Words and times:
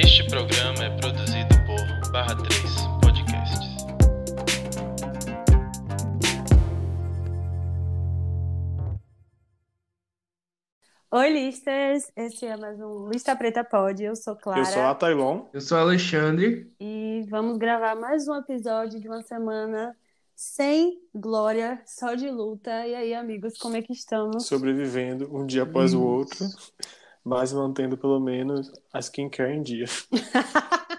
Este 0.00 0.24
programa 0.28 0.84
é 0.84 0.96
produzido 0.96 1.48
por 1.66 2.12
Barra 2.12 2.36
3 2.36 2.52
Podcasts. 3.02 3.58
Oi, 11.10 11.28
listers! 11.30 12.12
Esse 12.14 12.46
é 12.46 12.56
mais 12.56 12.78
um 12.78 13.08
Lista 13.08 13.34
Preta 13.34 13.64
Pod. 13.64 14.00
Eu 14.00 14.14
sou 14.14 14.36
Clara. 14.36 14.60
Eu 14.60 14.64
sou 14.66 14.82
a 14.82 14.94
Tailon. 14.94 15.46
Eu 15.52 15.60
sou 15.60 15.78
Alexandre. 15.78 16.72
E 16.78 17.26
vamos 17.28 17.58
gravar 17.58 17.96
mais 17.96 18.28
um 18.28 18.36
episódio 18.36 19.00
de 19.00 19.08
uma 19.08 19.22
semana 19.22 19.96
sem 20.36 20.96
glória, 21.12 21.82
só 21.84 22.14
de 22.14 22.30
luta. 22.30 22.86
E 22.86 22.94
aí, 22.94 23.14
amigos, 23.14 23.58
como 23.58 23.76
é 23.76 23.82
que 23.82 23.92
estamos? 23.92 24.46
Sobrevivendo 24.46 25.28
um 25.36 25.44
dia 25.44 25.64
após 25.64 25.92
o 25.92 26.00
outro, 26.00 26.46
mas 27.28 27.52
mantendo 27.52 27.98
pelo 27.98 28.18
menos 28.20 28.70
a 28.92 28.98
skincare 29.00 29.52
em 29.52 29.62
dia. 29.62 29.84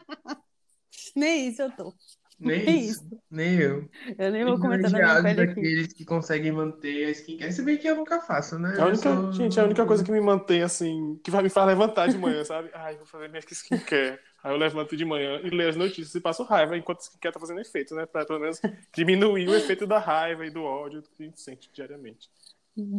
Nem 1.16 1.48
isso 1.50 1.62
eu 1.62 1.72
tô. 1.72 1.94
Nem 2.40 2.66
Nem 2.66 2.90
isso. 2.90 3.06
Nem 3.30 3.60
eu. 3.60 3.90
Eu 4.18 4.32
nem 4.32 4.46
vou 4.46 4.58
comentar 4.58 4.92
da 4.92 4.98
minha 5.00 5.22
pele 5.22 5.42
aqui. 5.42 5.56
daqueles 5.56 5.94
que 5.94 6.06
conseguem 6.06 6.52
manter 6.52 7.06
a 7.06 7.10
skincare. 7.12 7.52
Se 7.52 7.62
bem 7.62 7.78
que 7.78 7.88
eu 7.88 7.96
nunca 7.96 8.22
faço, 8.22 8.58
né? 8.58 8.76
A 8.80 8.86
única, 8.86 9.04
sou- 9.04 9.32
gente, 9.34 9.60
a 9.60 9.66
única 9.66 9.86
coisa 9.86 10.04
que 10.04 10.12
me 10.12 10.22
mantém 10.22 10.64
assim, 10.64 11.20
que 11.24 11.30
vai 11.30 11.44
me 11.44 11.50
faz 11.50 11.68
levantar 11.68 12.08
de 12.08 12.18
manhã, 12.18 12.44
sabe? 12.46 12.70
Ai, 12.74 12.96
vou 12.96 13.06
fazer 13.06 13.28
minha 13.28 13.42
skincare. 13.42 14.20
Aí 14.42 14.54
eu 14.54 14.58
levanto 14.58 14.96
de 14.96 15.04
manhã 15.04 15.42
e 15.44 15.50
leio 15.50 15.70
as 15.70 15.76
notícias 15.76 16.16
e 16.16 16.22
passo 16.22 16.44
raiva 16.44 16.78
enquanto 16.78 17.00
a 17.00 17.04
skincare 17.04 17.34
tá 17.34 17.40
fazendo 17.40 17.60
efeito, 17.60 17.94
né? 17.94 18.06
Pra 18.06 18.26
pelo 18.26 18.40
menos 18.40 18.62
diminuir 18.96 19.50
o 19.50 19.56
efeito 19.56 19.86
da 19.86 20.00
raiva 20.00 20.46
e 20.46 20.50
do 20.50 20.64
ódio 20.64 21.02
que 21.04 21.24
a 21.24 21.26
gente 21.26 21.42
sente 21.42 21.70
diariamente. 21.74 22.30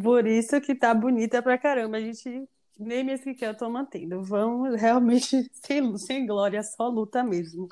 Por 0.02 0.26
isso 0.26 0.60
que 0.60 0.74
tá 0.74 0.92
bonita 0.95 1.42
pra 1.42 1.56
caramba. 1.56 1.96
A 1.96 2.01
gente 2.01 2.46
nem 2.80 3.04
minha 3.04 3.16
skincare 3.16 3.52
eu 3.52 3.56
tô 3.56 3.68
mantendo. 3.68 4.22
Vamos 4.22 4.80
realmente 4.80 5.50
sem, 5.64 5.96
sem 5.98 6.26
glória, 6.26 6.62
só 6.62 6.88
luta 6.88 7.22
mesmo. 7.22 7.68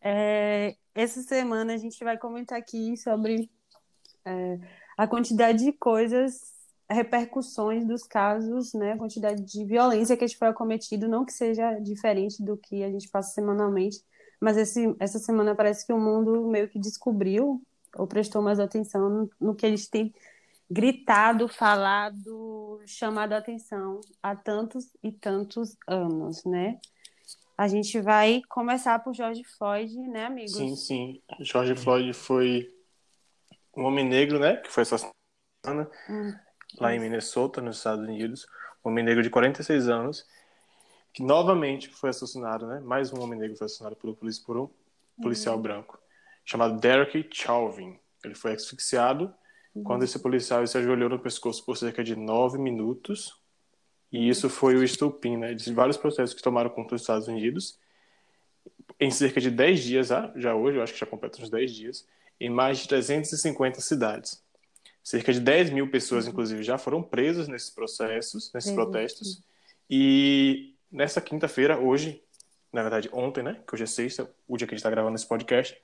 É, 0.00 0.76
essa 0.94 1.22
semana 1.22 1.74
a 1.74 1.76
gente 1.76 2.02
vai 2.02 2.18
comentar 2.18 2.58
aqui 2.58 2.96
sobre 2.96 3.50
é, 4.24 4.58
a 4.96 5.06
quantidade 5.06 5.64
de 5.64 5.72
coisas, 5.72 6.52
repercussões 6.88 7.86
dos 7.86 8.02
casos, 8.04 8.72
né? 8.74 8.92
A 8.92 8.98
quantidade 8.98 9.42
de 9.42 9.64
violência 9.64 10.16
que 10.16 10.24
a 10.24 10.26
gente 10.26 10.38
foi 10.38 10.48
acometido, 10.48 11.08
não 11.08 11.24
que 11.24 11.32
seja 11.32 11.78
diferente 11.80 12.42
do 12.42 12.56
que 12.56 12.82
a 12.82 12.90
gente 12.90 13.08
passa 13.08 13.32
semanalmente, 13.34 14.02
mas 14.40 14.56
esse, 14.56 14.94
essa 14.98 15.18
semana 15.18 15.54
parece 15.54 15.86
que 15.86 15.92
o 15.92 15.98
mundo 15.98 16.48
meio 16.48 16.68
que 16.68 16.78
descobriu 16.78 17.62
ou 17.96 18.06
prestou 18.06 18.42
mais 18.42 18.58
atenção 18.58 19.08
no, 19.08 19.30
no 19.40 19.54
que 19.54 19.64
eles 19.64 19.88
têm 19.88 20.12
gritado, 20.70 21.48
falado, 21.48 22.80
chamado 22.86 23.32
a 23.32 23.38
atenção 23.38 24.00
há 24.22 24.34
tantos 24.34 24.90
e 25.02 25.12
tantos 25.12 25.76
anos, 25.86 26.44
né? 26.44 26.78
A 27.56 27.68
gente 27.68 28.00
vai 28.00 28.42
começar 28.48 28.98
por 28.98 29.14
George 29.14 29.44
Floyd, 29.44 29.96
né, 30.08 30.26
amigos? 30.26 30.56
Sim, 30.56 30.74
sim. 30.76 31.22
George 31.40 31.76
Floyd 31.76 32.12
foi 32.12 32.68
um 33.76 33.84
homem 33.84 34.04
negro, 34.04 34.38
né? 34.38 34.56
Que 34.56 34.70
foi 34.70 34.82
assassinado 34.82 35.14
Hum, 36.10 36.34
lá 36.78 36.94
em 36.94 36.98
Minnesota, 37.00 37.60
nos 37.60 37.78
Estados 37.78 38.04
Unidos. 38.04 38.46
Um 38.84 38.90
homem 38.90 39.04
negro 39.04 39.22
de 39.22 39.30
46 39.30 39.88
anos, 39.88 40.26
que 41.12 41.22
novamente 41.22 41.88
foi 41.88 42.10
assassinado, 42.10 42.66
né? 42.66 42.80
Mais 42.80 43.12
um 43.12 43.22
homem 43.22 43.38
negro 43.38 43.56
foi 43.56 43.66
assassinado 43.66 43.96
pelo 43.96 44.14
polici- 44.14 44.44
por 44.44 44.58
um 44.58 44.68
policial 45.22 45.58
branco, 45.58 45.98
chamado 46.44 46.78
Derek 46.80 47.28
Chauvin. 47.32 47.98
Ele 48.24 48.34
foi 48.34 48.52
asfixiado 48.54 49.32
quando 49.82 50.04
esse 50.04 50.18
policial 50.18 50.64
se 50.66 50.78
ajoelhou 50.78 51.08
no 51.08 51.18
pescoço 51.18 51.64
por 51.64 51.76
cerca 51.76 52.04
de 52.04 52.14
nove 52.14 52.58
minutos. 52.58 53.34
E 54.12 54.28
isso 54.28 54.48
foi 54.48 54.76
o 54.76 54.84
estupim, 54.84 55.36
né? 55.36 55.54
De 55.54 55.72
vários 55.72 55.96
processos 55.96 56.34
que 56.34 56.42
tomaram 56.42 56.70
conta 56.70 56.90
dos 56.90 57.00
Estados 57.00 57.26
Unidos. 57.26 57.78
Em 59.00 59.10
cerca 59.10 59.40
de 59.40 59.50
10 59.50 59.82
dias, 59.82 60.12
ah, 60.12 60.32
já 60.36 60.54
hoje, 60.54 60.78
eu 60.78 60.82
acho 60.82 60.92
que 60.92 61.00
já 61.00 61.06
completa 61.06 61.42
uns 61.42 61.50
10 61.50 61.74
dias, 61.74 62.06
em 62.38 62.48
mais 62.48 62.78
de 62.78 62.88
350 62.88 63.80
cidades. 63.80 64.40
Cerca 65.02 65.32
de 65.32 65.40
10 65.40 65.70
mil 65.70 65.90
pessoas, 65.90 66.28
inclusive, 66.28 66.62
já 66.62 66.78
foram 66.78 67.02
presas 67.02 67.48
nesses 67.48 67.70
processos, 67.70 68.52
nesses 68.52 68.70
Sim. 68.70 68.76
protestos. 68.76 69.42
E 69.90 70.74
nessa 70.90 71.20
quinta-feira, 71.20 71.78
hoje, 71.78 72.22
na 72.72 72.82
verdade 72.82 73.10
ontem, 73.12 73.42
né? 73.42 73.60
Que 73.66 73.74
hoje 73.74 73.82
é 73.82 73.86
sexta, 73.86 74.30
o 74.46 74.56
dia 74.56 74.66
que 74.66 74.74
a 74.74 74.76
gente 74.76 74.80
está 74.80 74.90
gravando 74.90 75.16
esse 75.16 75.26
podcast, 75.26 75.76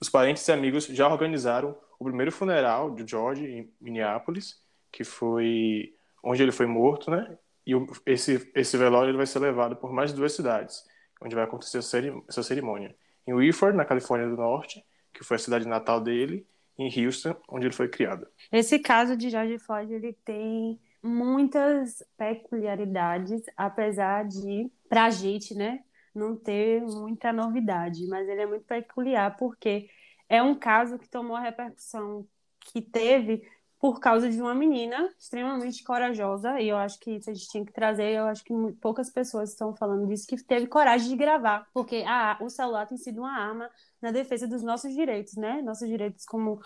os 0.00 0.08
parentes 0.08 0.46
e 0.46 0.52
amigos 0.52 0.86
já 0.86 1.08
organizaram 1.08 1.76
o 2.02 2.04
primeiro 2.04 2.32
funeral 2.32 2.90
de 2.90 3.08
George 3.08 3.46
em 3.46 3.72
Minneapolis, 3.80 4.60
que 4.90 5.04
foi 5.04 5.94
onde 6.22 6.42
ele 6.42 6.52
foi 6.52 6.66
morto, 6.66 7.10
né? 7.10 7.38
E 7.66 7.72
esse, 8.04 8.50
esse 8.54 8.76
velório 8.76 9.10
ele 9.10 9.16
vai 9.16 9.26
ser 9.26 9.38
levado 9.38 9.76
por 9.76 9.92
mais 9.92 10.12
duas 10.12 10.32
cidades, 10.32 10.84
onde 11.20 11.34
vai 11.34 11.44
acontecer 11.44 11.78
a 11.78 12.24
essa 12.28 12.42
cerimônia. 12.42 12.94
Em 13.26 13.32
Wilford, 13.32 13.76
na 13.76 13.84
Califórnia 13.84 14.28
do 14.28 14.36
Norte, 14.36 14.84
que 15.12 15.24
foi 15.24 15.36
a 15.36 15.40
cidade 15.40 15.66
natal 15.66 16.00
dele, 16.00 16.46
e 16.76 16.84
em 16.84 17.06
Houston, 17.06 17.36
onde 17.48 17.66
ele 17.66 17.74
foi 17.74 17.88
criado. 17.88 18.26
Esse 18.50 18.78
caso 18.78 19.16
de 19.16 19.30
George 19.30 19.58
Floyd, 19.58 19.92
ele 19.92 20.12
tem 20.24 20.80
muitas 21.02 22.02
peculiaridades, 22.16 23.42
apesar 23.56 24.26
de, 24.26 24.70
pra 24.88 25.10
gente, 25.10 25.54
né, 25.54 25.80
não 26.14 26.36
ter 26.36 26.82
muita 26.82 27.32
novidade, 27.32 28.06
mas 28.08 28.28
ele 28.28 28.42
é 28.42 28.46
muito 28.46 28.64
peculiar 28.64 29.36
porque 29.36 29.88
é 30.32 30.42
um 30.42 30.54
caso 30.54 30.98
que 30.98 31.06
tomou 31.10 31.36
a 31.36 31.40
repercussão 31.40 32.26
que 32.60 32.80
teve 32.80 33.46
por 33.78 34.00
causa 34.00 34.30
de 34.30 34.40
uma 34.40 34.54
menina 34.54 35.12
extremamente 35.18 35.84
corajosa, 35.84 36.58
e 36.58 36.68
eu 36.68 36.76
acho 36.78 36.98
que 37.00 37.16
isso 37.16 37.28
a 37.28 37.34
gente 37.34 37.48
tinha 37.48 37.66
que 37.66 37.72
trazer, 37.72 38.12
eu 38.12 38.24
acho 38.24 38.42
que 38.42 38.54
poucas 38.80 39.10
pessoas 39.10 39.50
estão 39.50 39.76
falando 39.76 40.06
disso, 40.06 40.26
que 40.26 40.42
teve 40.42 40.68
coragem 40.68 41.08
de 41.08 41.16
gravar, 41.16 41.68
porque 41.74 42.02
ah, 42.06 42.38
o 42.40 42.48
celular 42.48 42.86
tem 42.86 42.96
sido 42.96 43.18
uma 43.18 43.36
arma 43.36 43.68
na 44.00 44.10
defesa 44.10 44.46
dos 44.46 44.62
nossos 44.62 44.94
direitos, 44.94 45.34
né? 45.34 45.60
Nossos 45.60 45.86
direitos 45.86 46.24
como 46.24 46.62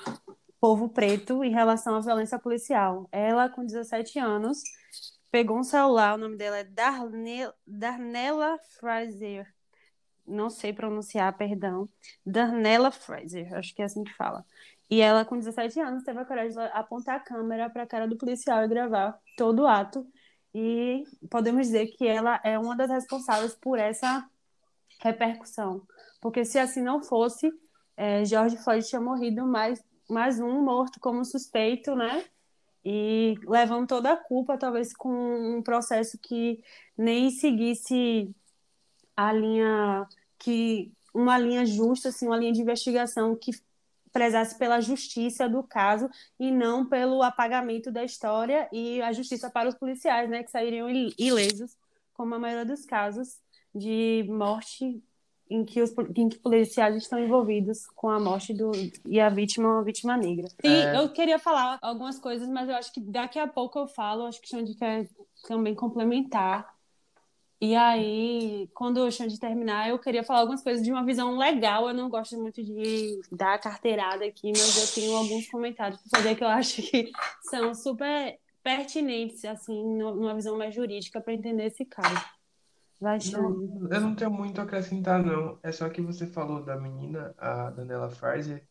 povo 0.60 0.88
preto 0.88 1.42
em 1.42 1.50
relação 1.50 1.96
à 1.96 2.00
violência 2.00 2.38
policial. 2.38 3.08
Ela, 3.10 3.48
com 3.48 3.64
17 3.64 4.18
anos, 4.18 4.62
pegou 5.30 5.58
um 5.58 5.64
celular, 5.64 6.14
o 6.14 6.18
nome 6.18 6.36
dela 6.36 6.58
é 6.58 6.64
Darne 6.64 7.50
Darnella 7.66 8.58
Fraser. 8.78 9.55
Não 10.26 10.50
sei 10.50 10.72
pronunciar, 10.72 11.36
perdão. 11.36 11.88
Darnella 12.24 12.90
Fraser, 12.90 13.54
acho 13.54 13.74
que 13.74 13.82
é 13.82 13.84
assim 13.84 14.04
que 14.04 14.12
fala. 14.14 14.44
E 14.88 15.00
ela, 15.00 15.24
com 15.24 15.36
17 15.36 15.80
anos, 15.80 16.04
teve 16.04 16.18
a 16.20 16.24
coragem 16.24 16.52
de 16.52 16.60
apontar 16.72 17.16
a 17.16 17.20
câmera 17.20 17.68
para 17.68 17.82
a 17.82 17.86
cara 17.86 18.06
do 18.06 18.16
policial 18.16 18.64
e 18.64 18.68
gravar 18.68 19.18
todo 19.36 19.62
o 19.62 19.66
ato. 19.66 20.06
E 20.54 21.04
podemos 21.30 21.66
dizer 21.66 21.88
que 21.88 22.06
ela 22.06 22.40
é 22.44 22.58
uma 22.58 22.76
das 22.76 22.90
responsáveis 22.90 23.54
por 23.54 23.78
essa 23.78 24.28
repercussão. 25.00 25.82
Porque 26.20 26.44
se 26.44 26.58
assim 26.58 26.82
não 26.82 27.02
fosse, 27.02 27.52
eh, 27.96 28.24
George 28.24 28.56
Floyd 28.58 28.86
tinha 28.86 29.00
morrido 29.00 29.46
mais, 29.46 29.82
mais 30.08 30.40
um 30.40 30.62
morto 30.62 31.00
como 31.00 31.24
suspeito, 31.24 31.94
né? 31.94 32.24
E 32.84 33.34
levando 33.44 33.88
toda 33.88 34.12
a 34.12 34.16
culpa, 34.16 34.56
talvez 34.56 34.94
com 34.94 35.10
um 35.56 35.62
processo 35.62 36.16
que 36.22 36.62
nem 36.96 37.30
seguisse 37.30 38.32
a 39.16 39.32
linha 39.32 40.06
que 40.38 40.92
uma 41.14 41.38
linha 41.38 41.64
justa, 41.64 42.10
assim, 42.10 42.26
uma 42.26 42.36
linha 42.36 42.52
de 42.52 42.60
investigação 42.60 43.34
que 43.34 43.50
prezasse 44.12 44.58
pela 44.58 44.80
justiça 44.80 45.48
do 45.48 45.62
caso 45.62 46.08
e 46.38 46.50
não 46.50 46.86
pelo 46.86 47.22
apagamento 47.22 47.90
da 47.90 48.02
história 48.04 48.68
e 48.72 49.00
a 49.02 49.12
justiça 49.12 49.50
para 49.50 49.68
os 49.68 49.74
policiais, 49.74 50.28
né, 50.30 50.42
que 50.42 50.50
sairiam 50.50 50.88
il- 50.88 51.14
ilesos, 51.18 51.76
como 52.14 52.34
a 52.34 52.38
maioria 52.38 52.64
dos 52.64 52.84
casos 52.86 53.38
de 53.74 54.24
morte 54.28 55.02
em 55.48 55.64
que 55.64 55.80
os 55.80 55.92
em 56.16 56.28
que 56.28 56.38
policiais 56.38 56.96
estão 56.96 57.18
envolvidos 57.20 57.86
com 57.94 58.08
a 58.10 58.18
morte 58.18 58.52
do 58.52 58.72
e 59.06 59.20
a 59.20 59.28
vítima 59.28 59.68
uma 59.68 59.84
vítima 59.84 60.16
negra. 60.16 60.48
E 60.64 60.66
É. 60.66 60.96
eu 60.98 61.08
queria 61.12 61.38
falar 61.38 61.78
algumas 61.82 62.18
coisas, 62.18 62.48
mas 62.48 62.68
eu 62.68 62.74
acho 62.74 62.92
que 62.92 63.00
daqui 63.00 63.38
a 63.38 63.46
pouco 63.46 63.78
eu 63.78 63.86
falo, 63.86 64.26
acho 64.26 64.40
que 64.40 64.46
o 64.46 64.50
Xande 64.50 64.74
quer 64.74 65.08
também 65.46 65.74
complementar. 65.74 66.74
E 67.66 67.74
aí, 67.74 68.70
quando 68.72 68.98
o 68.98 69.10
Xande 69.10 69.40
terminar, 69.40 69.88
eu 69.88 69.98
queria 69.98 70.22
falar 70.22 70.38
algumas 70.38 70.62
coisas 70.62 70.84
de 70.84 70.92
uma 70.92 71.04
visão 71.04 71.36
legal. 71.36 71.88
Eu 71.88 71.94
não 71.94 72.08
gosto 72.08 72.38
muito 72.40 72.62
de 72.62 73.20
dar 73.32 73.58
carteirada 73.58 74.24
aqui, 74.24 74.52
mas 74.52 74.76
eu 74.76 74.94
tenho 74.94 75.16
alguns 75.16 75.48
comentários 75.48 76.00
para 76.00 76.20
fazer 76.20 76.36
que 76.36 76.44
eu 76.44 76.48
acho 76.48 76.80
que 76.80 77.10
são 77.50 77.74
super 77.74 78.38
pertinentes, 78.62 79.44
assim, 79.44 79.84
numa 79.96 80.32
visão 80.36 80.56
mais 80.56 80.76
jurídica 80.76 81.20
para 81.20 81.32
entender 81.32 81.64
esse 81.64 81.84
caso. 81.84 82.24
Vai, 83.00 83.18
Xande. 83.18 83.36
Não, 83.36 83.88
eu 83.90 84.00
não 84.00 84.14
tenho 84.14 84.30
muito 84.30 84.60
a 84.60 84.64
acrescentar, 84.64 85.20
não. 85.20 85.58
É 85.60 85.72
só 85.72 85.88
que 85.88 86.00
você 86.00 86.24
falou 86.24 86.62
da 86.62 86.76
menina, 86.76 87.34
a 87.36 87.70
Daniela 87.70 88.10
Fraser, 88.10 88.64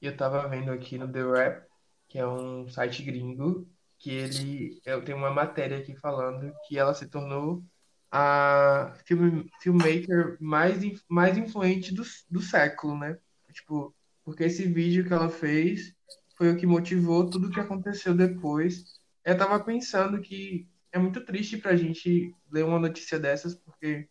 e 0.00 0.06
eu 0.06 0.16
tava 0.16 0.48
vendo 0.48 0.70
aqui 0.70 0.96
no 0.96 1.12
The 1.12 1.22
Rap, 1.24 1.66
que 2.08 2.18
é 2.18 2.26
um 2.26 2.66
site 2.70 3.02
gringo, 3.02 3.68
que 3.98 4.10
ele, 4.10 4.80
eu 4.86 5.04
tenho 5.04 5.18
uma 5.18 5.30
matéria 5.30 5.76
aqui 5.76 5.94
falando 5.94 6.50
que 6.66 6.78
ela 6.78 6.94
se 6.94 7.06
tornou 7.06 7.62
a 8.10 8.92
film, 9.04 9.44
filmmaker 9.60 10.36
mais, 10.40 10.78
mais 11.08 11.38
influente 11.38 11.94
do, 11.94 12.02
do 12.28 12.42
século, 12.42 12.98
né? 12.98 13.16
Tipo, 13.52 13.94
porque 14.24 14.44
esse 14.44 14.66
vídeo 14.66 15.06
que 15.06 15.12
ela 15.12 15.28
fez 15.28 15.94
foi 16.36 16.52
o 16.52 16.56
que 16.56 16.66
motivou 16.66 17.28
tudo 17.28 17.48
o 17.48 17.50
que 17.50 17.60
aconteceu 17.60 18.14
depois. 18.14 18.84
Eu 19.24 19.36
tava 19.36 19.60
pensando 19.60 20.20
que 20.20 20.68
é 20.92 20.98
muito 20.98 21.24
triste 21.24 21.56
pra 21.56 21.76
gente 21.76 22.34
ler 22.50 22.64
uma 22.64 22.78
notícia 22.78 23.18
dessas, 23.18 23.54
porque 23.54 24.08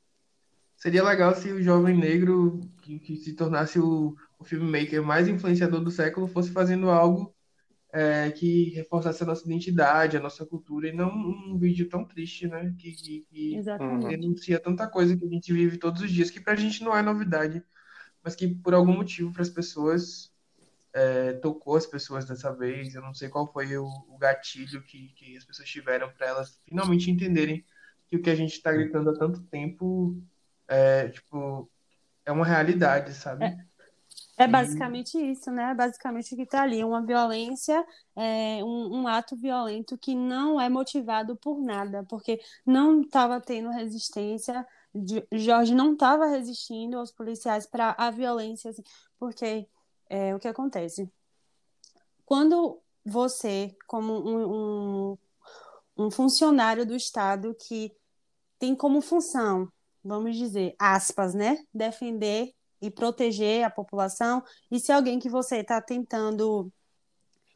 seria 0.78 1.04
legal 1.04 1.36
se 1.36 1.52
o 1.52 1.62
jovem 1.62 1.98
negro 1.98 2.62
que, 2.82 3.00
que 3.00 3.18
se 3.18 3.34
tornasse 3.34 3.80
o, 3.80 4.16
o 4.38 4.44
filmmaker 4.44 5.04
mais 5.04 5.28
influenciador 5.28 5.82
do 5.82 5.92
século 5.92 6.28
fosse 6.28 6.52
fazendo 6.52 6.90
algo 6.90 7.36
é, 7.92 8.30
que 8.32 8.70
reforçasse 8.72 9.24
a 9.24 9.26
nossa 9.26 9.46
identidade, 9.46 10.18
a 10.18 10.20
nossa 10.20 10.46
cultura, 10.46 10.88
e 10.88 10.94
não 10.94 11.10
um 11.10 11.58
vídeo 11.58 11.90
tão 11.90 12.06
triste, 12.06 12.48
né? 12.48 12.74
Que, 12.78 12.92
que, 12.92 13.28
que 13.32 13.56
denuncia 14.08 14.60
tanta 14.60 14.88
coisa 14.88 15.18
que 15.18 15.26
a 15.26 15.30
gente 15.30 15.52
vive 15.52 15.78
todos 15.78 16.02
os 16.02 16.12
dias, 16.12 16.30
que 16.30 16.40
pra 16.40 16.56
gente 16.56 16.84
não 16.84 16.96
é 16.96 17.02
novidade, 17.02 17.64
mas 18.24 18.36
que 18.36 18.48
por 18.48 18.74
algum 18.74 18.94
motivo 18.94 19.34
para 19.34 19.42
as 19.42 19.50
pessoas 19.50 20.32
é, 20.94 21.34
tocou 21.34 21.76
as 21.76 21.86
pessoas 21.86 22.26
dessa 22.26 22.54
vez. 22.54 22.94
Eu 22.94 23.02
não 23.02 23.14
sei 23.14 23.30
qual 23.30 23.52
foi 23.52 23.76
o, 23.78 23.88
o 24.08 24.18
gatilho 24.18 24.84
que, 24.84 25.10
que 25.16 25.38
as 25.38 25.44
pessoas 25.44 25.68
tiveram 25.68 26.12
para 26.12 26.28
elas 26.28 26.62
finalmente 26.66 27.10
entenderem 27.10 27.66
que 28.08 28.16
o 28.18 28.22
que 28.22 28.30
a 28.30 28.36
gente 28.36 28.54
está 28.54 28.72
gritando 28.72 29.10
há 29.10 29.18
tanto 29.18 29.42
tempo 29.44 30.22
é, 30.68 31.10
tipo, 31.10 31.70
é 32.26 32.32
uma 32.32 32.46
realidade, 32.46 33.14
sabe? 33.14 33.46
É 33.46 33.69
basicamente 34.48 35.18
isso, 35.18 35.52
né? 35.52 35.74
Basicamente 35.74 36.34
o 36.34 36.38
que 36.38 36.44
está 36.44 36.64
ali, 36.64 36.84
uma 36.84 37.06
violência, 37.06 37.86
é, 38.16 38.64
um, 38.64 39.02
um 39.02 39.08
ato 39.08 39.36
violento 39.36 39.98
que 39.98 40.16
não 40.16 40.60
é 40.60 40.70
motivado 40.70 41.36
por 41.36 41.62
nada, 41.62 42.06
porque 42.10 42.40
não 42.66 43.02
estava 43.02 43.42
tendo 43.42 43.70
resistência, 43.70 44.66
Jorge 45.32 45.76
não 45.76 45.94
estava 45.94 46.26
resistindo 46.28 46.98
aos 46.98 47.12
policiais 47.12 47.66
para 47.66 47.96
a 47.98 48.10
violência, 48.10 48.72
assim, 48.72 48.84
porque 49.20 49.68
é, 50.10 50.34
o 50.34 50.40
que 50.40 50.48
acontece? 50.48 51.12
Quando 52.26 52.82
você, 53.06 53.76
como 53.88 54.14
um, 54.14 55.12
um, 55.12 55.18
um 56.06 56.12
funcionário 56.12 56.86
do 56.86 56.96
Estado 56.96 57.56
que 57.56 57.92
tem 58.58 58.76
como 58.76 59.02
função, 59.02 59.72
vamos 60.04 60.36
dizer, 60.38 60.76
aspas, 60.80 61.34
né? 61.34 61.64
Defender 61.74 62.54
e 62.82 62.90
proteger 62.92 63.64
a 63.64 63.70
população. 63.70 64.44
E 64.72 64.80
se 64.80 64.92
alguém 64.92 65.20
que 65.20 65.30
você 65.30 65.58
está 65.58 65.82
tentando. 65.82 66.72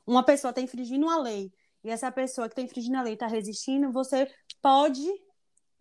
Uma 0.06 0.24
pessoa 0.24 0.50
está 0.50 0.62
infringindo 0.62 1.06
uma 1.06 1.18
lei 1.18 1.52
e 1.84 1.90
essa 1.90 2.12
pessoa 2.12 2.48
que 2.48 2.54
está 2.54 2.62
infringindo 2.62 2.98
a 2.98 3.02
lei 3.02 3.14
está 3.14 3.28
resistindo, 3.28 3.92
você 3.92 4.28
pode, 4.62 5.06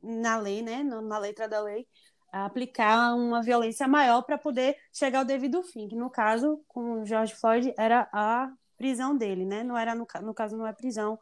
na 0.02 0.36
lei, 0.38 0.62
né? 0.62 0.82
Na 0.82 1.18
letra 1.18 1.48
da 1.48 1.60
lei, 1.60 1.86
aplicar 2.32 3.14
uma 3.14 3.42
violência 3.42 3.86
maior 3.86 4.22
para 4.22 4.38
poder 4.38 4.76
chegar 4.92 5.20
ao 5.20 5.24
devido 5.24 5.62
fim, 5.62 5.88
que 5.88 5.96
no 5.96 6.10
caso, 6.10 6.62
com 6.66 7.02
o 7.02 7.06
George 7.06 7.34
Floyd, 7.34 7.72
era 7.78 8.08
a 8.12 8.50
prisão 8.76 9.16
dele, 9.16 9.44
né? 9.44 9.62
Não 9.62 9.76
era, 9.76 9.94
no, 9.94 10.06
no 10.22 10.34
caso, 10.34 10.56
não 10.56 10.66
é 10.66 10.72
prisão, 10.72 11.18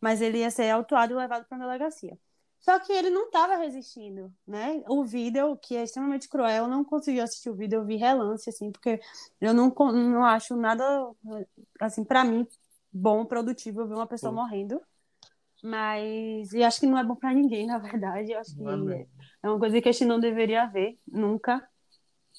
mas 0.00 0.20
ele 0.20 0.38
ia 0.38 0.50
ser 0.50 0.70
autuado 0.70 1.12
e 1.12 1.16
levado 1.16 1.46
para 1.46 1.58
a 1.58 1.60
delegacia. 1.60 2.16
Só 2.60 2.78
que 2.78 2.92
ele 2.92 3.08
não 3.08 3.26
estava 3.26 3.56
resistindo, 3.56 4.32
né? 4.46 4.82
O 4.86 5.02
vídeo, 5.02 5.56
que 5.56 5.74
é 5.74 5.82
extremamente 5.82 6.28
cruel, 6.28 6.64
eu 6.64 6.68
não 6.68 6.84
consegui 6.84 7.18
assistir 7.18 7.48
o 7.48 7.54
vídeo, 7.54 7.78
eu 7.78 7.84
vi 7.84 7.96
relance, 7.96 8.48
assim, 8.48 8.70
porque 8.70 9.00
eu 9.40 9.54
não, 9.54 9.74
não 9.92 10.24
acho 10.24 10.54
nada, 10.54 10.84
assim, 11.80 12.04
para 12.04 12.22
mim, 12.22 12.46
bom, 12.92 13.24
produtivo 13.24 13.86
ver 13.86 13.94
uma 13.94 14.06
pessoa 14.06 14.30
Sim. 14.30 14.36
morrendo. 14.36 14.80
Mas, 15.62 16.52
e 16.52 16.62
acho 16.62 16.80
que 16.80 16.86
não 16.86 16.98
é 16.98 17.04
bom 17.04 17.14
para 17.14 17.32
ninguém, 17.32 17.66
na 17.66 17.78
verdade. 17.78 18.32
Eu 18.32 18.40
acho 18.40 18.54
que 18.54 18.62
é 18.62 19.06
é 19.42 19.48
uma 19.48 19.58
coisa 19.58 19.80
que 19.80 19.88
a 19.88 19.92
gente 19.92 20.04
não 20.04 20.20
deveria 20.20 20.66
ver, 20.66 20.98
nunca. 21.06 21.66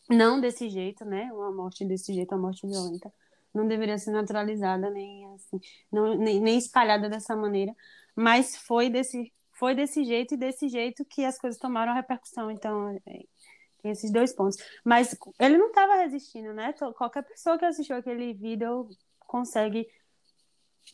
Não 0.10 0.40
desse 0.40 0.70
jeito, 0.70 1.04
né? 1.04 1.32
Uma 1.34 1.52
morte 1.52 1.84
desse 1.84 2.14
jeito, 2.14 2.34
uma 2.36 2.42
morte 2.42 2.68
violenta. 2.68 3.12
Não 3.54 3.68
deveria 3.68 3.98
ser 3.98 4.12
naturalizada, 4.12 4.90
nem 4.90 5.26
assim, 5.34 5.60
não, 5.92 6.16
nem, 6.16 6.40
nem 6.40 6.58
espalhada 6.58 7.10
dessa 7.10 7.36
maneira. 7.36 7.76
Mas 8.16 8.56
foi 8.56 8.90
desse, 8.90 9.32
foi 9.62 9.76
desse 9.76 10.04
jeito 10.04 10.34
e 10.34 10.38
desse 10.38 10.68
jeito 10.68 11.06
que 11.06 11.24
as 11.24 11.38
coisas 11.38 11.60
tomaram 11.60 11.94
repercussão. 11.94 12.50
Então, 12.50 12.90
é, 13.06 13.20
tem 13.80 13.92
esses 13.92 14.12
dois 14.12 14.34
pontos. 14.34 14.58
Mas 14.84 15.16
ele 15.40 15.56
não 15.56 15.68
estava 15.68 15.98
resistindo, 15.98 16.52
né? 16.52 16.74
Qualquer 16.98 17.22
pessoa 17.22 17.60
que 17.60 17.66
assistiu 17.66 17.96
aquele 17.96 18.34
vídeo 18.34 18.90
consegue 19.20 19.88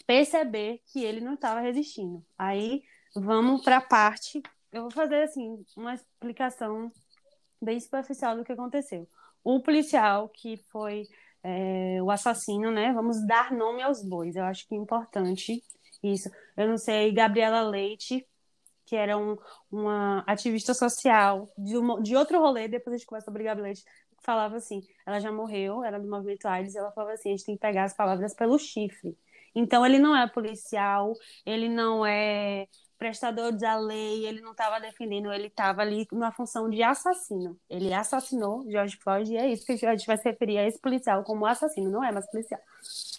perceber 0.06 0.82
que 0.92 1.02
ele 1.02 1.22
não 1.22 1.36
estava 1.36 1.62
resistindo. 1.62 2.22
Aí 2.38 2.84
vamos 3.16 3.64
para 3.64 3.78
a 3.78 3.82
parte. 3.82 4.44
Eu 4.70 4.82
vou 4.82 4.92
fazer 4.92 5.24
assim 5.24 5.64
uma 5.78 5.94
explicação 5.94 6.92
bem 7.62 7.80
superficial 7.80 8.36
do 8.36 8.44
que 8.44 8.52
aconteceu. 8.52 9.08
O 9.46 9.62
policial 9.62 10.28
que 10.28 10.58
foi 10.74 11.08
é, 11.42 12.04
o 12.04 12.12
assassino, 12.12 12.70
né? 12.70 12.92
Vamos 12.92 13.26
dar 13.26 13.54
nome 13.54 13.82
aos 13.82 14.04
bois. 14.04 14.36
Eu 14.36 14.44
acho 14.44 14.68
que 14.68 14.76
é 14.76 14.78
importante 14.78 15.64
isso. 16.04 16.30
Eu 16.58 16.68
não 16.68 16.78
sei, 16.78 17.14
Gabriela 17.14 17.62
Leite, 17.62 18.28
que 18.88 18.96
era 18.96 19.18
um, 19.18 19.38
uma 19.72 20.24
ativista 20.28 20.74
social 20.74 21.48
de, 21.58 21.78
uma- 21.78 22.02
de 22.02 22.16
outro 22.16 22.40
rolê, 22.40 22.68
depois 22.68 22.96
a 22.96 22.98
gente 22.98 23.06
conversa 23.08 23.30
Gabriela 23.32 23.62
Leite, 23.62 23.84
falava 24.24 24.58
assim, 24.58 24.82
ela 25.06 25.20
já 25.20 25.32
morreu, 25.32 25.84
era 25.84 26.00
do 26.00 26.10
movimento 26.10 26.48
AIDS, 26.48 26.76
ela 26.76 26.92
falava 26.92 27.14
assim, 27.14 27.30
a 27.30 27.32
gente 27.38 27.46
tem 27.46 27.56
que 27.56 27.62
pegar 27.62 27.84
as 27.84 27.94
palavras 27.94 28.34
pelo 28.34 28.58
chifre. 28.58 29.18
Então 29.56 29.86
ele 29.86 30.00
não 30.00 30.16
é 30.16 30.28
policial, 30.28 31.14
ele 31.46 31.70
não 31.70 32.06
é 32.06 32.68
prestador 32.98 33.52
da 33.56 33.78
lei, 33.78 34.26
ele 34.26 34.42
não 34.42 34.52
estava 34.52 34.80
defendendo, 34.80 35.32
ele 35.32 35.48
estava 35.48 35.82
ali 35.82 36.08
numa 36.12 36.32
função 36.32 36.70
de 36.70 36.82
assassino. 36.82 37.60
Ele 37.70 37.94
assassinou 37.94 38.66
George 38.70 38.98
Floyd 38.98 39.32
e 39.32 39.38
é 39.38 39.48
isso 39.52 39.66
que 39.66 39.86
a 39.86 39.96
gente 39.96 40.08
vai 40.08 40.18
se 40.18 40.24
referir 40.30 40.58
a 40.58 40.68
esse 40.68 40.80
policial 40.80 41.24
como 41.24 41.46
assassino, 41.46 41.90
não 41.92 42.04
é 42.04 42.12
mais 42.12 42.26
policial. 42.30 42.60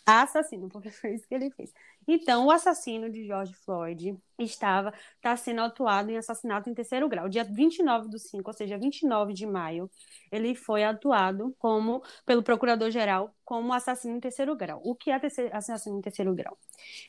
Assassino, 0.07 0.69
porque 0.69 0.91
foi 0.91 1.15
isso 1.15 1.27
que 1.29 1.35
ele 1.35 1.51
fez. 1.51 1.73
Então, 2.11 2.47
o 2.47 2.51
assassino 2.51 3.11
de 3.11 3.27
George 3.27 3.53
Floyd 3.55 4.17
estava 4.39 4.95
está 5.17 5.37
sendo 5.37 5.61
atuado 5.61 6.11
em 6.11 6.17
assassinato 6.17 6.71
em 6.71 6.75
terceiro 6.75 7.07
grau. 7.09 7.29
Dia 7.29 7.45
29 7.45 8.09
do 8.09 8.19
5, 8.19 8.49
ou 8.51 8.55
seja, 8.57 8.79
29 8.79 9.35
de 9.35 9.47
maio, 9.47 9.91
ele 10.33 10.55
foi 10.55 10.85
atuado 10.85 11.55
como 11.59 12.03
pelo 12.25 12.43
procurador-geral 12.43 13.35
como 13.45 13.75
assassino 13.75 14.17
em 14.17 14.21
terceiro 14.21 14.57
grau. 14.57 14.81
O 14.85 14.95
que 14.95 15.11
é 15.11 15.19
terceiro- 15.19 15.55
assassino 15.55 15.99
em 15.99 16.01
terceiro 16.01 16.35
grau? 16.35 16.57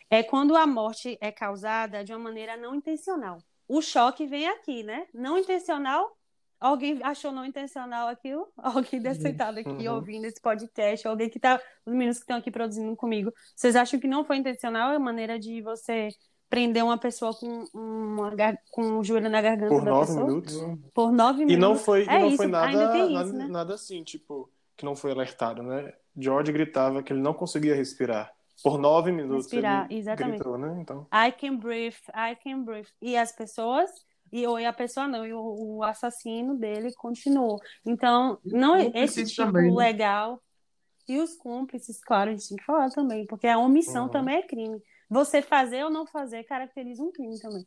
É 0.10 0.22
quando 0.24 0.56
a 0.56 0.68
morte 0.68 1.18
é 1.22 1.32
causada 1.32 2.04
de 2.04 2.12
uma 2.14 2.20
maneira 2.20 2.58
não 2.58 2.76
intencional. 2.76 3.38
O 3.68 3.82
choque 3.82 4.26
vem 4.28 4.48
aqui, 4.48 4.84
né? 4.84 5.08
Não 5.14 5.38
intencional. 5.38 6.19
Alguém 6.60 7.00
achou 7.04 7.32
não 7.32 7.46
intencional 7.46 8.08
aquilo? 8.08 8.48
Alguém 8.58 9.02
deve 9.02 9.20
sentado 9.22 9.58
aqui 9.60 9.70
Uhum. 9.88 9.96
ouvindo 9.96 10.26
esse 10.26 10.42
podcast, 10.42 11.08
alguém 11.08 11.30
que 11.30 11.40
tá, 11.40 11.60
os 11.86 11.94
meninos 11.94 12.18
que 12.18 12.24
estão 12.24 12.38
aqui 12.38 12.52
produzindo 12.52 12.96
comigo. 12.96 13.32
Vocês 13.56 13.76
acham 13.76 14.00
que 14.00 14.08
não 14.08 14.26
foi 14.26 14.38
intencional 14.38 14.94
a 14.94 15.00
maneira 15.00 15.40
de 15.40 15.62
você 15.62 16.10
prender 16.50 16.84
uma 16.84 16.98
pessoa 16.98 17.32
com, 17.34 17.64
uma, 17.74 18.32
com 18.72 18.98
o 18.98 19.04
joelho 19.04 19.30
na 19.30 19.42
garganta 19.42 19.70
Por 19.70 19.86
da 19.86 19.92
nove 19.92 20.08
pessoa? 20.08 20.26
minutos. 20.26 20.56
Por 20.94 21.12
nove 21.12 21.44
E 21.44 21.46
minutos. 21.46 21.70
não 21.70 21.76
foi, 21.76 22.06
e 22.06 22.10
É 22.10 22.20
não 22.20 22.28
isso, 22.28 22.38
foi 22.38 22.48
nada, 22.48 22.92
tem 22.92 23.14
nada, 23.14 23.28
isso, 23.28 23.36
né? 23.38 23.48
nada 23.48 23.74
assim, 23.76 24.04
tipo, 24.04 24.52
que 24.76 24.84
não 24.84 24.96
foi 24.96 25.12
alertado, 25.12 25.62
né? 25.62 25.94
George 26.18 26.52
gritava 26.52 27.04
que 27.04 27.14
ele 27.14 27.22
não 27.22 27.34
conseguia 27.34 27.76
respirar. 27.76 28.34
Por 28.64 28.78
nove 28.78 29.12
minutos 29.12 29.46
Respirar, 29.46 29.88
exatamente. 29.90 30.40
gritou, 30.40 30.58
né? 30.58 30.78
Então, 30.82 31.08
I 31.14 31.32
can 31.32 31.56
breathe, 31.56 31.96
I 32.10 32.36
can 32.44 32.64
breathe. 32.64 32.90
E 33.02 33.16
as 33.16 33.32
pessoas, 33.32 33.90
e, 34.32 34.46
ou 34.48 34.58
a 34.58 34.74
pessoa 34.74 35.08
não, 35.08 35.26
e 35.26 35.34
o, 35.34 35.78
o 35.78 35.84
assassino 35.84 36.56
dele 36.58 36.94
continuou. 36.96 37.60
Então, 37.86 38.40
não 38.46 38.76
é 38.76 38.86
cúmplices 38.86 39.18
esse 39.18 39.26
tipo 39.26 39.38
também, 39.44 39.72
né? 39.72 39.76
legal. 39.76 40.42
E 41.08 41.20
os 41.20 41.36
cúmplices, 41.36 42.00
claro, 42.02 42.30
a 42.30 42.34
gente 42.34 42.50
tem 42.50 42.58
que 42.58 42.64
falar 42.66 42.90
também, 42.92 43.26
porque 43.26 43.48
a 43.48 43.58
omissão 43.58 44.04
Uhum. 44.04 44.10
também 44.10 44.38
é 44.38 44.44
crime. 44.48 44.82
Você 45.10 45.42
fazer 45.42 45.84
ou 45.84 45.90
não 45.90 46.06
fazer 46.06 46.44
caracteriza 46.44 47.04
um 47.04 47.12
crime 47.12 47.40
também. 47.40 47.66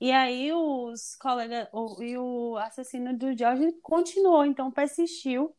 E 0.00 0.12
aí 0.12 0.52
os 0.52 1.14
colegas, 1.16 1.68
o, 1.72 2.02
e 2.02 2.18
o 2.18 2.56
assassino 2.58 3.16
do 3.16 3.36
George 3.36 3.72
continuou, 3.82 4.44
então 4.44 4.70
persistiu, 4.70 5.54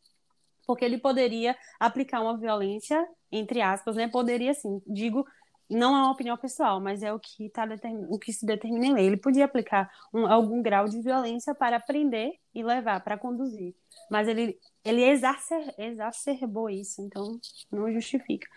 porque 0.65 0.85
ele 0.85 0.97
poderia 0.97 1.57
aplicar 1.79 2.21
uma 2.21 2.37
violência, 2.37 3.05
entre 3.31 3.61
aspas, 3.61 3.95
né? 3.95 4.07
Poderia 4.07 4.53
sim, 4.53 4.81
digo, 4.87 5.25
não 5.69 5.95
é 5.95 5.99
uma 6.01 6.11
opinião 6.11 6.37
pessoal, 6.37 6.79
mas 6.79 7.01
é 7.03 7.11
o 7.13 7.19
que, 7.19 7.49
tá 7.49 7.65
determin... 7.65 8.05
o 8.09 8.19
que 8.19 8.31
se 8.33 8.45
determina 8.45 8.85
em 8.85 8.93
lei. 8.93 9.05
Ele 9.07 9.17
podia 9.17 9.45
aplicar 9.45 9.91
um- 10.13 10.27
algum 10.27 10.61
grau 10.61 10.87
de 10.87 11.01
violência 11.01 11.55
para 11.55 11.79
prender 11.79 12.33
e 12.53 12.63
levar, 12.63 13.03
para 13.03 13.17
conduzir. 13.17 13.75
Mas 14.09 14.27
ele, 14.27 14.59
ele 14.83 15.03
exacer... 15.03 15.73
exacerbou 15.77 16.69
isso, 16.69 17.01
então 17.01 17.39
não 17.71 17.91
justifica. 17.91 18.47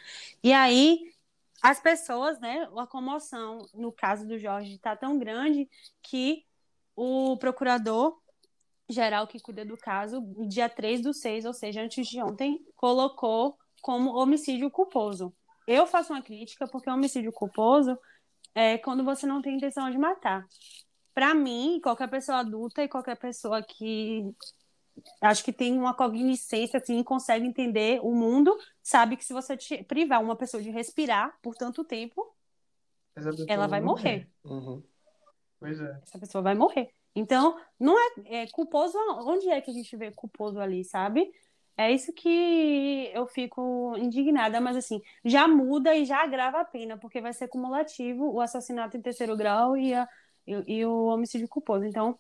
E 0.43 0.53
aí, 0.53 1.13
as 1.63 1.81
pessoas, 1.81 2.39
né? 2.41 2.69
A 2.77 2.87
comoção, 2.87 3.67
no 3.75 3.93
caso 3.93 4.27
do 4.27 4.39
Jorge, 4.39 4.75
está 4.75 4.95
tão 4.95 5.19
grande 5.19 5.69
que 6.03 6.45
o 6.95 7.37
procurador 7.39 8.19
geral 8.89 9.27
que 9.27 9.41
cuida 9.41 9.65
do 9.65 9.77
caso, 9.77 10.23
dia 10.49 10.69
3 10.69 11.01
do 11.01 11.13
6, 11.13 11.45
ou 11.45 11.53
seja, 11.53 11.83
antes 11.83 12.07
de 12.07 12.23
ontem, 12.23 12.65
colocou 12.77 13.59
como 13.83 14.17
homicídio 14.17 14.71
culposo. 14.71 15.35
Eu 15.67 15.87
faço 15.87 16.13
uma 16.13 16.23
crítica 16.23 16.67
porque 16.67 16.89
homicídio 16.89 17.33
culposo 17.33 17.99
é 18.55 18.79
quando 18.79 19.05
você 19.05 19.27
não 19.27 19.43
tem 19.43 19.57
intenção 19.57 19.91
de 19.91 19.99
matar. 19.99 20.47
Para 21.13 21.35
mim, 21.35 21.81
qualquer 21.83 22.09
pessoa 22.09 22.39
adulta 22.39 22.83
e 22.83 22.89
qualquer 22.89 23.17
pessoa 23.17 23.63
que 23.63 24.35
acho 25.21 25.45
que 25.45 25.53
tem 25.53 25.79
uma 25.79 25.95
cognicência 25.95 26.79
assim, 26.79 27.03
consegue 27.03 27.47
entender 27.47 28.01
o 28.03 28.15
mundo, 28.15 28.57
sabe 28.83 29.17
que 29.17 29.25
se 29.25 29.33
você 29.33 29.57
te- 29.57 29.83
privar 29.85 30.23
uma 30.23 30.37
pessoa 30.37 30.63
de 30.63 30.71
respirar 30.71 31.37
por 31.43 31.55
tanto 31.55 31.85
tempo, 31.85 32.35
ela 33.49 33.67
vai 33.67 33.81
morrer. 33.81 34.29
uhum. 34.45 34.83
Pois 35.59 35.81
é. 35.81 36.01
Essa 36.03 36.19
pessoa 36.19 36.43
vai 36.43 36.55
morrer. 36.55 36.91
Então, 37.15 37.59
não 37.81 37.99
é, 37.99 38.43
é 38.43 38.47
culposo. 38.49 38.99
Onde 39.27 39.49
é 39.49 39.61
que 39.61 39.71
a 39.71 39.75
gente 39.75 39.97
vê 39.97 40.11
culposo 40.13 40.61
ali, 40.61 40.85
sabe? 40.85 41.33
É 41.77 41.93
isso 41.93 42.13
que 42.13 43.11
eu 43.13 43.27
fico 43.27 43.95
indignada, 43.99 44.61
mas 44.61 44.77
assim, 44.77 45.01
já 45.25 45.47
muda 45.47 45.95
e 45.95 46.07
já 46.07 46.23
agrava 46.23 46.61
a 46.61 46.65
pena, 46.65 46.97
porque 46.97 47.21
vai 47.21 47.35
ser 47.35 47.49
cumulativo 47.49 48.33
o 48.33 48.41
assassinato 48.41 48.97
em 48.97 49.03
terceiro 49.03 49.37
grau 49.37 49.77
e, 49.77 49.93
a, 49.93 50.09
e, 50.47 50.79
e 50.79 50.87
o 50.87 51.07
homicídio 51.07 51.47
culposo. 51.49 51.85
Então, 51.85 52.19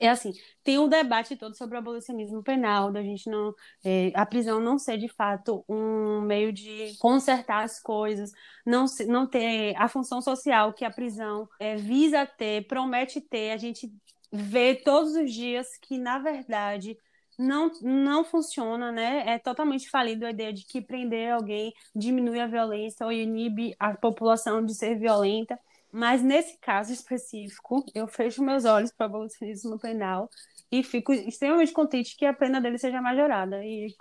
é 0.00 0.08
assim, 0.08 0.32
tem 0.62 0.78
um 0.78 0.88
debate 0.88 1.36
todo 1.36 1.56
sobre 1.56 1.74
o 1.76 1.78
abolicionismo 1.78 2.42
penal, 2.42 2.92
da 2.92 3.02
gente 3.02 3.28
não, 3.28 3.52
é, 3.84 4.12
a 4.14 4.24
prisão 4.24 4.60
não 4.60 4.78
ser 4.78 4.96
de 4.96 5.08
fato 5.08 5.64
um 5.68 6.20
meio 6.20 6.52
de 6.52 6.96
consertar 6.98 7.64
as 7.64 7.80
coisas, 7.80 8.30
não, 8.64 8.86
não 9.08 9.26
ter 9.26 9.74
a 9.76 9.88
função 9.88 10.22
social 10.22 10.72
que 10.72 10.84
a 10.84 10.90
prisão 10.90 11.48
é, 11.58 11.76
visa 11.76 12.24
ter, 12.24 12.66
promete 12.66 13.20
ter, 13.20 13.50
a 13.50 13.56
gente 13.56 13.92
vê 14.32 14.74
todos 14.76 15.14
os 15.14 15.32
dias 15.32 15.76
que, 15.76 15.98
na 15.98 16.18
verdade, 16.18 16.96
não, 17.38 17.70
não 17.80 18.24
funciona, 18.24 18.90
né? 18.90 19.24
É 19.28 19.38
totalmente 19.38 19.88
falido 19.88 20.26
a 20.26 20.30
ideia 20.30 20.52
de 20.52 20.66
que 20.66 20.80
prender 20.80 21.32
alguém 21.32 21.72
diminui 21.94 22.40
a 22.40 22.46
violência 22.46 23.06
ou 23.06 23.12
inibe 23.12 23.74
a 23.78 23.96
população 23.96 24.64
de 24.64 24.74
ser 24.74 24.98
violenta. 24.98 25.58
Mas 25.90 26.22
nesse 26.22 26.58
caso 26.58 26.92
específico, 26.92 27.84
eu 27.94 28.06
fecho 28.08 28.42
meus 28.42 28.64
olhos 28.64 28.92
para 28.92 29.04
o 29.06 29.08
abolicionismo 29.08 29.78
penal 29.78 30.28
e 30.70 30.82
fico 30.82 31.12
extremamente 31.12 31.72
contente 31.72 32.16
que 32.16 32.26
a 32.26 32.34
pena 32.34 32.60
dele 32.60 32.76
seja 32.78 33.00
majorada. 33.00 33.64
E 33.64 33.94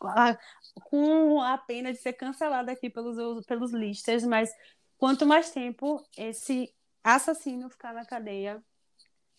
com 0.84 1.42
a 1.42 1.58
pena 1.58 1.92
de 1.94 2.00
ser 2.00 2.14
cancelada 2.14 2.72
aqui 2.72 2.90
pelos, 2.90 3.46
pelos 3.46 3.72
listas, 3.72 4.24
mas 4.24 4.50
quanto 4.98 5.26
mais 5.26 5.52
tempo 5.52 6.04
esse 6.18 6.74
assassino 7.04 7.70
ficar 7.70 7.94
na 7.94 8.06
cadeia, 8.06 8.62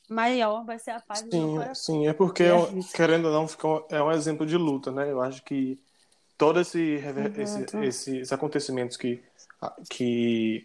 maior 0.08 0.64
vai 0.64 0.78
ser 0.78 0.92
a 0.92 1.00
paz 1.00 1.20
sim, 1.20 1.28
do 1.28 1.52
coração. 1.52 1.74
Sim, 1.74 2.06
é 2.08 2.12
porque, 2.12 2.44
é 2.44 2.54
querendo 2.94 3.26
ou 3.26 3.32
não, 3.32 3.86
é 3.90 4.02
um 4.02 4.10
exemplo 4.10 4.46
de 4.46 4.56
luta, 4.56 4.90
né? 4.90 5.10
Eu 5.10 5.20
acho 5.20 5.42
que 5.42 5.78
todos 6.36 6.68
esse, 6.68 7.00
esse, 7.36 7.76
esses 7.84 8.32
acontecimentos 8.32 8.96
que, 8.96 9.22
que 9.90 10.64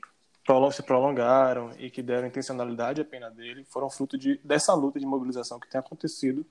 se 0.72 0.84
prolongaram 0.84 1.72
e 1.78 1.90
que 1.90 2.02
deram 2.02 2.28
intencionalidade 2.28 3.02
à 3.02 3.06
pena 3.06 3.30
dele 3.30 3.66
foram 3.66 3.90
fruto 3.90 4.18
de, 4.18 4.40
dessa 4.44 4.74
luta 4.74 5.00
de 5.00 5.06
mobilização 5.06 5.60
que 5.60 5.70
tem 5.70 5.80
acontecido 5.80 6.46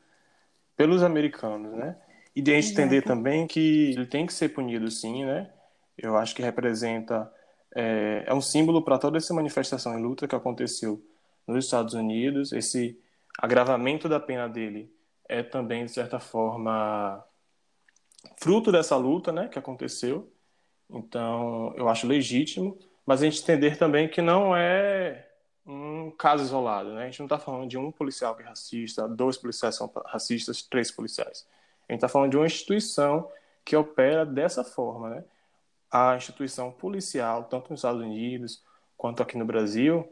pelos 0.77 1.03
americanos, 1.03 1.73
né? 1.73 1.97
E 2.35 2.41
de 2.41 2.53
a 2.53 2.61
gente 2.61 2.73
entender 2.73 3.03
também 3.03 3.47
que 3.47 3.93
ele 3.93 4.07
tem 4.07 4.27
que 4.27 4.33
ser 4.33 4.49
punido, 4.49 4.91
sim, 4.91 5.25
né? 5.25 5.51
Eu 5.97 6.17
acho 6.17 6.35
que 6.35 6.43
representa 6.43 7.31
é, 7.75 8.25
é 8.27 8.35
um 8.35 8.41
símbolo 8.41 8.83
para 8.83 8.99
toda 8.99 9.19
essa 9.19 9.33
manifestação 9.35 9.99
e 9.99 10.03
luta 10.03 10.27
que 10.27 10.35
aconteceu 10.35 11.03
nos 11.47 11.65
Estados 11.65 11.95
Unidos. 11.95 12.53
Esse 12.53 12.99
agravamento 13.39 14.09
da 14.09 14.21
pena 14.21 14.49
dele 14.49 14.93
é 15.29 15.43
também, 15.43 15.85
de 15.85 15.93
certa 15.93 16.21
forma, 16.21 17.25
fruto 18.37 18.71
dessa 18.71 18.97
luta 18.97 19.33
né, 19.33 19.49
que 19.49 19.59
aconteceu. 19.59 20.33
Então, 20.91 21.73
eu 21.77 21.89
acho 21.89 22.07
legítimo, 22.07 22.79
mas 23.07 23.23
a 23.23 23.25
gente 23.25 23.43
entender 23.43 23.77
também 23.77 24.09
que 24.09 24.21
não 24.21 24.55
é 24.55 25.29
um 25.67 26.11
caso 26.11 26.45
isolado. 26.45 26.93
Né? 26.93 27.03
A 27.03 27.07
gente 27.07 27.21
não 27.21 27.27
está 27.27 27.39
falando 27.39 27.69
de 27.69 27.79
um 27.79 27.91
policial 27.91 28.35
que 28.35 28.43
é 28.43 28.47
racista, 28.47 29.09
dois 29.09 29.37
policiais 29.37 29.75
são 29.75 29.91
racistas, 30.07 30.63
três 30.63 30.91
policiais. 30.91 31.47
A 31.89 31.93
gente 31.93 31.99
está 31.99 32.09
falando 32.09 32.31
de 32.31 32.37
uma 32.37 32.47
instituição 32.47 33.29
que 33.65 33.77
opera 33.77 34.27
dessa 34.27 34.63
forma. 34.63 35.11
Né? 35.11 35.25
A 35.91 36.17
instituição 36.17 36.71
policial, 36.71 37.45
tanto 37.45 37.71
nos 37.71 37.81
Estados 37.81 38.01
Unidos 38.01 38.63
quanto 38.97 39.23
aqui 39.23 39.37
no 39.37 39.45
Brasil, 39.45 40.09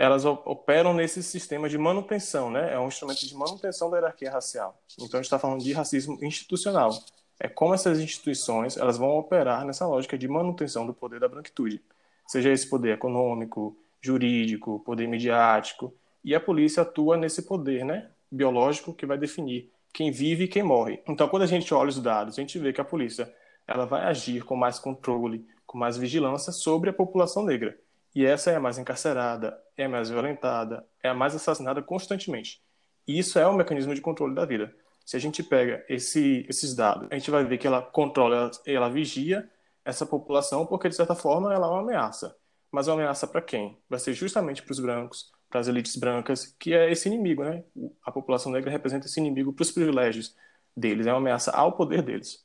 elas 0.00 0.24
operam 0.24 0.94
nesse 0.94 1.22
sistema 1.22 1.68
de 1.68 1.76
manutenção, 1.76 2.50
né? 2.50 2.72
É 2.72 2.78
um 2.80 2.88
instrumento 2.88 3.26
de 3.26 3.36
manutenção 3.36 3.90
da 3.90 3.98
hierarquia 3.98 4.30
racial. 4.30 4.80
Então 4.94 5.20
a 5.20 5.22
gente 5.22 5.26
está 5.26 5.38
falando 5.38 5.62
de 5.62 5.74
racismo 5.74 6.18
institucional. 6.22 6.90
É 7.38 7.46
como 7.48 7.74
essas 7.74 8.00
instituições 8.00 8.78
elas 8.78 8.96
vão 8.96 9.10
operar 9.18 9.62
nessa 9.66 9.86
lógica 9.86 10.16
de 10.16 10.26
manutenção 10.26 10.86
do 10.86 10.94
poder 10.94 11.20
da 11.20 11.28
branquitude, 11.28 11.82
seja 12.26 12.50
esse 12.50 12.66
poder 12.66 12.94
econômico, 12.94 13.76
jurídico, 14.00 14.80
poder 14.80 15.06
midiático, 15.06 15.92
e 16.24 16.34
a 16.34 16.40
polícia 16.40 16.80
atua 16.80 17.18
nesse 17.18 17.42
poder, 17.42 17.84
né? 17.84 18.08
Biológico 18.30 18.94
que 18.94 19.04
vai 19.04 19.18
definir 19.18 19.70
quem 19.92 20.10
vive 20.10 20.44
e 20.44 20.48
quem 20.48 20.62
morre. 20.62 21.02
Então 21.06 21.28
quando 21.28 21.42
a 21.42 21.46
gente 21.46 21.74
olha 21.74 21.90
os 21.90 22.00
dados, 22.00 22.38
a 22.38 22.40
gente 22.40 22.58
vê 22.58 22.72
que 22.72 22.80
a 22.80 22.84
polícia 22.84 23.30
ela 23.68 23.84
vai 23.84 24.04
agir 24.04 24.44
com 24.44 24.56
mais 24.56 24.78
controle, 24.78 25.46
com 25.66 25.76
mais 25.76 25.98
vigilância 25.98 26.54
sobre 26.54 26.88
a 26.88 26.94
população 26.94 27.44
negra. 27.44 27.78
E 28.14 28.24
essa 28.26 28.50
é 28.50 28.56
a 28.56 28.60
mais 28.60 28.78
encarcerada, 28.78 29.58
é 29.76 29.84
a 29.84 29.88
mais 29.88 30.10
violentada, 30.10 30.86
é 31.02 31.08
a 31.08 31.14
mais 31.14 31.34
assassinada 31.34 31.82
constantemente. 31.82 32.62
E 33.06 33.18
isso 33.18 33.38
é 33.38 33.48
um 33.48 33.54
mecanismo 33.54 33.94
de 33.94 34.00
controle 34.00 34.34
da 34.34 34.44
vida. 34.44 34.74
Se 35.04 35.16
a 35.16 35.20
gente 35.20 35.42
pega 35.42 35.84
esse, 35.88 36.46
esses 36.48 36.74
dados, 36.74 37.08
a 37.10 37.14
gente 37.14 37.30
vai 37.30 37.44
ver 37.44 37.58
que 37.58 37.66
ela 37.66 37.82
controla, 37.82 38.36
ela, 38.36 38.50
ela 38.66 38.88
vigia 38.88 39.48
essa 39.84 40.04
população 40.06 40.66
porque, 40.66 40.88
de 40.88 40.96
certa 40.96 41.14
forma, 41.14 41.52
ela 41.52 41.66
é 41.66 41.70
uma 41.70 41.80
ameaça. 41.80 42.36
Mas 42.70 42.86
uma 42.86 42.94
ameaça 42.94 43.26
para 43.26 43.42
quem? 43.42 43.78
Vai 43.88 43.98
ser 43.98 44.12
justamente 44.12 44.62
para 44.62 44.72
os 44.72 44.80
brancos, 44.80 45.32
para 45.48 45.60
as 45.60 45.68
elites 45.68 45.96
brancas, 45.96 46.46
que 46.58 46.72
é 46.72 46.90
esse 46.90 47.08
inimigo, 47.08 47.42
né? 47.42 47.64
A 48.04 48.12
população 48.12 48.52
negra 48.52 48.70
representa 48.70 49.06
esse 49.06 49.18
inimigo 49.18 49.52
para 49.52 49.62
os 49.62 49.72
privilégios 49.72 50.36
deles, 50.76 51.06
é 51.06 51.12
uma 51.12 51.18
ameaça 51.18 51.50
ao 51.50 51.72
poder 51.72 52.02
deles. 52.02 52.44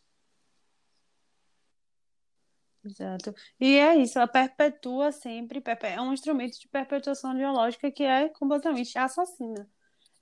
Exato. 2.86 3.34
E 3.60 3.78
é 3.78 3.96
isso, 3.98 4.18
ela 4.20 4.28
perpetua 4.28 5.12
sempre, 5.12 5.62
é 5.82 6.00
um 6.00 6.14
instrumento 6.14 6.60
de 6.60 6.68
perpetuação 6.68 7.34
ideológica 7.34 7.92
que 7.92 8.04
é 8.04 8.30
completamente 8.30 8.98
assassina. 8.98 9.68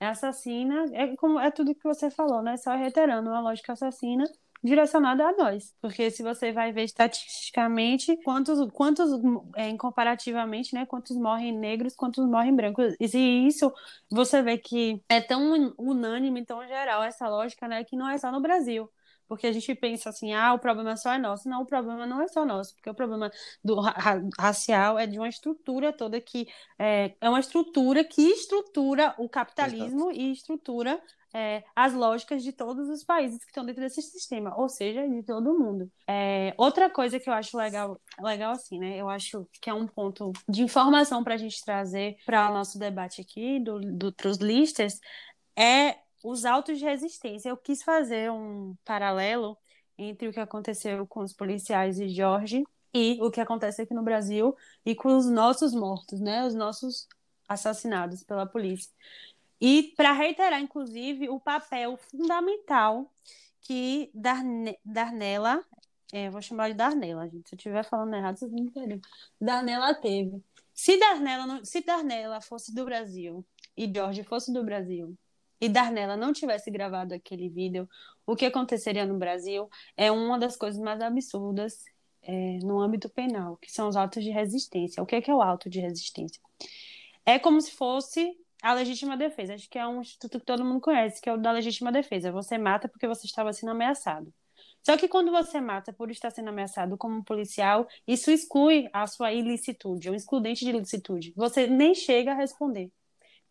É 0.00 0.06
assassina, 0.06 0.84
é, 0.94 1.16
como, 1.16 1.38
é 1.40 1.50
tudo 1.50 1.74
que 1.74 1.84
você 1.84 2.10
falou, 2.10 2.42
né? 2.42 2.56
Só 2.56 2.74
reiterando, 2.76 3.30
uma 3.30 3.40
lógica 3.40 3.72
assassina 3.74 4.24
direcionada 4.62 5.26
a 5.26 5.32
nós. 5.36 5.74
Porque 5.80 6.10
se 6.10 6.22
você 6.22 6.52
vai 6.52 6.72
ver 6.72 6.84
estatisticamente 6.84 8.16
quantos, 8.24 8.70
quantos 8.72 9.10
é, 9.56 9.76
comparativamente, 9.76 10.74
né? 10.74 10.86
Quantos 10.86 11.16
morrem 11.16 11.52
negros, 11.52 11.94
quantos 11.96 12.26
morrem 12.28 12.54
brancos. 12.56 12.94
E 13.00 13.08
se 13.08 13.18
isso 13.18 13.72
você 14.10 14.42
vê 14.42 14.58
que 14.58 15.02
é 15.08 15.20
tão 15.20 15.74
unânime, 15.78 16.44
tão 16.46 16.66
geral 16.68 17.02
essa 17.02 17.28
lógica, 17.28 17.68
né? 17.68 17.84
Que 17.84 17.96
não 17.96 18.08
é 18.08 18.18
só 18.18 18.32
no 18.32 18.40
Brasil 18.40 18.90
porque 19.28 19.46
a 19.46 19.52
gente 19.52 19.74
pensa 19.74 20.10
assim, 20.10 20.32
ah, 20.32 20.54
o 20.54 20.58
problema 20.58 20.96
só 20.96 21.12
é 21.12 21.18
nosso. 21.18 21.48
Não, 21.48 21.62
o 21.62 21.66
problema 21.66 22.06
não 22.06 22.20
é 22.20 22.28
só 22.28 22.44
nosso, 22.44 22.74
porque 22.74 22.90
o 22.90 22.94
problema 22.94 23.30
do 23.62 23.80
ra 23.80 23.94
racial 24.38 24.98
é 24.98 25.06
de 25.06 25.18
uma 25.18 25.28
estrutura 25.28 25.92
toda 25.92 26.20
que 26.20 26.46
é, 26.78 27.14
é 27.20 27.28
uma 27.28 27.40
estrutura 27.40 28.04
que 28.04 28.22
estrutura 28.22 29.14
o 29.18 29.28
capitalismo 29.28 30.10
Exato. 30.10 30.20
e 30.20 30.32
estrutura 30.32 31.02
é, 31.34 31.64
as 31.74 31.92
lógicas 31.92 32.44
de 32.44 32.52
todos 32.52 32.88
os 32.88 33.02
países 33.02 33.40
que 33.40 33.50
estão 33.50 33.66
dentro 33.66 33.82
desse 33.82 34.00
sistema, 34.00 34.54
ou 34.56 34.68
seja, 34.68 35.06
de 35.08 35.22
todo 35.24 35.58
mundo. 35.58 35.90
É, 36.08 36.54
outra 36.56 36.88
coisa 36.88 37.18
que 37.18 37.28
eu 37.28 37.34
acho 37.34 37.56
legal, 37.56 38.00
legal 38.20 38.52
assim, 38.52 38.78
né? 38.78 38.96
Eu 38.96 39.08
acho 39.08 39.46
que 39.60 39.68
é 39.68 39.74
um 39.74 39.86
ponto 39.86 40.32
de 40.48 40.62
informação 40.62 41.24
para 41.24 41.34
a 41.34 41.36
gente 41.36 41.62
trazer 41.64 42.16
para 42.24 42.50
o 42.50 42.54
nosso 42.54 42.78
debate 42.78 43.20
aqui 43.20 43.58
do, 43.58 43.80
do, 43.80 44.12
dos 44.12 44.36
listas 44.38 45.00
é 45.56 45.96
os 46.24 46.46
autos 46.46 46.78
de 46.78 46.84
resistência. 46.86 47.50
Eu 47.50 47.56
quis 47.56 47.82
fazer 47.82 48.32
um 48.32 48.74
paralelo 48.84 49.56
entre 49.96 50.26
o 50.26 50.32
que 50.32 50.40
aconteceu 50.40 51.06
com 51.06 51.20
os 51.20 51.34
policiais 51.34 51.96
de 51.96 52.08
Jorge 52.08 52.64
e 52.92 53.18
o 53.20 53.30
que 53.30 53.40
acontece 53.40 53.82
aqui 53.82 53.92
no 53.92 54.02
Brasil 54.02 54.56
e 54.86 54.94
com 54.94 55.16
os 55.16 55.26
nossos 55.30 55.74
mortos, 55.74 56.20
né? 56.20 56.46
Os 56.46 56.54
nossos 56.54 57.06
assassinados 57.46 58.24
pela 58.24 58.46
polícia. 58.46 58.90
E 59.60 59.92
para 59.96 60.12
reiterar, 60.12 60.60
inclusive, 60.60 61.28
o 61.28 61.38
papel 61.38 61.96
fundamental 61.98 63.12
que 63.60 64.10
Darne 64.14 64.78
Darnella, 64.84 65.64
é, 66.12 66.30
vou 66.30 66.40
chamar 66.40 66.68
de 66.68 66.74
Darnella, 66.74 67.28
gente. 67.28 67.48
Se 67.48 67.54
eu 67.54 67.56
estiver 67.56 67.84
falando 67.84 68.14
errado, 68.14 68.38
vocês 68.38 68.50
me 68.50 68.62
entendem. 68.62 69.00
Darnella 69.40 69.94
teve. 69.94 70.42
Se 70.72 70.98
Darnella, 70.98 71.46
não, 71.46 71.64
se 71.64 71.82
Darnella 71.82 72.40
fosse 72.40 72.74
do 72.74 72.84
Brasil 72.84 73.44
e 73.76 73.90
Jorge 73.94 74.22
fosse 74.24 74.52
do 74.52 74.64
Brasil, 74.64 75.16
e 75.60 75.68
Darnella 75.68 76.16
não 76.16 76.32
tivesse 76.32 76.70
gravado 76.70 77.14
aquele 77.14 77.48
vídeo, 77.48 77.88
o 78.26 78.34
que 78.34 78.46
aconteceria 78.46 79.06
no 79.06 79.18
Brasil 79.18 79.68
é 79.96 80.10
uma 80.10 80.38
das 80.38 80.56
coisas 80.56 80.80
mais 80.80 81.00
absurdas 81.00 81.84
é, 82.22 82.58
no 82.62 82.80
âmbito 82.80 83.08
penal, 83.08 83.56
que 83.58 83.70
são 83.70 83.88
os 83.88 83.96
autos 83.96 84.22
de 84.22 84.30
resistência. 84.30 85.02
O 85.02 85.06
que 85.06 85.16
é, 85.16 85.20
que 85.20 85.30
é 85.30 85.34
o 85.34 85.42
auto 85.42 85.68
de 85.68 85.80
resistência? 85.80 86.40
É 87.26 87.38
como 87.38 87.60
se 87.60 87.72
fosse 87.72 88.36
a 88.62 88.72
legítima 88.72 89.16
defesa. 89.16 89.54
Acho 89.54 89.68
que 89.68 89.78
é 89.78 89.86
um 89.86 90.00
instituto 90.00 90.40
que 90.40 90.46
todo 90.46 90.64
mundo 90.64 90.80
conhece, 90.80 91.20
que 91.20 91.28
é 91.28 91.32
o 91.34 91.36
da 91.36 91.52
legítima 91.52 91.92
defesa. 91.92 92.32
Você 92.32 92.56
mata 92.56 92.88
porque 92.88 93.06
você 93.06 93.26
estava 93.26 93.52
sendo 93.52 93.72
ameaçado. 93.72 94.32
Só 94.82 94.96
que 94.96 95.08
quando 95.08 95.30
você 95.30 95.60
mata 95.60 95.92
por 95.92 96.10
estar 96.10 96.30
sendo 96.30 96.48
ameaçado 96.48 96.96
como 96.96 97.16
um 97.16 97.22
policial, 97.22 97.86
isso 98.06 98.30
exclui 98.30 98.88
a 98.92 99.06
sua 99.06 99.32
ilicitude, 99.32 100.10
um 100.10 100.14
excludente 100.14 100.64
de 100.64 100.70
ilicitude. 100.70 101.32
Você 101.36 101.66
nem 101.66 101.94
chega 101.94 102.32
a 102.32 102.34
responder. 102.34 102.90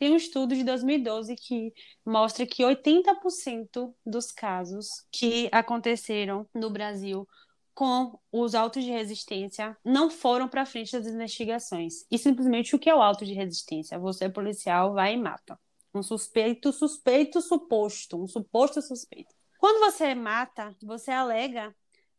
Tem 0.03 0.11
um 0.11 0.17
estudo 0.17 0.53
de 0.53 0.65
2012 0.65 1.33
que 1.37 1.73
mostra 2.05 2.45
que 2.45 2.61
80% 2.61 3.93
dos 4.05 4.33
casos 4.33 5.05
que 5.09 5.47
aconteceram 5.49 6.45
no 6.53 6.69
Brasil 6.69 7.25
com 7.73 8.19
os 8.29 8.53
autos 8.53 8.83
de 8.83 8.91
resistência 8.91 9.77
não 9.81 10.09
foram 10.09 10.49
para 10.49 10.65
frente 10.65 10.91
das 10.91 11.07
investigações. 11.07 12.05
E 12.11 12.17
simplesmente 12.17 12.75
o 12.75 12.79
que 12.79 12.89
é 12.89 12.93
o 12.93 13.01
auto 13.01 13.25
de 13.25 13.31
resistência? 13.31 13.97
Você, 13.97 14.27
policial, 14.27 14.93
vai 14.93 15.13
e 15.13 15.17
mata. 15.17 15.57
Um 15.95 16.03
suspeito, 16.03 16.73
suspeito, 16.73 17.39
suposto. 17.39 18.21
Um 18.21 18.27
suposto 18.27 18.81
suspeito. 18.81 19.33
Quando 19.57 19.89
você 19.89 20.13
mata, 20.13 20.75
você 20.83 21.11
alega 21.11 21.73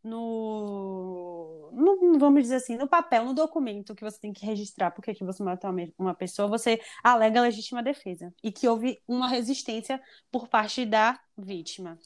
no, 0.04 1.70
no, 1.72 2.18
vamos 2.18 2.42
dizer 2.42 2.56
assim, 2.56 2.76
no 2.76 2.86
papel, 2.86 3.24
no 3.24 3.34
documento 3.34 3.94
que 3.94 4.04
você 4.04 4.20
tem 4.20 4.32
que 4.32 4.44
registrar 4.44 4.90
porque 4.90 5.14
que 5.14 5.24
você 5.24 5.42
matou 5.42 5.74
uma 5.98 6.14
pessoa, 6.14 6.46
você 6.46 6.78
alega 7.02 7.40
legítima 7.40 7.82
defesa 7.82 8.32
e 8.42 8.52
que 8.52 8.68
houve 8.68 9.02
uma 9.08 9.26
resistência 9.26 10.00
por 10.30 10.46
parte 10.46 10.84
da 10.84 11.18
vítima. 11.36 11.98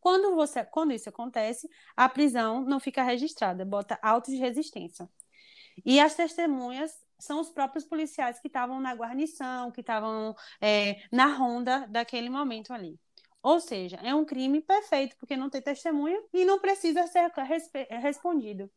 Quando, 0.00 0.34
você, 0.34 0.64
quando 0.64 0.92
isso 0.92 1.08
acontece, 1.08 1.68
a 1.94 2.08
prisão 2.08 2.64
não 2.64 2.80
fica 2.80 3.04
registrada, 3.04 3.64
bota 3.64 3.98
auto 4.02 4.30
de 4.30 4.36
resistência. 4.36 5.08
E 5.84 6.00
as 6.00 6.14
testemunhas 6.14 6.92
são 7.18 7.40
os 7.40 7.50
próprios 7.50 7.84
policiais 7.84 8.40
que 8.40 8.48
estavam 8.48 8.80
na 8.80 8.94
guarnição, 8.94 9.70
que 9.70 9.80
estavam 9.80 10.34
é, 10.60 11.02
na 11.12 11.26
ronda 11.26 11.86
daquele 11.88 12.28
momento 12.28 12.72
ali. 12.72 12.98
Ou 13.42 13.58
seja, 13.60 13.96
é 14.02 14.14
um 14.14 14.24
crime 14.24 14.60
perfeito, 14.60 15.16
porque 15.18 15.36
não 15.36 15.50
tem 15.50 15.60
testemunha 15.60 16.20
e 16.32 16.44
não 16.44 16.60
precisa 16.60 17.06
ser 17.08 17.32
respondido. 18.00 18.70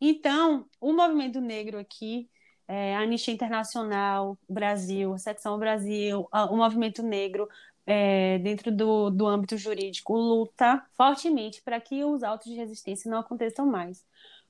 Então, 0.00 0.68
o 0.80 0.92
movimento 0.92 1.40
negro 1.40 1.78
aqui, 1.78 2.28
é, 2.68 2.94
a 2.94 3.00
Anistia 3.00 3.32
Internacional, 3.32 4.38
Brasil, 4.48 5.16
Secção 5.16 5.58
Brasil, 5.58 6.28
o 6.50 6.56
movimento 6.56 7.02
negro 7.02 7.48
é, 7.86 8.38
dentro 8.38 8.70
do, 8.70 9.10
do 9.10 9.26
âmbito 9.26 9.56
jurídico 9.56 10.14
luta 10.14 10.84
fortemente 10.96 11.62
para 11.62 11.80
que 11.80 12.04
os 12.04 12.22
autos 12.22 12.50
de 12.50 12.56
resistência 12.56 13.10
não 13.10 13.18
aconteçam 13.18 13.66
mais. 13.66 14.04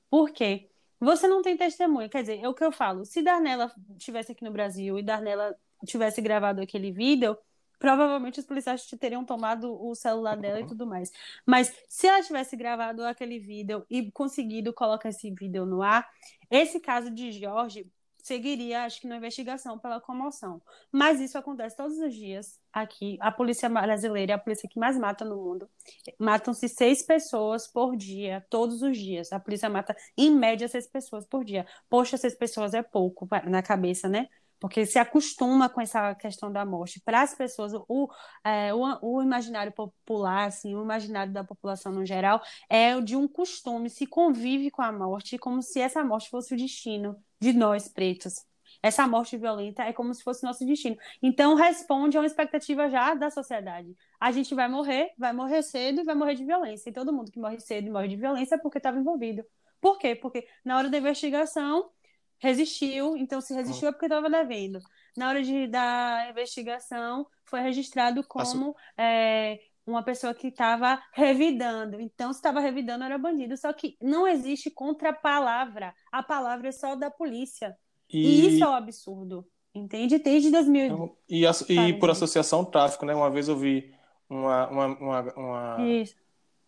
Por 0.09 0.31
quê? 0.31 0.69
Você 0.99 1.27
não 1.27 1.41
tem 1.41 1.57
testemunha. 1.57 2.09
Quer 2.09 2.21
dizer, 2.21 2.39
é 2.39 2.47
o 2.47 2.53
que 2.53 2.63
eu 2.63 2.71
falo. 2.71 3.05
Se 3.05 3.21
Darnella 3.21 3.71
estivesse 3.97 4.31
aqui 4.31 4.43
no 4.43 4.51
Brasil 4.51 4.97
e 4.97 5.03
Darnella 5.03 5.55
tivesse 5.85 6.21
gravado 6.21 6.61
aquele 6.61 6.91
vídeo, 6.91 7.37
provavelmente 7.83 8.39
os 8.39 8.45
policiais 8.45 8.85
teriam 8.97 9.25
tomado 9.25 9.77
o 9.77 9.93
celular 9.93 10.37
dela 10.37 10.61
e 10.61 10.65
tudo 10.65 10.87
mais. 10.87 11.11
Mas 11.45 11.75
se 11.89 12.07
ela 12.07 12.23
tivesse 12.23 12.55
gravado 12.55 13.03
aquele 13.03 13.37
vídeo 13.39 13.85
e 13.89 14.09
conseguido 14.09 14.71
colocar 14.71 15.09
esse 15.09 15.29
vídeo 15.29 15.65
no 15.65 15.81
ar, 15.81 16.09
esse 16.49 16.79
caso 16.79 17.11
de 17.11 17.33
Jorge 17.33 17.85
seguiria, 18.19 18.85
acho 18.85 19.01
que, 19.01 19.07
na 19.07 19.17
investigação 19.17 19.77
pela 19.77 19.99
comoção. 19.99 20.61
Mas 20.93 21.19
isso 21.19 21.37
acontece 21.37 21.75
todos 21.75 21.97
os 21.97 22.13
dias 22.15 22.57
aqui. 22.71 23.17
A 23.19 23.29
polícia 23.29 23.67
brasileira 23.67 24.31
é 24.31 24.35
a 24.35 24.39
polícia 24.39 24.69
que 24.69 24.79
mais 24.79 24.97
mata 24.97 25.25
no 25.25 25.35
mundo. 25.35 25.69
Matam-se 26.17 26.69
seis 26.69 27.03
pessoas 27.03 27.67
por 27.67 27.97
dia, 27.97 28.45
todos 28.49 28.81
os 28.81 28.97
dias. 28.97 29.33
A 29.33 29.41
polícia 29.41 29.67
mata, 29.67 29.93
em 30.17 30.33
média, 30.33 30.69
seis 30.69 30.87
pessoas 30.87 31.25
por 31.25 31.43
dia. 31.43 31.67
Poxa, 31.89 32.15
seis 32.15 32.33
pessoas 32.33 32.73
é 32.73 32.81
pouco 32.81 33.27
na 33.45 33.61
cabeça, 33.61 34.07
né? 34.07 34.29
Porque 34.63 34.85
se 34.85 34.97
acostuma 34.97 35.67
com 35.67 35.81
essa 35.81 36.15
questão 36.15 36.49
da 36.49 36.63
morte. 36.63 37.01
Para 37.01 37.21
as 37.21 37.35
pessoas, 37.35 37.73
o, 37.73 38.09
é, 38.45 38.73
o, 38.73 38.79
o, 39.01 39.21
imaginário 39.21 39.73
popular, 39.73 40.47
assim, 40.47 40.73
o 40.73 40.81
imaginário 40.81 41.33
da 41.33 41.43
população 41.43 41.91
no 41.91 42.05
geral, 42.05 42.41
é 42.69 42.95
o 42.95 43.01
de 43.01 43.13
um 43.13 43.27
costume, 43.27 43.89
se 43.89 44.07
convive 44.07 44.71
com 44.71 44.81
a 44.81 44.89
morte 44.89 45.37
como 45.37 45.61
se 45.61 45.81
essa 45.81 46.01
morte 46.01 46.29
fosse 46.29 46.53
o 46.53 46.57
destino 46.57 47.21
de 47.41 47.51
nós 47.51 47.89
pretos. 47.89 48.35
Essa 48.81 49.05
morte 49.05 49.35
violenta 49.35 49.83
é 49.83 49.91
como 49.91 50.13
se 50.13 50.23
fosse 50.23 50.45
nosso 50.45 50.65
destino. 50.65 50.95
Então, 51.21 51.55
responde 51.55 52.15
a 52.15 52.21
uma 52.21 52.25
expectativa 52.25 52.89
já 52.89 53.13
da 53.15 53.29
sociedade. 53.29 53.93
A 54.17 54.31
gente 54.31 54.55
vai 54.55 54.69
morrer, 54.69 55.11
vai 55.17 55.33
morrer 55.33 55.61
cedo 55.61 55.99
e 55.99 56.03
vai 56.05 56.15
morrer 56.15 56.35
de 56.35 56.45
violência. 56.45 56.89
E 56.89 56.93
todo 56.93 57.11
mundo 57.11 57.29
que 57.29 57.37
morre 57.37 57.59
cedo 57.59 57.87
e 57.87 57.91
morre 57.91 58.07
de 58.07 58.15
violência 58.15 58.55
é 58.55 58.57
porque 58.57 58.77
estava 58.77 58.97
envolvido. 58.97 59.43
Por 59.81 59.97
quê? 59.97 60.15
Porque 60.15 60.47
na 60.63 60.77
hora 60.77 60.89
da 60.89 60.97
investigação, 60.97 61.91
resistiu, 62.39 63.15
então 63.17 63.39
se 63.39 63.53
resistiu 63.53 63.89
é 63.89 63.91
porque 63.91 64.05
estava 64.05 64.29
devendo. 64.29 64.79
Na 65.15 65.29
hora 65.29 65.43
de, 65.43 65.67
da 65.67 66.27
investigação, 66.29 67.25
foi 67.45 67.61
registrado 67.61 68.23
como 68.23 68.75
é, 68.97 69.59
uma 69.85 70.03
pessoa 70.03 70.33
que 70.33 70.47
estava 70.47 71.01
revidando. 71.13 71.99
Então, 72.01 72.31
se 72.31 72.39
estava 72.39 72.59
revidando, 72.59 73.03
era 73.03 73.17
bandido. 73.17 73.55
Só 73.57 73.71
que 73.73 73.95
não 74.01 74.27
existe 74.27 74.71
contra-palavra. 74.71 75.93
A 76.11 76.23
palavra 76.23 76.69
é 76.69 76.71
só 76.71 76.95
da 76.95 77.11
polícia. 77.11 77.75
E, 78.09 78.17
e 78.17 78.47
isso 78.47 78.63
é 78.63 78.67
um 78.67 78.73
absurdo. 78.73 79.45
Entende? 79.75 80.19
Desde 80.19 80.51
2000. 80.51 80.85
Então, 80.85 81.17
e, 81.27 81.45
e 81.45 81.93
por 81.93 82.09
associação 82.09 82.63
tráfico, 82.63 83.05
né? 83.05 83.13
Uma 83.13 83.29
vez 83.29 83.47
eu 83.47 83.57
vi 83.57 83.93
uma, 84.29 84.67
uma, 84.69 84.85
uma, 84.85 85.21
uma, 85.35 85.77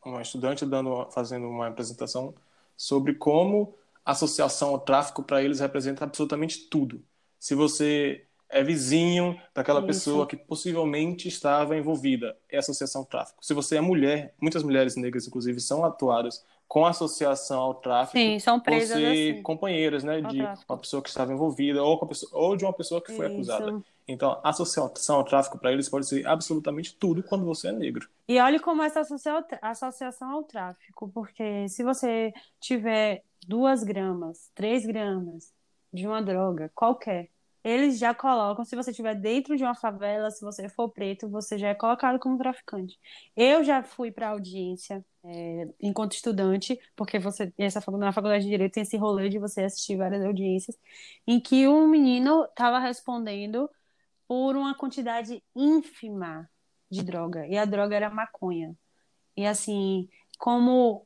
uma 0.04 0.22
estudante 0.22 0.66
dando, 0.66 1.10
fazendo 1.12 1.48
uma 1.48 1.68
apresentação 1.68 2.34
sobre 2.76 3.14
como 3.14 3.76
associação 4.06 4.70
ao 4.70 4.80
tráfico 4.80 5.24
para 5.24 5.44
eles 5.44 5.60
representa 5.60 6.04
absolutamente 6.06 6.70
tudo. 6.70 7.04
Se 7.40 7.56
você 7.56 8.28
é 8.50 8.64
vizinho 8.64 9.40
daquela 9.54 9.80
Isso. 9.80 9.88
pessoa 9.88 10.28
que 10.28 10.36
possivelmente 10.36 11.28
estava 11.28 11.78
envolvida, 11.78 12.38
é 12.50 12.58
associação 12.58 13.02
ao 13.02 13.06
tráfico. 13.06 13.44
Se 13.44 13.54
você 13.54 13.78
é 13.78 13.82
mulher, 13.82 14.34
muitas 14.40 14.64
mulheres 14.64 14.96
negras, 14.96 15.28
inclusive, 15.28 15.60
são 15.60 15.84
atuadas 15.84 16.44
com 16.68 16.86
associação 16.86 17.62
ao 17.62 17.76
tráfico. 17.76 18.18
Sim, 18.18 18.40
são 18.40 18.60
presas 18.60 18.98
por 18.98 18.98
ser 18.98 19.32
assim, 19.32 19.44
companheiras, 19.44 20.04
né, 20.04 20.22
de 20.22 20.38
tráfico. 20.38 20.74
uma 20.74 20.80
pessoa 20.80 21.02
que 21.02 21.10
estava 21.10 21.32
envolvida 21.32 21.84
ou, 21.84 22.06
pessoa, 22.08 22.32
ou 22.34 22.56
de 22.56 22.66
uma 22.66 22.74
pessoa 22.74 23.02
que 23.02 23.16
foi 23.16 23.28
Isso. 23.28 23.36
acusada. 23.36 23.84
Então, 24.08 24.40
associação 24.44 25.18
ao 25.18 25.24
tráfico 25.24 25.58
para 25.58 25.72
eles 25.72 25.90
pode 25.90 26.08
ser 26.08 26.28
absolutamente 26.28 26.96
tudo 26.96 27.24
quando 27.24 27.46
você 27.46 27.70
é 27.70 27.72
negro. 27.72 28.08
E 28.28 28.40
olhe 28.40 28.60
como 28.60 28.84
essa 28.84 29.02
associação 29.62 30.32
ao 30.32 30.44
tráfico, 30.44 31.10
porque 31.10 31.68
se 31.70 31.84
você 31.84 32.32
tiver 32.60 33.24
duas 33.48 33.84
gramas, 33.84 34.52
três 34.54 34.86
gramas 34.86 35.52
de 35.92 36.06
uma 36.06 36.22
droga 36.22 36.72
qualquer, 36.76 37.30
eles 37.66 37.98
já 37.98 38.14
colocam, 38.14 38.64
se 38.64 38.76
você 38.76 38.92
estiver 38.92 39.16
dentro 39.16 39.58
de 39.58 39.64
uma 39.64 39.74
favela, 39.74 40.30
se 40.30 40.46
você 40.46 40.70
for 40.70 40.88
preto, 40.90 41.28
você 41.28 41.58
já 41.58 41.70
é 41.70 41.74
colocado 41.74 42.20
como 42.20 42.38
traficante. 42.38 43.00
Eu 43.36 43.64
já 43.64 43.82
fui 43.82 44.12
para 44.12 44.30
audiência 44.30 45.04
é, 45.24 45.68
enquanto 45.82 46.14
estudante, 46.14 46.80
porque 46.96 47.18
você 47.18 47.52
essa 47.58 47.84
na 47.98 48.14
faculdade 48.14 48.44
de 48.44 48.52
direito 48.52 48.74
tem 48.74 48.84
esse 48.84 48.98
rolê 48.98 49.30
de 49.30 49.40
você 49.40 49.64
assistir 49.64 49.98
várias 49.98 50.24
audiências, 50.24 50.78
em 51.26 51.40
que 51.40 51.68
um 51.68 51.88
menino 51.88 52.46
estava 52.46 52.78
respondendo 52.78 53.68
por 54.28 54.56
uma 54.56 54.76
quantidade 54.76 55.44
ínfima 55.56 56.48
de 56.90 57.04
droga, 57.04 57.48
e 57.48 57.58
a 57.58 57.66
droga 57.66 57.96
era 57.96 58.12
maconha. 58.12 58.76
E 59.36 59.46
assim, 59.46 60.08
como 60.38 61.05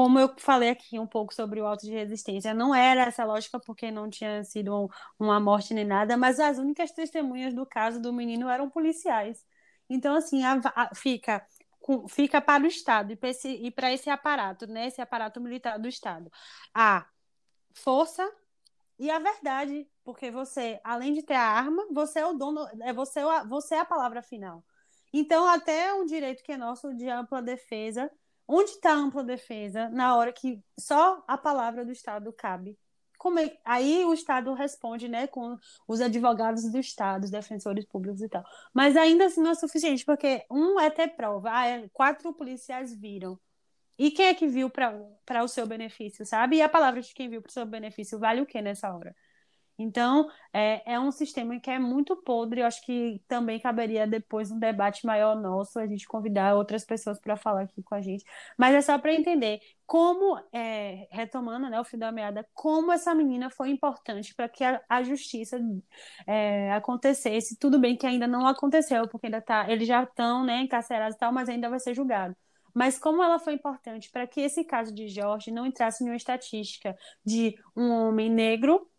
como 0.00 0.18
eu 0.18 0.34
falei 0.38 0.70
aqui 0.70 0.98
um 0.98 1.06
pouco 1.06 1.34
sobre 1.34 1.60
o 1.60 1.66
auto 1.66 1.84
de 1.84 1.92
resistência, 1.92 2.54
não 2.54 2.74
era 2.74 3.02
essa 3.02 3.22
lógica 3.22 3.60
porque 3.60 3.90
não 3.90 4.08
tinha 4.08 4.42
sido 4.44 4.74
um, 4.74 4.88
uma 5.18 5.38
morte 5.38 5.74
nem 5.74 5.84
nada, 5.84 6.16
mas 6.16 6.40
as 6.40 6.56
únicas 6.56 6.90
testemunhas 6.90 7.52
do 7.52 7.66
caso 7.66 8.00
do 8.00 8.10
menino 8.10 8.48
eram 8.48 8.70
policiais. 8.70 9.44
Então, 9.90 10.14
assim, 10.14 10.42
a, 10.42 10.58
a, 10.74 10.94
fica, 10.94 11.46
fica 12.08 12.40
para 12.40 12.64
o 12.64 12.66
Estado 12.66 13.12
e 13.12 13.16
para 13.16 13.28
esse, 13.28 13.74
esse 13.92 14.08
aparato, 14.08 14.66
né, 14.66 14.86
esse 14.86 15.02
aparato 15.02 15.38
militar 15.38 15.78
do 15.78 15.86
Estado, 15.86 16.32
a 16.72 17.06
força 17.74 18.26
e 18.98 19.10
a 19.10 19.18
verdade, 19.18 19.86
porque 20.02 20.30
você, 20.30 20.80
além 20.82 21.12
de 21.12 21.22
ter 21.22 21.34
a 21.34 21.42
arma, 21.46 21.86
você 21.92 22.20
é 22.20 22.26
o 22.26 22.32
dono, 22.32 22.66
é 22.80 22.94
você, 22.94 23.20
você 23.46 23.74
é 23.74 23.80
a 23.80 23.84
palavra 23.84 24.22
final. 24.22 24.64
Então, 25.12 25.46
até 25.46 25.92
um 25.92 26.06
direito 26.06 26.42
que 26.42 26.52
é 26.52 26.56
nosso 26.56 26.94
de 26.94 27.06
ampla 27.06 27.42
defesa 27.42 28.10
Onde 28.52 28.70
está 28.70 28.90
a 28.90 28.96
ampla 28.96 29.22
defesa 29.22 29.88
na 29.90 30.16
hora 30.16 30.32
que 30.32 30.60
só 30.78 31.22
a 31.28 31.38
palavra 31.38 31.84
do 31.84 31.92
Estado 31.92 32.32
cabe? 32.32 32.76
É? 33.38 33.58
Aí 33.64 34.04
o 34.04 34.14
Estado 34.14 34.52
responde, 34.54 35.06
né, 35.06 35.26
com 35.26 35.56
os 35.86 36.00
advogados 36.00 36.64
do 36.70 36.78
Estado, 36.78 37.24
os 37.24 37.30
defensores 37.30 37.84
públicos 37.84 38.22
e 38.22 38.28
tal. 38.28 38.42
Mas 38.72 38.96
ainda 38.96 39.26
assim 39.26 39.40
não 39.42 39.50
é 39.50 39.54
suficiente, 39.54 40.04
porque 40.04 40.44
um 40.50 40.80
é 40.80 40.90
ter 40.90 41.08
prova. 41.08 41.50
Ah, 41.52 41.66
é, 41.66 41.88
quatro 41.92 42.32
policiais 42.32 42.94
viram. 42.94 43.38
E 43.98 44.10
quem 44.10 44.26
é 44.26 44.34
que 44.34 44.48
viu 44.48 44.70
para 44.70 45.44
o 45.44 45.48
seu 45.48 45.66
benefício, 45.66 46.24
sabe? 46.24 46.56
E 46.56 46.62
a 46.62 46.68
palavra 46.68 47.00
de 47.02 47.12
quem 47.12 47.28
viu 47.28 47.42
para 47.42 47.50
o 47.50 47.52
seu 47.52 47.66
benefício 47.66 48.18
vale 48.18 48.40
o 48.40 48.46
que 48.46 48.60
nessa 48.62 48.92
hora? 48.92 49.14
Então, 49.82 50.28
é, 50.52 50.92
é 50.94 51.00
um 51.00 51.10
sistema 51.10 51.58
que 51.58 51.70
é 51.70 51.78
muito 51.78 52.14
podre. 52.16 52.60
Eu 52.60 52.66
acho 52.66 52.84
que 52.84 53.22
também 53.26 53.58
caberia 53.58 54.06
depois 54.06 54.50
um 54.50 54.58
debate 54.58 55.06
maior 55.06 55.34
nosso, 55.40 55.78
a 55.78 55.86
gente 55.86 56.06
convidar 56.06 56.54
outras 56.54 56.84
pessoas 56.84 57.18
para 57.18 57.36
falar 57.36 57.62
aqui 57.62 57.82
com 57.82 57.94
a 57.94 58.00
gente. 58.02 58.24
Mas 58.58 58.74
é 58.74 58.80
só 58.82 58.98
para 58.98 59.14
entender 59.14 59.60
como, 59.86 60.38
é, 60.52 61.08
retomando 61.10 61.70
né, 61.70 61.80
o 61.80 61.84
fio 61.84 61.98
da 61.98 62.12
meada, 62.12 62.46
como 62.52 62.92
essa 62.92 63.14
menina 63.14 63.48
foi 63.50 63.70
importante 63.70 64.34
para 64.34 64.48
que 64.48 64.62
a, 64.62 64.80
a 64.88 65.02
justiça 65.02 65.58
é, 66.26 66.72
acontecesse. 66.72 67.56
Tudo 67.58 67.78
bem 67.78 67.96
que 67.96 68.06
ainda 68.06 68.26
não 68.26 68.46
aconteceu, 68.46 69.08
porque 69.08 69.26
ainda 69.28 69.40
tá, 69.40 69.70
eles 69.70 69.88
já 69.88 70.02
estão 70.02 70.44
né, 70.44 70.60
encarcerados 70.60 71.16
e 71.16 71.18
tal, 71.18 71.32
mas 71.32 71.48
ainda 71.48 71.70
vai 71.70 71.80
ser 71.80 71.94
julgado 71.94 72.36
mas 72.74 72.98
como 72.98 73.22
ela 73.22 73.38
foi 73.38 73.54
importante 73.54 74.10
para 74.10 74.26
que 74.26 74.40
esse 74.40 74.64
caso 74.64 74.94
de 74.94 75.08
Jorge 75.08 75.50
não 75.50 75.66
entrasse 75.66 76.04
em 76.04 76.08
uma 76.08 76.16
estatística 76.16 76.96
de 77.24 77.56
um 77.76 77.90
homem 77.90 78.30
negro 78.30 78.89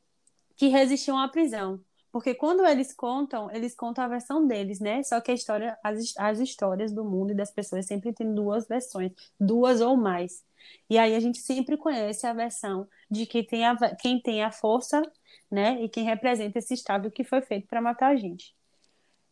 que 0.61 0.67
resistiam 0.67 1.17
à 1.17 1.27
prisão. 1.27 1.83
Porque 2.11 2.35
quando 2.35 2.63
eles 2.63 2.93
contam, 2.93 3.49
eles 3.49 3.73
contam 3.73 4.03
a 4.03 4.07
versão 4.07 4.45
deles, 4.45 4.79
né? 4.79 5.01
Só 5.01 5.19
que 5.19 5.31
a 5.31 5.33
história, 5.33 5.75
as, 5.83 6.13
as 6.15 6.39
histórias 6.39 6.91
do 6.91 7.03
mundo 7.03 7.31
e 7.31 7.35
das 7.35 7.49
pessoas 7.49 7.87
sempre 7.87 8.13
tem 8.13 8.31
duas 8.31 8.67
versões, 8.67 9.11
duas 9.39 9.81
ou 9.81 9.97
mais. 9.97 10.43
E 10.87 10.99
aí 10.99 11.15
a 11.15 11.19
gente 11.19 11.39
sempre 11.39 11.77
conhece 11.77 12.27
a 12.27 12.33
versão 12.33 12.87
de 13.09 13.25
quem 13.25 13.43
tem 13.43 13.65
a, 13.65 13.75
quem 13.95 14.21
tem 14.21 14.43
a 14.43 14.51
força, 14.51 15.01
né? 15.49 15.81
E 15.81 15.89
quem 15.89 16.03
representa 16.03 16.59
esse 16.59 16.75
Estado 16.75 17.09
que 17.09 17.23
foi 17.23 17.41
feito 17.41 17.67
para 17.67 17.81
matar 17.81 18.09
a 18.11 18.15
gente. 18.15 18.55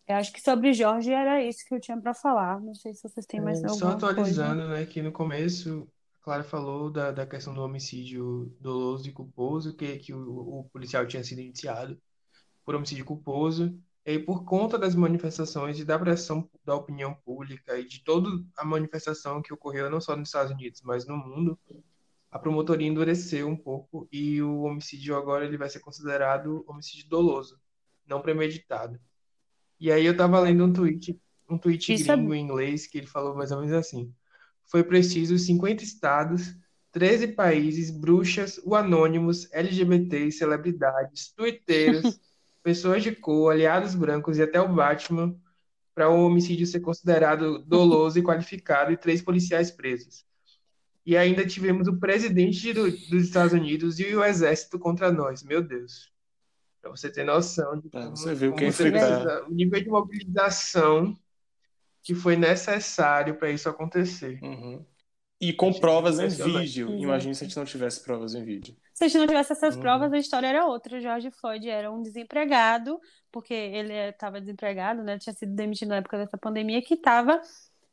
Eu 0.07 0.15
acho 0.15 0.33
que 0.33 0.41
sobre 0.41 0.73
Jorge 0.73 1.11
era 1.13 1.43
isso 1.43 1.63
que 1.67 1.75
eu 1.75 1.79
tinha 1.79 2.01
para 2.01 2.15
falar. 2.15 2.59
Não 2.59 2.73
sei 2.73 2.93
se 2.95 3.03
vocês 3.07 3.27
têm 3.27 3.39
mais 3.39 3.61
É, 3.63 3.67
só 3.67 3.91
alguma 3.91 3.99
coisa. 4.13 4.47
atualizando, 4.47 4.67
né, 4.67 4.85
que 4.87 5.01
no 5.03 5.11
começo 5.11 5.87
Clara 6.21 6.43
falou 6.43 6.89
da, 6.89 7.11
da 7.11 7.25
questão 7.25 7.53
do 7.53 7.61
homicídio 7.61 8.55
doloso 8.59 9.07
e 9.07 9.11
culposo, 9.11 9.75
que, 9.75 9.97
que 9.97 10.13
o, 10.13 10.59
o 10.59 10.63
policial 10.65 11.05
tinha 11.07 11.23
sido 11.23 11.41
indiciado 11.41 11.99
por 12.65 12.75
homicídio 12.75 13.05
culposo. 13.05 13.77
E 14.05 14.17
por 14.17 14.43
conta 14.43 14.77
das 14.77 14.95
manifestações 14.95 15.79
e 15.79 15.85
da 15.85 15.99
pressão 15.99 16.49
da 16.65 16.73
opinião 16.73 17.13
pública 17.13 17.77
e 17.77 17.85
de 17.85 18.03
toda 18.03 18.29
a 18.57 18.65
manifestação 18.65 19.41
que 19.41 19.53
ocorreu 19.53 19.89
não 19.89 20.01
só 20.01 20.15
nos 20.15 20.29
Estados 20.29 20.51
Unidos, 20.51 20.81
mas 20.83 21.05
no 21.05 21.15
mundo, 21.15 21.59
a 22.31 22.39
promotoria 22.39 22.87
endureceu 22.87 23.47
um 23.47 23.55
pouco 23.55 24.07
e 24.11 24.41
o 24.41 24.61
homicídio 24.61 25.15
agora 25.15 25.45
ele 25.45 25.57
vai 25.57 25.69
ser 25.69 25.79
considerado 25.79 26.63
homicídio 26.67 27.07
doloso, 27.07 27.59
não 28.07 28.21
premeditado. 28.21 28.99
E 29.79 29.91
aí 29.91 30.05
eu 30.05 30.15
tava 30.17 30.39
lendo 30.39 30.65
um 30.65 30.73
tweet, 30.73 31.19
um 31.49 31.57
tweet 31.57 31.93
Isso 31.93 32.11
é 32.11 32.15
gringo 32.15 32.33
em 32.33 32.43
inglês 32.43 32.87
que 32.87 32.97
ele 32.97 33.07
falou 33.07 33.35
mais 33.35 33.51
ou 33.51 33.59
menos 33.59 33.73
assim: 33.73 34.13
Foi 34.69 34.83
preciso 34.83 35.37
50 35.37 35.83
estados, 35.83 36.55
13 36.91 37.29
países, 37.29 37.91
bruxas, 37.91 38.59
o 38.63 38.75
anônimos, 38.75 39.47
LGBTs, 39.51 40.37
celebridades, 40.37 41.31
twitteiros, 41.35 42.19
pessoas 42.63 43.03
de 43.03 43.11
cor, 43.15 43.51
aliados 43.51 43.95
brancos 43.95 44.37
e 44.37 44.41
até 44.43 44.59
o 44.61 44.73
Batman 44.73 45.35
para 45.95 46.09
o 46.09 46.25
homicídio 46.25 46.65
ser 46.65 46.79
considerado 46.79 47.59
doloso 47.59 48.17
e 48.19 48.23
qualificado 48.23 48.91
e 48.91 48.97
três 48.97 49.21
policiais 49.21 49.69
presos. 49.71 50.23
E 51.05 51.17
ainda 51.17 51.45
tivemos 51.45 51.87
o 51.87 51.97
presidente 51.99 52.71
do- 52.71 52.89
dos 52.91 53.23
Estados 53.23 53.53
Unidos 53.53 53.99
e 53.99 54.15
o 54.15 54.23
exército 54.23 54.77
contra 54.77 55.11
nós. 55.11 55.43
Meu 55.43 55.61
Deus. 55.61 56.11
Para 56.81 56.91
você 56.91 57.09
ter 57.09 57.23
noção 57.25 57.77
de 57.79 57.89
como, 57.89 58.15
você 58.15 58.33
ver 58.35 58.47
o 58.47 58.51
como 58.51 58.63
que 58.63 58.71
você 58.71 58.91
precisa- 58.91 59.45
o 59.47 59.51
nível 59.51 59.81
de 59.83 59.89
mobilização 59.89 61.17
que 62.09 62.15
foi 62.15 62.35
necessário 62.35 63.35
para 63.37 63.51
isso 63.51 63.69
acontecer. 63.69 64.39
Uhum. 64.41 64.83
E 65.39 65.53
com 65.53 65.71
provas 65.71 66.17
em 66.17 66.27
vídeo. 66.27 66.87
Exato. 66.87 67.03
Imagina 67.03 67.35
se 67.35 67.43
a 67.43 67.47
gente 67.47 67.55
não 67.55 67.65
tivesse 67.65 68.03
provas 68.03 68.33
em 68.33 68.43
vídeo. 68.43 68.75
Se 68.95 69.03
a 69.03 69.07
gente 69.07 69.19
não 69.19 69.27
tivesse 69.27 69.51
essas 69.53 69.75
Uhum. 69.75 69.81
provas, 69.81 70.11
a 70.11 70.17
história 70.17 70.47
era 70.47 70.65
outra. 70.65 70.97
O 70.97 70.99
George 70.99 71.29
Floyd 71.29 71.69
era 71.69 71.91
um 71.91 72.01
desempregado, 72.01 72.99
porque 73.31 73.53
ele 73.53 73.93
estava 73.93 74.41
desempregado, 74.41 75.03
né? 75.03 75.19
Tinha 75.19 75.35
sido 75.35 75.53
demitido 75.53 75.89
na 75.89 75.97
época 75.97 76.17
dessa 76.17 76.35
pandemia, 76.35 76.81
que 76.81 76.95
estava 76.95 77.39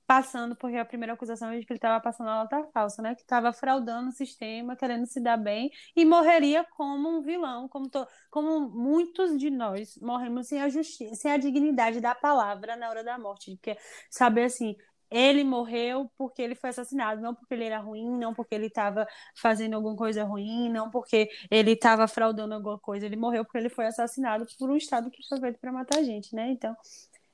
passando, 0.07 0.55
porque 0.57 0.77
a 0.77 0.85
primeira 0.85 1.15
acusação 1.15 1.51
é 1.51 1.59
de 1.59 1.67
que 1.67 1.73
ele 1.73 1.79
estava 1.79 2.01
passando 2.01 2.31
a 2.31 2.37
nota 2.43 2.63
falsa, 2.73 3.03
né? 3.03 3.15
Que 3.15 3.23
estava 3.23 3.53
fraudando 3.53 4.09
o 4.11 4.13
sistema, 4.13 4.77
querendo 4.77 5.07
se 5.07 5.21
dar 5.21 5.37
bem, 5.37 5.71
e 5.97 6.05
morreria 6.05 6.65
como 6.77 7.09
um 7.19 7.23
vilão, 7.23 7.69
como, 7.69 7.89
to- 7.89 8.07
como 8.31 8.69
muitos 8.71 9.37
de 9.39 9.51
nós 9.51 9.97
morremos 10.01 10.47
sem 10.49 10.61
a 10.63 10.69
justiça, 10.69 11.15
sem 11.17 11.31
a 11.33 11.37
dignidade 11.37 12.01
da 12.01 12.15
palavra 12.15 12.77
na 12.77 12.89
hora 12.91 13.03
da 13.05 13.19
morte. 13.19 13.53
Porque 13.57 13.77
saber 14.11 14.45
assim. 14.45 14.75
Ele 15.09 15.45
morreu 15.45 16.11
porque 16.19 16.43
ele 16.43 16.57
foi 16.57 16.71
assassinado, 16.71 17.23
não 17.23 17.33
porque 17.33 17.55
ele 17.55 17.63
era 17.65 17.79
ruim, 17.79 18.19
não 18.19 18.35
porque 18.35 18.53
ele 18.57 18.67
estava 18.67 19.07
fazendo 19.37 19.75
alguma 19.75 19.95
coisa 19.95 20.25
ruim, 20.25 20.69
não 20.69 20.91
porque 20.91 21.29
ele 21.49 21.73
estava 21.73 22.09
fraudando 22.09 22.55
alguma 22.55 22.77
coisa. 22.79 23.07
Ele 23.07 23.15
morreu 23.17 23.45
porque 23.45 23.59
ele 23.59 23.69
foi 23.69 23.87
assassinado 23.87 24.45
por 24.59 24.69
um 24.69 24.77
Estado 24.77 25.09
que 25.11 25.23
foi 25.29 25.39
feito 25.41 25.61
para 25.61 25.71
matar 25.73 25.99
a 26.01 26.03
gente, 26.03 26.35
né? 26.35 26.51
Então, 26.51 26.75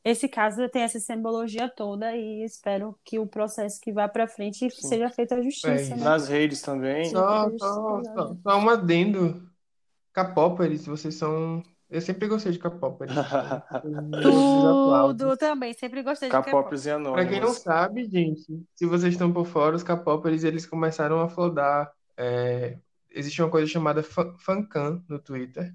esse 0.05 0.29
caso 0.29 0.69
tem 0.69 0.83
essa 0.83 0.99
simbologia 0.99 1.69
toda 1.69 2.15
e 2.17 2.43
espero 2.45 2.99
que 3.05 3.19
o 3.19 3.27
processo 3.27 3.81
que 3.81 3.93
vá 3.93 4.09
para 4.09 4.27
frente 4.27 4.69
Sim. 4.71 4.89
seja 4.89 5.09
feita 5.11 5.37
a 5.37 5.43
justiça, 5.43 5.69
É, 5.95 5.97
né? 5.97 6.05
Nas 6.05 6.29
redes 6.29 6.61
também. 6.63 7.05
Só, 7.07 7.51
só, 7.59 8.03
só, 8.05 8.37
só 8.43 8.59
um 8.59 8.69
adendo. 8.69 9.49
Capóperes, 10.13 10.85
vocês 10.87 11.15
são. 11.15 11.63
Eu 11.89 12.01
sempre 12.01 12.27
gostei 12.29 12.53
de 12.53 12.59
Capóperes. 12.59 13.15
Tudo 14.23 15.37
também, 15.37 15.73
sempre 15.75 16.03
gostei 16.03 16.29
de 16.29 16.33
K-pop. 16.33 16.51
Capopes 16.51 16.87
e 16.87 16.91
Pra 16.91 16.99
quem 17.25 17.41
não 17.41 17.49
Anônimos. 17.49 17.59
sabe, 17.59 18.05
gente, 18.05 18.63
se 18.75 18.87
vocês 18.87 19.13
estão 19.15 19.33
por 19.33 19.47
fora, 19.47 19.77
os 19.77 19.83
Capóperes 19.83 20.45
eles 20.45 20.67
começaram 20.67 21.21
a 21.21 21.29
flodar. 21.29 21.91
É, 22.17 22.79
existe 23.11 23.41
uma 23.43 23.51
coisa 23.51 23.67
chamada 23.67 24.03
fan- 24.03 24.35
fancam 24.39 25.03
no 25.09 25.19
Twitter, 25.19 25.75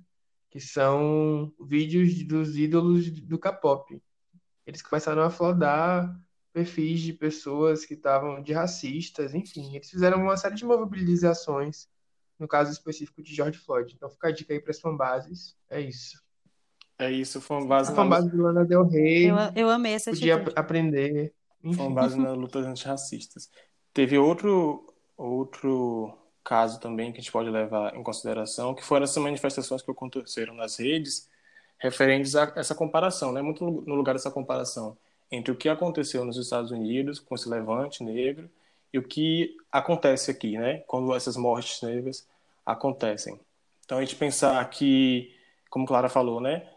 que 0.49 0.59
são 0.59 1.51
vídeos 1.59 2.23
dos 2.23 2.57
ídolos 2.57 3.09
do 3.21 3.37
K-pop. 3.37 4.01
Eles 4.67 4.81
começaram 4.81 5.23
a 5.23 5.29
flodar 5.29 6.13
perfis 6.51 6.99
de 6.99 7.13
pessoas 7.13 7.85
que 7.85 7.93
estavam 7.93 8.41
de 8.41 8.51
racistas, 8.51 9.33
enfim, 9.33 9.75
eles 9.75 9.89
fizeram 9.89 10.21
uma 10.21 10.35
série 10.35 10.55
de 10.55 10.65
mobilizações, 10.65 11.87
no 12.37 12.47
caso 12.47 12.71
específico 12.71 13.21
de 13.23 13.33
George 13.33 13.57
Floyd. 13.57 13.93
Então 13.95 14.09
fica 14.09 14.27
a 14.27 14.31
dica 14.31 14.53
aí 14.53 14.59
para 14.59 14.71
as 14.71 14.79
fanbases. 14.79 15.55
É 15.69 15.79
isso. 15.79 16.21
É 16.99 17.11
isso, 17.11 17.39
foi 17.39 17.57
uma 17.57 17.67
base 17.67 17.91
A 17.91 17.95
na, 17.95 17.95
fanbase 17.95 18.29
de 18.29 18.37
Lana 18.37 18.65
Del 18.65 18.87
Rey 18.87 19.29
Eu, 19.29 19.35
eu 19.55 19.69
amei 19.69 19.93
essa 19.93 20.09
podia 20.09 20.35
atitude. 20.35 20.59
aprender. 20.59 21.33
Enfim. 21.63 21.81
uma 21.81 21.91
base 21.91 22.19
na 22.19 22.33
luta 22.33 22.59
antirracistas. 22.59 23.49
Teve 23.93 24.17
outro, 24.17 24.93
outro 25.15 26.17
caso 26.43 26.79
também 26.79 27.11
que 27.11 27.19
a 27.19 27.21
gente 27.21 27.31
pode 27.31 27.49
levar 27.49 27.95
em 27.95 28.01
consideração, 28.03 28.73
que 28.73 28.83
foram 28.83 29.03
essas 29.03 29.21
manifestações 29.21 29.81
que 29.81 29.91
aconteceram 29.91 30.55
nas 30.55 30.77
redes, 30.77 31.29
referentes 31.79 32.35
a 32.35 32.53
essa 32.55 32.75
comparação, 32.75 33.31
né? 33.31 33.41
Muito 33.41 33.63
no 33.63 33.95
lugar 33.95 34.13
dessa 34.13 34.31
comparação 34.31 34.97
entre 35.31 35.51
o 35.51 35.55
que 35.55 35.69
aconteceu 35.69 36.23
nos 36.23 36.37
Estados 36.37 36.71
Unidos 36.71 37.19
com 37.19 37.35
esse 37.35 37.49
levante 37.49 38.03
negro 38.03 38.49
e 38.93 38.97
o 38.97 39.03
que 39.03 39.55
acontece 39.71 40.31
aqui, 40.31 40.57
né? 40.57 40.79
Quando 40.87 41.13
essas 41.13 41.35
mortes 41.35 41.81
negras 41.81 42.27
acontecem. 42.65 43.39
Então 43.85 43.97
a 43.97 44.01
gente 44.01 44.15
pensar 44.15 44.63
que, 44.69 45.33
como 45.69 45.85
Clara 45.85 46.09
falou, 46.09 46.41
né? 46.41 46.67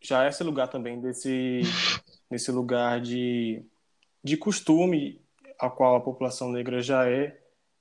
Já 0.00 0.24
é 0.24 0.28
esse 0.28 0.42
lugar 0.42 0.68
também 0.68 1.00
desse 1.00 1.62
nesse 2.30 2.50
lugar 2.52 3.00
de 3.00 3.64
de 4.22 4.36
costume 4.36 5.20
ao 5.58 5.70
qual 5.72 5.96
a 5.96 6.00
população 6.00 6.50
negra 6.50 6.80
já 6.82 7.08
é 7.08 7.38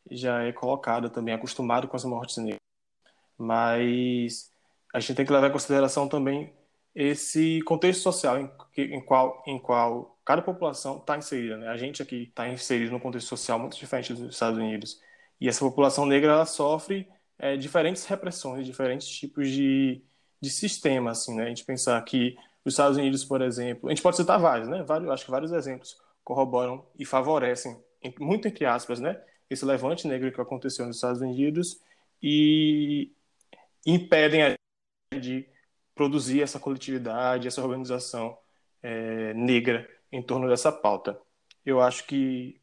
já 0.10 0.44
é 0.44 0.52
colocada 0.52 1.10
também 1.10 1.34
acostumado 1.34 1.88
com 1.88 1.96
as 1.96 2.04
mortes 2.06 2.38
negras 2.38 2.60
mas 3.38 4.52
a 4.94 5.00
gente 5.00 5.16
tem 5.16 5.26
que 5.26 5.32
levar 5.32 5.48
em 5.48 5.52
consideração 5.52 6.08
também 6.08 6.54
esse 7.02 7.62
contexto 7.64 8.02
social 8.02 8.38
em, 8.40 8.52
em 8.78 9.02
qual 9.02 9.44
em 9.48 9.58
qual 9.60 10.20
cada 10.26 10.42
população 10.42 10.98
está 11.00 11.18
inserida 11.18 11.58
né? 11.58 11.68
a 11.70 11.78
gente 11.78 12.02
aqui 12.02 12.24
está 12.24 12.48
inserido 12.50 12.92
num 12.92 13.00
contexto 13.00 13.28
social 13.30 13.58
muito 13.60 13.78
diferente 13.78 14.14
dos 14.14 14.34
Estados 14.34 14.60
Unidos. 14.60 15.02
E 15.40 15.48
essa 15.48 15.62
população 15.62 16.06
negra 16.06 16.34
ela 16.34 16.46
sofre 16.46 17.08
é, 17.38 17.56
diferentes 17.58 18.06
repressões 18.06 18.66
diferentes 18.66 19.08
tipos 19.08 19.50
de 19.50 20.04
de 20.42 20.50
sistema 20.50 21.12
assim 21.12 21.36
né? 21.36 21.46
A 21.46 21.50
gente 21.50 21.66
pensar 21.66 22.02
que 22.04 22.36
os 22.66 22.74
Estados 22.74 22.98
Unidos 22.98 23.24
por 23.26 23.42
exemplo 23.42 23.90
a 23.90 23.94
gente 23.94 24.02
pode 24.04 24.18
citar 24.18 24.40
vários 24.40 24.68
né? 24.70 24.84
Vários 24.84 25.10
acho 25.10 25.26
que 25.26 25.32
vários 25.32 25.52
exemplos 25.54 25.98
corroboram 26.24 26.86
e 26.98 27.06
favorecem, 27.06 27.78
em- 28.04 28.14
muito 28.20 28.48
entre 28.48 28.66
aspas, 28.66 29.00
né, 29.00 29.20
esse 29.50 29.66
levante 29.66 30.08
negro 30.08 30.32
que 30.32 30.40
aconteceu 30.42 30.86
nos 30.86 30.98
Estados 30.98 31.22
Unidos 31.22 31.82
e 32.22 33.12
impedem 33.86 34.44
a 34.44 34.56
de 35.20 35.48
produzir 36.00 36.42
essa 36.42 36.62
coletividade, 36.62 37.46
essa 37.46 37.62
organização 37.62 38.38
é, 38.82 39.34
negra 39.34 39.86
em 40.10 40.22
torno 40.22 40.48
dessa 40.48 40.72
pauta. 40.72 41.20
Eu 41.66 41.82
acho 41.82 42.08
que, 42.08 42.62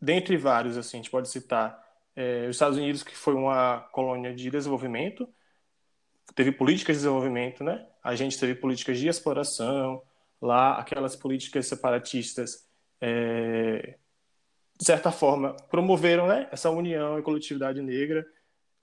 dentre 0.00 0.36
vários, 0.36 0.76
assim, 0.76 0.98
a 0.98 1.00
gente 1.00 1.10
pode 1.10 1.28
citar 1.28 1.84
é, 2.14 2.46
os 2.46 2.54
Estados 2.54 2.78
Unidos, 2.78 3.02
que 3.02 3.16
foi 3.16 3.34
uma 3.34 3.80
colônia 3.90 4.32
de 4.32 4.48
desenvolvimento, 4.48 5.28
teve 6.36 6.52
políticas 6.52 6.94
de 6.94 7.00
desenvolvimento, 7.00 7.64
né? 7.64 7.84
A 8.04 8.14
gente 8.14 8.38
teve 8.38 8.54
políticas 8.54 9.00
de 9.00 9.08
exploração, 9.08 10.00
lá 10.40 10.78
aquelas 10.78 11.16
políticas 11.16 11.66
separatistas 11.66 12.68
é, 13.00 13.98
de 14.78 14.84
certa 14.84 15.10
forma, 15.10 15.56
promoveram 15.68 16.28
né, 16.28 16.48
essa 16.52 16.70
união 16.70 17.18
e 17.18 17.22
coletividade 17.22 17.82
negra. 17.82 18.24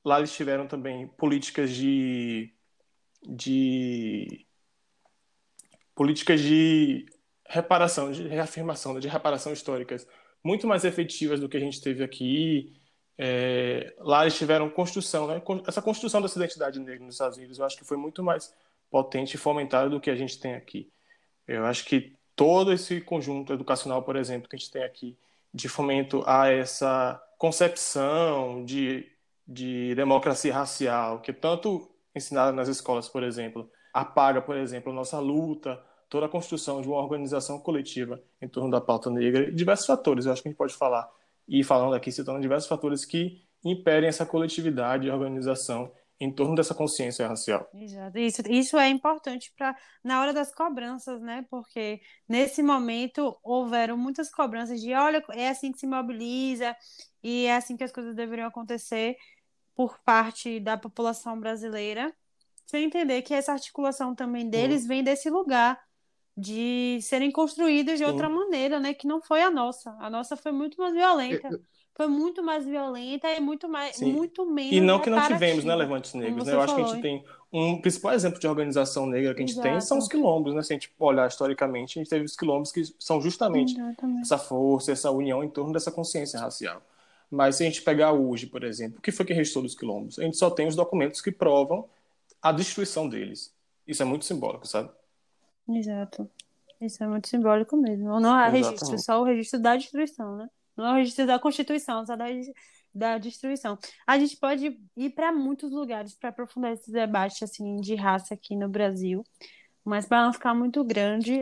Lá 0.04 0.18
eles 0.18 0.36
tiveram 0.36 0.68
também 0.68 1.08
políticas 1.08 1.72
de, 1.72 2.54
de 3.28 4.46
políticas 5.96 6.42
de 6.42 7.06
reparação, 7.48 8.12
de 8.12 8.28
reafirmação, 8.28 9.00
de 9.00 9.08
reparação 9.08 9.54
históricas 9.54 10.08
muito 10.44 10.68
mais 10.68 10.84
efetivas 10.84 11.40
do 11.40 11.48
que 11.48 11.58
a 11.58 11.60
gente 11.60 11.82
teve 11.82 12.04
aqui. 12.04 12.74
É, 13.18 13.94
lá 14.00 14.24
eles 14.24 14.38
tiveram 14.38 14.70
construção, 14.70 15.28
né? 15.28 15.42
Essa 15.68 15.82
construção 15.82 16.22
dessa 16.22 16.38
identidade 16.38 16.80
negra 16.80 17.06
nos 17.06 17.16
Estados 17.16 17.38
Unidos, 17.38 17.60
eu 17.60 17.66
acho 17.66 17.78
que 17.78 17.86
foi 17.86 17.96
muito 17.96 18.22
mais 18.22 18.54
potente 18.90 19.36
e 19.36 19.38
fomentada 19.38 19.90
do 19.90 20.02
que 20.02 20.10
a 20.10 20.16
gente 20.16 20.40
tem 20.40 20.56
aqui. 20.56 20.92
Eu 21.48 21.66
acho 21.66 21.86
que 21.86 22.16
todo 22.36 22.74
esse 22.74 23.00
conjunto 23.02 23.54
educacional, 23.54 24.04
por 24.04 24.16
exemplo, 24.16 24.50
que 24.50 24.56
a 24.56 24.60
gente 24.60 24.72
tem 24.72 24.84
aqui, 24.84 25.18
de 25.54 25.70
fomento 25.70 26.24
a 26.26 26.50
essa 26.50 27.22
concepção 27.38 28.66
de, 28.66 29.10
de 29.48 29.94
democracia 29.96 30.54
racial, 30.54 31.22
que 31.22 31.32
tanto 31.32 31.93
ensinada 32.16 32.52
nas 32.52 32.68
escolas, 32.68 33.10
por 33.10 33.24
exemplo, 33.24 33.70
apaga, 33.94 34.42
por 34.42 34.58
exemplo, 34.58 34.94
nossa 34.94 35.20
luta, 35.20 35.82
toda 36.10 36.26
a 36.26 36.30
construção 36.30 36.82
de 36.82 36.88
uma 36.88 36.98
organização 36.98 37.60
coletiva 37.60 38.22
em 38.42 38.48
torno 38.48 38.70
da 38.70 38.80
pauta 38.80 39.10
negra, 39.10 39.50
e 39.50 39.52
diversos 39.52 39.86
fatores, 39.86 40.26
eu 40.26 40.32
acho 40.32 40.42
que 40.42 40.48
a 40.48 40.52
gente 40.52 40.58
pode 40.58 40.74
falar, 40.74 41.10
e 41.48 41.64
falando 41.64 41.96
aqui, 41.96 42.12
citando 42.12 42.40
diversos 42.40 42.70
fatores 42.70 43.06
que 43.06 43.42
impedem 43.64 44.10
essa 44.10 44.26
coletividade 44.26 45.08
e 45.08 45.12
organização 45.12 45.92
em 46.20 46.32
torno 46.32 46.56
dessa 46.56 46.74
consciência 46.74 47.28
racial. 47.28 47.70
Isso, 48.16 48.42
isso 48.50 48.78
é 48.78 48.88
importante 48.88 49.52
para 49.58 49.76
na 50.04 50.22
hora 50.22 50.34
das 50.34 50.54
cobranças, 50.54 51.22
né? 51.22 51.46
Porque 51.50 52.00
nesse 52.30 52.64
momento 52.64 53.38
houveram 53.44 53.98
muitas 53.98 54.30
cobranças 54.30 54.80
de 54.80 54.94
olha, 54.94 55.24
é 55.32 55.50
assim 55.50 55.72
que 55.72 55.80
se 55.80 55.88
mobiliza 55.88 56.76
e 57.22 57.46
é 57.46 57.56
assim 57.56 57.76
que 57.76 57.84
as 57.84 57.92
coisas 57.92 58.16
deveriam 58.16 58.48
acontecer 58.48 59.18
por 59.76 59.98
parte 60.00 60.60
da 60.60 60.78
população 60.78 61.40
brasileira, 61.40 62.14
sem 62.66 62.86
entender 62.86 63.22
que 63.22 63.34
essa 63.34 63.52
articulação 63.52 64.16
também 64.16 64.50
deles 64.50 64.86
vem 64.86 65.04
desse 65.04 65.30
lugar 65.30 65.80
de 66.36 67.00
serem 67.02 67.32
construídos 67.32 67.98
de 67.98 68.06
outra 68.06 68.28
maneira, 68.28 68.80
né? 68.80 68.94
Que 68.94 69.08
não 69.08 69.22
foi 69.22 69.42
a 69.44 69.52
nossa. 69.52 69.96
A 70.00 70.10
nossa 70.10 70.36
foi 70.36 70.52
muito 70.52 70.78
mais 70.80 70.94
violenta. 70.94 71.48
Eu 71.52 71.62
foi 71.96 72.08
muito 72.08 72.44
mais 72.44 72.66
violenta 72.66 73.30
e 73.30 73.40
muito 73.40 73.70
mais 73.70 73.98
Sim. 73.98 74.12
muito 74.12 74.46
menos 74.46 74.72
e 74.72 74.82
não 74.82 75.00
que 75.00 75.10
não 75.10 75.22
tivemos 75.28 75.64
né 75.64 75.76
levantes 75.76 76.14
negros 76.14 76.46
né? 76.46 76.54
eu 76.54 76.62
acho 76.62 76.76
que 76.76 76.82
a 76.82 76.86
gente 76.86 77.02
tem 77.02 77.24
um 77.52 77.80
principal 77.80 78.14
exemplo 78.14 78.40
de 78.40 78.48
organização 78.48 79.06
negra 79.06 79.34
que 79.34 79.44
a 79.44 79.46
gente 79.46 79.54
Exato. 79.54 79.68
tem 79.68 79.80
são 79.80 80.00
os 80.00 80.08
quilombos 80.08 80.56
né 80.56 80.64
se 80.64 80.74
a 80.74 80.76
gente 80.76 80.92
olhar 80.98 81.28
historicamente 81.28 82.00
a 82.00 82.02
gente 82.02 82.10
teve 82.10 82.26
os 82.26 82.36
quilombos 82.36 82.72
que 82.72 82.84
são 83.00 83.22
justamente 83.22 83.78
Exatamente. 83.80 84.22
essa 84.22 84.38
força 84.38 84.92
essa 84.92 85.12
união 85.12 85.44
em 85.44 85.50
torno 85.50 85.72
dessa 85.72 85.92
consciência 85.92 86.40
racial 86.40 86.82
mas 87.34 87.56
se 87.56 87.64
a 87.64 87.66
gente 87.66 87.82
pegar 87.82 88.14
hoje 88.14 88.48
por 88.48 88.64
exemplo 88.64 89.00
o 89.00 89.02
que 89.02 89.12
foi 89.12 89.26
que 89.26 89.34
restou 89.34 89.62
dos 89.62 89.76
quilombos? 89.76 90.20
A 90.20 90.24
gente 90.24 90.38
só 90.38 90.50
tem 90.50 90.68
os 90.68 90.76
documentos 90.76 91.22
que 91.22 91.32
provam 91.32 91.90
a 92.42 92.52
destruição 92.52 93.08
deles. 93.08 93.54
Isso 93.88 94.02
é 94.02 94.06
muito 94.06 94.26
simbólico 94.26 94.68
sabe? 94.68 94.90
Exato. 95.70 96.30
Isso 96.80 97.04
é 97.04 97.08
muito 97.08 97.28
simbólico 97.28 97.78
mesmo. 97.78 98.20
Não 98.20 98.34
há 98.34 98.48
Exatamente. 98.48 98.66
registro 98.66 99.00
só 99.00 99.22
o 99.22 99.24
registro 99.24 99.60
da 99.60 99.76
destruição 99.76 100.38
né? 100.38 100.50
Não 100.76 100.88
é 100.88 100.92
o 100.92 100.96
registro 100.96 101.28
da 101.28 101.40
Constituição, 101.40 102.06
só 102.06 102.16
da, 102.16 102.26
da 102.94 103.18
destruição. 103.18 103.78
A 104.06 104.18
gente 104.18 104.38
pode 104.38 104.80
ir 104.98 105.10
para 105.12 105.32
muitos 105.32 105.72
lugares 105.72 106.16
para 106.16 106.30
aprofundar 106.30 106.74
esse 106.74 106.92
debate 106.92 107.44
assim, 107.44 107.78
de 107.78 107.96
raça 107.96 108.34
aqui 108.34 108.56
no 108.56 108.68
Brasil, 108.68 109.24
mas 109.84 110.06
para 110.06 110.24
não 110.24 110.34
ficar 110.34 110.54
muito 110.54 110.84
grande, 110.84 111.42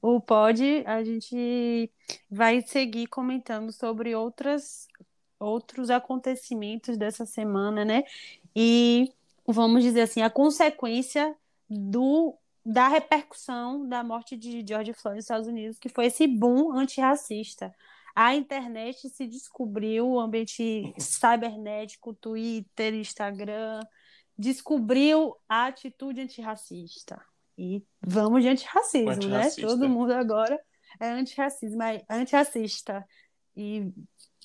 o 0.00 0.20
pode 0.20 0.82
a 0.86 1.02
gente 1.04 1.90
vai 2.30 2.60
seguir 2.62 3.06
comentando 3.06 3.72
sobre 3.72 4.14
outras, 4.14 4.86
outros 5.38 5.90
acontecimentos 5.90 6.96
dessa 6.96 7.26
semana, 7.26 7.84
né? 7.84 8.04
E 8.54 9.12
vamos 9.46 9.82
dizer 9.82 10.02
assim, 10.02 10.22
a 10.22 10.30
consequência 10.30 11.34
do 11.68 12.34
da 12.64 12.88
repercussão 12.88 13.88
da 13.88 14.02
morte 14.02 14.36
de 14.36 14.64
George 14.66 14.92
Floyd 14.92 15.16
nos 15.16 15.24
Estados 15.24 15.46
Unidos, 15.46 15.78
que 15.78 15.88
foi 15.88 16.06
esse 16.06 16.26
boom 16.26 16.72
antirracista. 16.72 17.72
A 18.12 18.34
internet 18.34 19.08
se 19.08 19.24
descobriu, 19.24 20.08
o 20.08 20.18
ambiente 20.18 20.92
cibernético, 20.98 22.12
Twitter, 22.14 22.94
Instagram, 22.94 23.80
descobriu 24.36 25.36
a 25.48 25.66
atitude 25.66 26.20
antirracista. 26.20 27.22
E 27.58 27.82
vamos 28.00 28.42
de 28.42 28.48
antirracismo, 28.48 29.06
né? 29.06 29.14
antirracista. 29.14 29.62
né? 29.62 29.68
Todo 29.68 29.88
mundo 29.88 30.12
agora 30.12 30.60
é 31.00 31.08
antirracismo, 31.08 31.82
é 31.82 32.04
antirracista. 32.08 33.06
E 33.56 33.90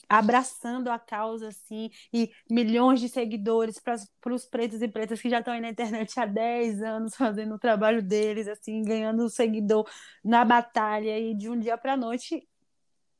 abraçando 0.08 0.90
a 0.90 1.00
causa, 1.00 1.48
assim, 1.48 1.90
e 2.14 2.32
milhões 2.50 3.00
de 3.00 3.08
seguidores 3.08 3.80
para 3.80 4.34
os 4.34 4.46
pretos 4.46 4.82
e 4.82 4.88
pretas 4.88 5.22
que 5.22 5.30
já 5.30 5.40
estão 5.40 5.54
aí 5.54 5.62
na 5.62 5.70
internet 5.70 6.20
há 6.20 6.26
10 6.26 6.82
anos 6.82 7.16
fazendo 7.16 7.56
o 7.56 7.60
trabalho 7.60 8.02
deles, 8.02 8.48
assim, 8.48 8.82
ganhando 8.82 9.30
seguidor 9.30 9.90
na 10.24 10.44
batalha, 10.44 11.18
e 11.18 11.34
de 11.34 11.50
um 11.50 11.58
dia 11.58 11.78
para 11.78 11.94
a 11.94 11.98
noite, 11.98 12.46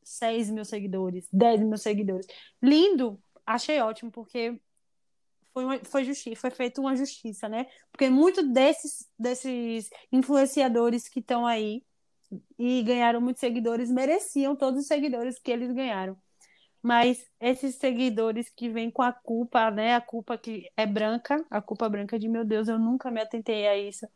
6 0.04 0.50
mil 0.50 0.66
seguidores, 0.66 1.28
10 1.32 1.62
mil 1.62 1.78
seguidores. 1.78 2.28
Lindo, 2.62 3.22
achei 3.46 3.80
ótimo, 3.80 4.12
porque 4.12 4.60
foi, 5.54 5.66
uma, 5.66 5.80
foi 5.86 6.04
justiça, 6.04 6.42
foi 6.42 6.52
feita 6.52 6.82
uma 6.82 6.96
justiça, 6.96 7.50
né? 7.50 7.68
Porque 7.92 8.10
muitos 8.10 8.48
desses, 8.48 9.10
desses 9.18 9.90
influenciadores 10.12 11.08
que 11.10 11.20
estão 11.20 11.46
aí 11.46 11.84
e 12.58 12.82
ganharam 12.84 13.22
muitos 13.22 13.42
seguidores 13.42 13.92
mereciam 13.92 14.56
todos 14.56 14.82
os 14.82 14.88
seguidores 14.88 15.38
que 15.40 15.52
eles 15.52 15.72
ganharam 15.74 16.18
mas 16.82 17.24
esses 17.40 17.76
seguidores 17.76 18.50
que 18.50 18.70
vêm 18.70 18.90
com 18.90 19.04
a 19.04 19.12
culpa, 19.12 19.70
né, 19.70 19.96
a 19.96 20.02
culpa 20.02 20.38
que 20.38 20.70
é 20.76 20.86
branca, 20.86 21.46
a 21.50 21.62
culpa 21.62 21.88
branca 21.88 22.18
de 22.18 22.28
meu 22.28 22.44
Deus, 22.44 22.68
eu 22.68 22.80
nunca 22.80 23.12
me 23.12 23.22
atentei 23.22 23.68
a 23.68 23.78
isso. 23.78 24.08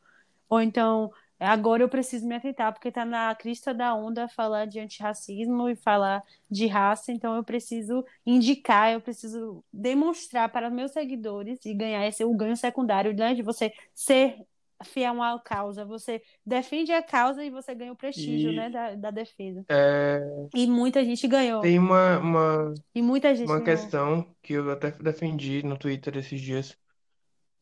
Ou 0.49 0.61
então, 0.61 1.11
agora 1.39 1.83
eu 1.83 1.89
preciso 1.89 2.27
me 2.27 2.35
atentar, 2.35 2.73
porque 2.73 2.87
está 2.89 3.05
na 3.05 3.33
crista 3.35 3.73
da 3.73 3.93
onda 3.93 4.27
falar 4.27 4.65
de 4.65 4.79
antirracismo 4.79 5.69
e 5.69 5.75
falar 5.75 6.23
de 6.49 6.67
raça, 6.67 7.11
então 7.11 7.35
eu 7.35 7.43
preciso 7.43 8.05
indicar, 8.25 8.93
eu 8.93 9.01
preciso 9.01 9.63
demonstrar 9.71 10.49
para 10.49 10.69
meus 10.69 10.91
seguidores 10.91 11.59
e 11.65 11.73
ganhar 11.73 12.07
esse 12.07 12.23
o 12.23 12.33
ganho 12.33 12.55
secundário, 12.55 13.13
né, 13.13 13.33
de 13.33 13.41
você 13.41 13.73
ser 13.93 14.37
fiel 14.83 15.21
à 15.21 15.39
causa, 15.39 15.85
você 15.85 16.21
defende 16.45 16.91
a 16.91 17.01
causa 17.01 17.43
e 17.43 17.49
você 17.49 17.73
ganha 17.73 17.93
o 17.93 17.95
prestígio, 17.95 18.51
e, 18.51 18.55
né, 18.55 18.69
da, 18.69 18.95
da 18.95 19.11
defesa. 19.11 19.65
É... 19.69 20.19
E 20.53 20.67
muita 20.67 21.03
gente 21.03 21.27
ganhou. 21.27 21.61
Tem 21.61 21.79
uma, 21.79 22.19
uma, 22.19 22.73
e 22.93 23.01
muita 23.01 23.33
gente 23.33 23.47
uma 23.47 23.59
ganhou. 23.59 23.63
questão 23.63 24.35
que 24.41 24.53
eu 24.53 24.69
até 24.69 24.91
defendi 24.91 25.63
no 25.63 25.77
Twitter 25.77 26.17
esses 26.17 26.39
dias, 26.41 26.77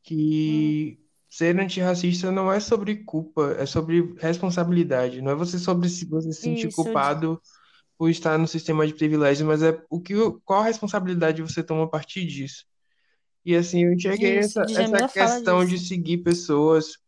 que 0.01 0.99
hum. 0.99 1.02
Ser 1.33 1.59
antirracista 1.59 2.31
não 2.31 2.53
é 2.53 2.59
sobre 2.59 2.97
culpa, 2.97 3.55
é 3.57 3.65
sobre 3.65 4.13
responsabilidade. 4.19 5.19
Não 5.19 5.31
é 5.31 5.35
você 5.35 5.57
sobre 5.57 5.89
se 5.89 6.05
você 6.05 6.31
se 6.31 6.41
sentir 6.41 6.67
Isso, 6.67 6.75
culpado 6.75 7.41
por 7.97 8.07
estar 8.07 8.37
no 8.37 8.47
sistema 8.47 8.85
de 8.85 8.93
privilégio, 8.93 9.47
mas 9.47 9.63
é 9.63 9.81
o 9.89 9.99
que 9.99 10.13
qual 10.45 10.61
a 10.61 10.65
responsabilidade 10.65 11.41
você 11.41 11.63
toma 11.63 11.85
a 11.85 11.87
partir 11.87 12.23
disso. 12.27 12.65
E 13.43 13.55
assim, 13.55 13.83
eu 13.83 13.93
enxerguei 13.93 14.37
Isso, 14.37 14.59
essa, 14.59 14.79
essa 14.79 15.07
questão 15.07 15.65
de 15.65 15.79
seguir 15.79 16.19
pessoas 16.19 16.99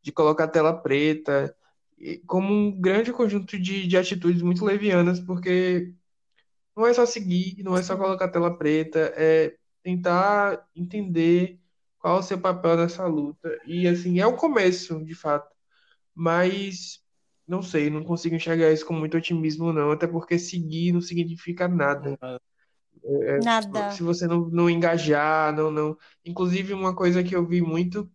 de 0.00 0.12
colocar 0.12 0.46
tela 0.46 0.72
preta, 0.72 1.52
como 2.24 2.54
um 2.54 2.80
grande 2.80 3.12
conjunto 3.12 3.58
de, 3.58 3.88
de 3.88 3.96
atitudes 3.96 4.42
muito 4.42 4.64
levianas, 4.64 5.18
porque 5.18 5.92
não 6.76 6.86
é 6.86 6.94
só 6.94 7.04
seguir, 7.04 7.60
não 7.64 7.76
é 7.76 7.82
só 7.82 7.96
colocar 7.96 8.28
tela 8.28 8.56
preta, 8.56 9.12
é 9.16 9.56
tentar 9.82 10.68
entender 10.72 11.58
qual 12.02 12.18
o 12.18 12.22
seu 12.22 12.38
papel 12.38 12.76
nessa 12.76 13.06
luta. 13.06 13.48
E 13.66 13.88
assim, 13.88 14.20
é 14.20 14.26
o 14.26 14.36
começo, 14.36 15.02
de 15.04 15.14
fato. 15.14 15.50
Mas 16.14 17.00
não 17.48 17.62
sei, 17.62 17.88
não 17.88 18.04
consigo 18.04 18.34
enxergar 18.34 18.70
isso 18.70 18.84
com 18.84 18.92
muito 18.92 19.16
otimismo, 19.16 19.72
não, 19.72 19.90
até 19.90 20.06
porque 20.06 20.38
seguir 20.38 20.92
não 20.92 21.00
significa 21.00 21.66
nada. 21.66 22.18
É, 23.04 23.36
é 23.36 23.38
nada. 23.38 23.92
Se 23.92 24.02
você 24.02 24.26
não, 24.26 24.48
não 24.50 24.68
engajar, 24.68 25.54
não, 25.54 25.70
não. 25.70 25.96
Inclusive, 26.24 26.74
uma 26.74 26.94
coisa 26.94 27.22
que 27.22 27.34
eu 27.34 27.46
vi 27.46 27.62
muito 27.62 28.10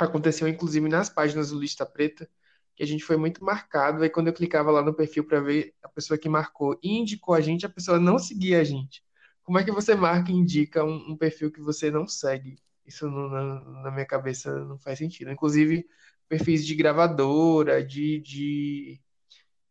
Aconteceu 0.00 0.48
inclusive 0.48 0.88
nas 0.88 1.10
páginas 1.10 1.50
do 1.50 1.60
Lista 1.60 1.84
Preta, 1.84 2.26
que 2.74 2.82
a 2.82 2.86
gente 2.86 3.04
foi 3.04 3.18
muito 3.18 3.44
marcado. 3.44 4.02
Aí 4.02 4.08
quando 4.08 4.28
eu 4.28 4.32
clicava 4.32 4.70
lá 4.70 4.82
no 4.82 4.94
perfil 4.94 5.26
para 5.26 5.40
ver 5.40 5.74
a 5.82 5.88
pessoa 5.90 6.16
que 6.16 6.28
marcou 6.28 6.78
e 6.82 6.96
indicou 6.96 7.34
a 7.34 7.40
gente, 7.40 7.66
a 7.66 7.68
pessoa 7.68 8.00
não 8.00 8.18
seguia 8.18 8.60
a 8.60 8.64
gente. 8.64 9.04
Como 9.42 9.58
é 9.58 9.64
que 9.64 9.70
você 9.70 9.94
marca 9.94 10.30
e 10.30 10.34
indica 10.34 10.82
um, 10.82 11.10
um 11.10 11.16
perfil 11.16 11.52
que 11.52 11.60
você 11.60 11.90
não 11.90 12.06
segue? 12.06 12.56
Isso 12.86 13.08
não, 13.10 13.28
na, 13.28 13.60
na, 13.82 13.90
minha 13.90 14.06
cabeça 14.06 14.64
não 14.64 14.78
faz 14.78 14.98
sentido. 14.98 15.30
Inclusive, 15.30 15.86
perfis 16.28 16.66
de 16.66 16.74
gravadora, 16.74 17.84
de, 17.84 18.20
de, 18.20 19.00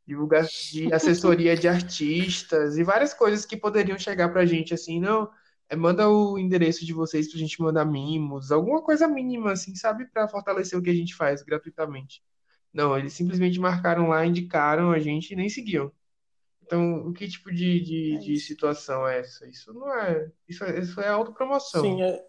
divulgar, 0.05 0.45
de 0.45 0.91
assessoria 0.93 1.55
de 1.55 1.67
artistas 1.67 2.77
e 2.77 2.83
várias 2.83 3.13
coisas 3.13 3.45
que 3.45 3.57
poderiam 3.57 3.97
chegar 3.97 4.29
para 4.29 4.41
a 4.41 4.45
gente 4.45 4.73
assim, 4.73 4.99
não 4.99 5.29
é, 5.69 5.75
manda 5.75 6.09
o 6.09 6.39
endereço 6.39 6.83
de 6.85 6.93
vocês 6.93 7.29
pra 7.29 7.39
gente 7.39 7.61
mandar 7.61 7.85
mimos, 7.85 8.51
alguma 8.51 8.81
coisa 8.81 9.07
mínima, 9.07 9.51
assim, 9.51 9.75
sabe? 9.75 10.05
para 10.07 10.27
fortalecer 10.27 10.77
o 10.77 10.81
que 10.81 10.89
a 10.89 10.95
gente 10.95 11.15
faz 11.15 11.43
gratuitamente. 11.43 12.23
Não, 12.73 12.97
eles 12.97 13.13
simplesmente 13.13 13.59
marcaram 13.59 14.09
lá, 14.09 14.25
indicaram 14.25 14.91
a 14.91 14.99
gente 14.99 15.31
e 15.31 15.35
nem 15.35 15.47
seguiam. 15.47 15.91
Então, 16.63 17.07
o 17.07 17.13
que 17.13 17.27
tipo 17.27 17.51
de, 17.51 17.79
de, 17.79 18.15
é 18.15 18.19
de 18.19 18.39
situação 18.39 19.07
é 19.07 19.19
essa? 19.19 19.47
Isso 19.47 19.73
não 19.73 19.91
é. 19.93 20.31
Isso 20.47 20.63
é, 20.63 20.79
isso 20.79 21.01
é 21.01 21.07
autopromoção. 21.07 21.81
Sim, 21.81 22.01
é. 22.01 22.23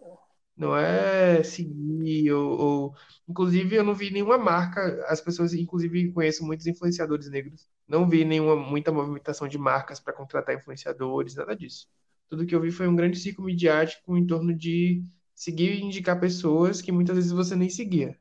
Não 0.55 0.75
é 0.77 1.43
seguir 1.43 2.31
ou, 2.33 2.59
ou, 2.59 2.95
Inclusive, 3.27 3.75
eu 3.75 3.83
não 3.83 3.95
vi 3.95 4.11
nenhuma 4.11 4.37
marca. 4.37 5.03
As 5.07 5.21
pessoas, 5.21 5.53
inclusive, 5.53 6.11
conheço 6.11 6.45
muitos 6.45 6.67
influenciadores 6.67 7.29
negros. 7.29 7.67
Não 7.87 8.07
vi 8.07 8.23
nenhuma 8.25 8.55
muita 8.55 8.91
movimentação 8.91 9.47
de 9.47 9.57
marcas 9.57 9.99
para 9.99 10.13
contratar 10.13 10.55
influenciadores, 10.55 11.35
nada 11.35 11.55
disso 11.55 11.87
tudo 12.29 12.45
que 12.45 12.55
eu 12.55 12.61
vi 12.61 12.71
foi 12.71 12.87
um 12.87 12.95
grande 12.95 13.19
ciclo 13.19 13.43
midiático 13.43 14.15
em 14.17 14.25
torno 14.25 14.53
de 14.55 15.03
seguir 15.35 15.73
e 15.73 15.81
indicar 15.83 16.17
pessoas 16.19 16.81
que 16.81 16.91
muitas 16.91 17.15
vezes 17.17 17.31
você 17.31 17.55
nem 17.57 17.69
seguia. 17.69 18.17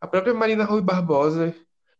A 0.00 0.06
própria 0.06 0.34
Marina 0.34 0.64
Rui 0.64 0.82
Barbosa, 0.82 1.54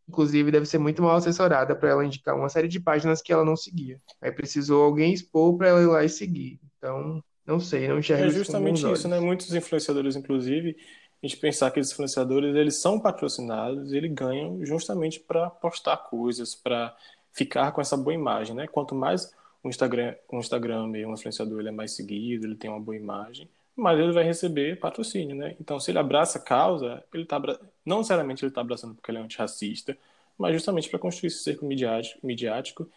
inclusive, 0.09 0.51
deve 0.51 0.67
ser 0.67 0.79
muito 0.79 1.03
mal 1.03 1.17
assessorada 1.17 1.77
para 1.77 1.91
ela 1.91 2.05
indicar 2.05 2.37
uma 2.37 2.49
série 2.49 2.69
de 2.69 2.81
páginas 2.81 3.23
que 3.23 3.33
ela 3.33 3.45
não 3.45 3.57
seguia. 3.57 4.01
Aí 4.21 4.33
precisou 4.33 4.85
alguém 4.85 5.12
expor 5.15 5.57
para 5.57 5.69
ela 5.69 5.83
ir 5.83 5.87
lá 5.87 6.05
e 6.05 6.09
seguir. 6.09 6.61
Então, 6.79 7.23
não 7.47 7.61
sei, 7.61 7.89
não 7.89 7.99
enxergo 7.99 8.25
É 8.25 8.31
justamente 8.31 8.79
isso, 8.79 8.93
isso, 8.93 9.09
né? 9.09 9.21
Muitos 9.21 9.55
influenciadores, 9.55 10.17
inclusive, 10.17 10.77
a 11.23 11.27
gente 11.27 11.39
pensar 11.39 11.71
que 11.71 11.81
esses 11.81 11.93
influenciadores, 11.93 12.55
eles 12.55 12.77
são 12.77 12.99
patrocinados, 13.01 13.93
eles 13.93 14.13
ganham 14.13 14.65
justamente 14.65 15.21
para 15.21 15.49
postar 15.49 15.97
coisas, 15.97 16.55
para 16.55 16.95
ficar 17.33 17.73
com 17.73 17.81
essa 17.81 17.97
boa 17.97 18.15
imagem, 18.15 18.55
né? 18.55 18.67
Quanto 18.67 18.95
mais 18.95 19.33
um 19.63 19.69
Instagram, 19.69 20.15
um 20.33 20.39
Instagram 20.39 20.85
um 20.85 21.13
influenciador, 21.15 21.61
ele 21.61 21.69
é 21.69 21.73
mais 21.73 21.93
seguido, 21.93 22.47
ele 22.47 22.55
tem 22.55 22.71
uma 22.71 22.81
boa 22.81 22.97
imagem, 22.97 23.49
mas 23.75 23.99
ele 23.99 24.13
vai 24.13 24.25
receber 24.25 24.79
patrocínio, 24.79 25.37
né? 25.37 25.55
Então, 25.61 25.79
se 25.79 25.91
ele 25.91 25.99
abraça 25.99 26.39
a 26.39 26.43
causa, 26.43 27.03
ele 27.13 27.25
tá 27.25 27.41
não 27.85 27.99
necessariamente 27.99 28.45
ele 28.45 28.51
está 28.51 28.61
abraçando 28.61 28.95
porque 28.95 29.11
ele 29.11 29.19
é 29.19 29.21
antirracista, 29.21 29.97
mas 30.39 30.53
justamente 30.55 30.89
para 30.89 30.99
construir 30.99 31.29
esse 31.29 31.43
cerco 31.43 31.65
midiático, 31.65 32.27
midiático 32.27 32.89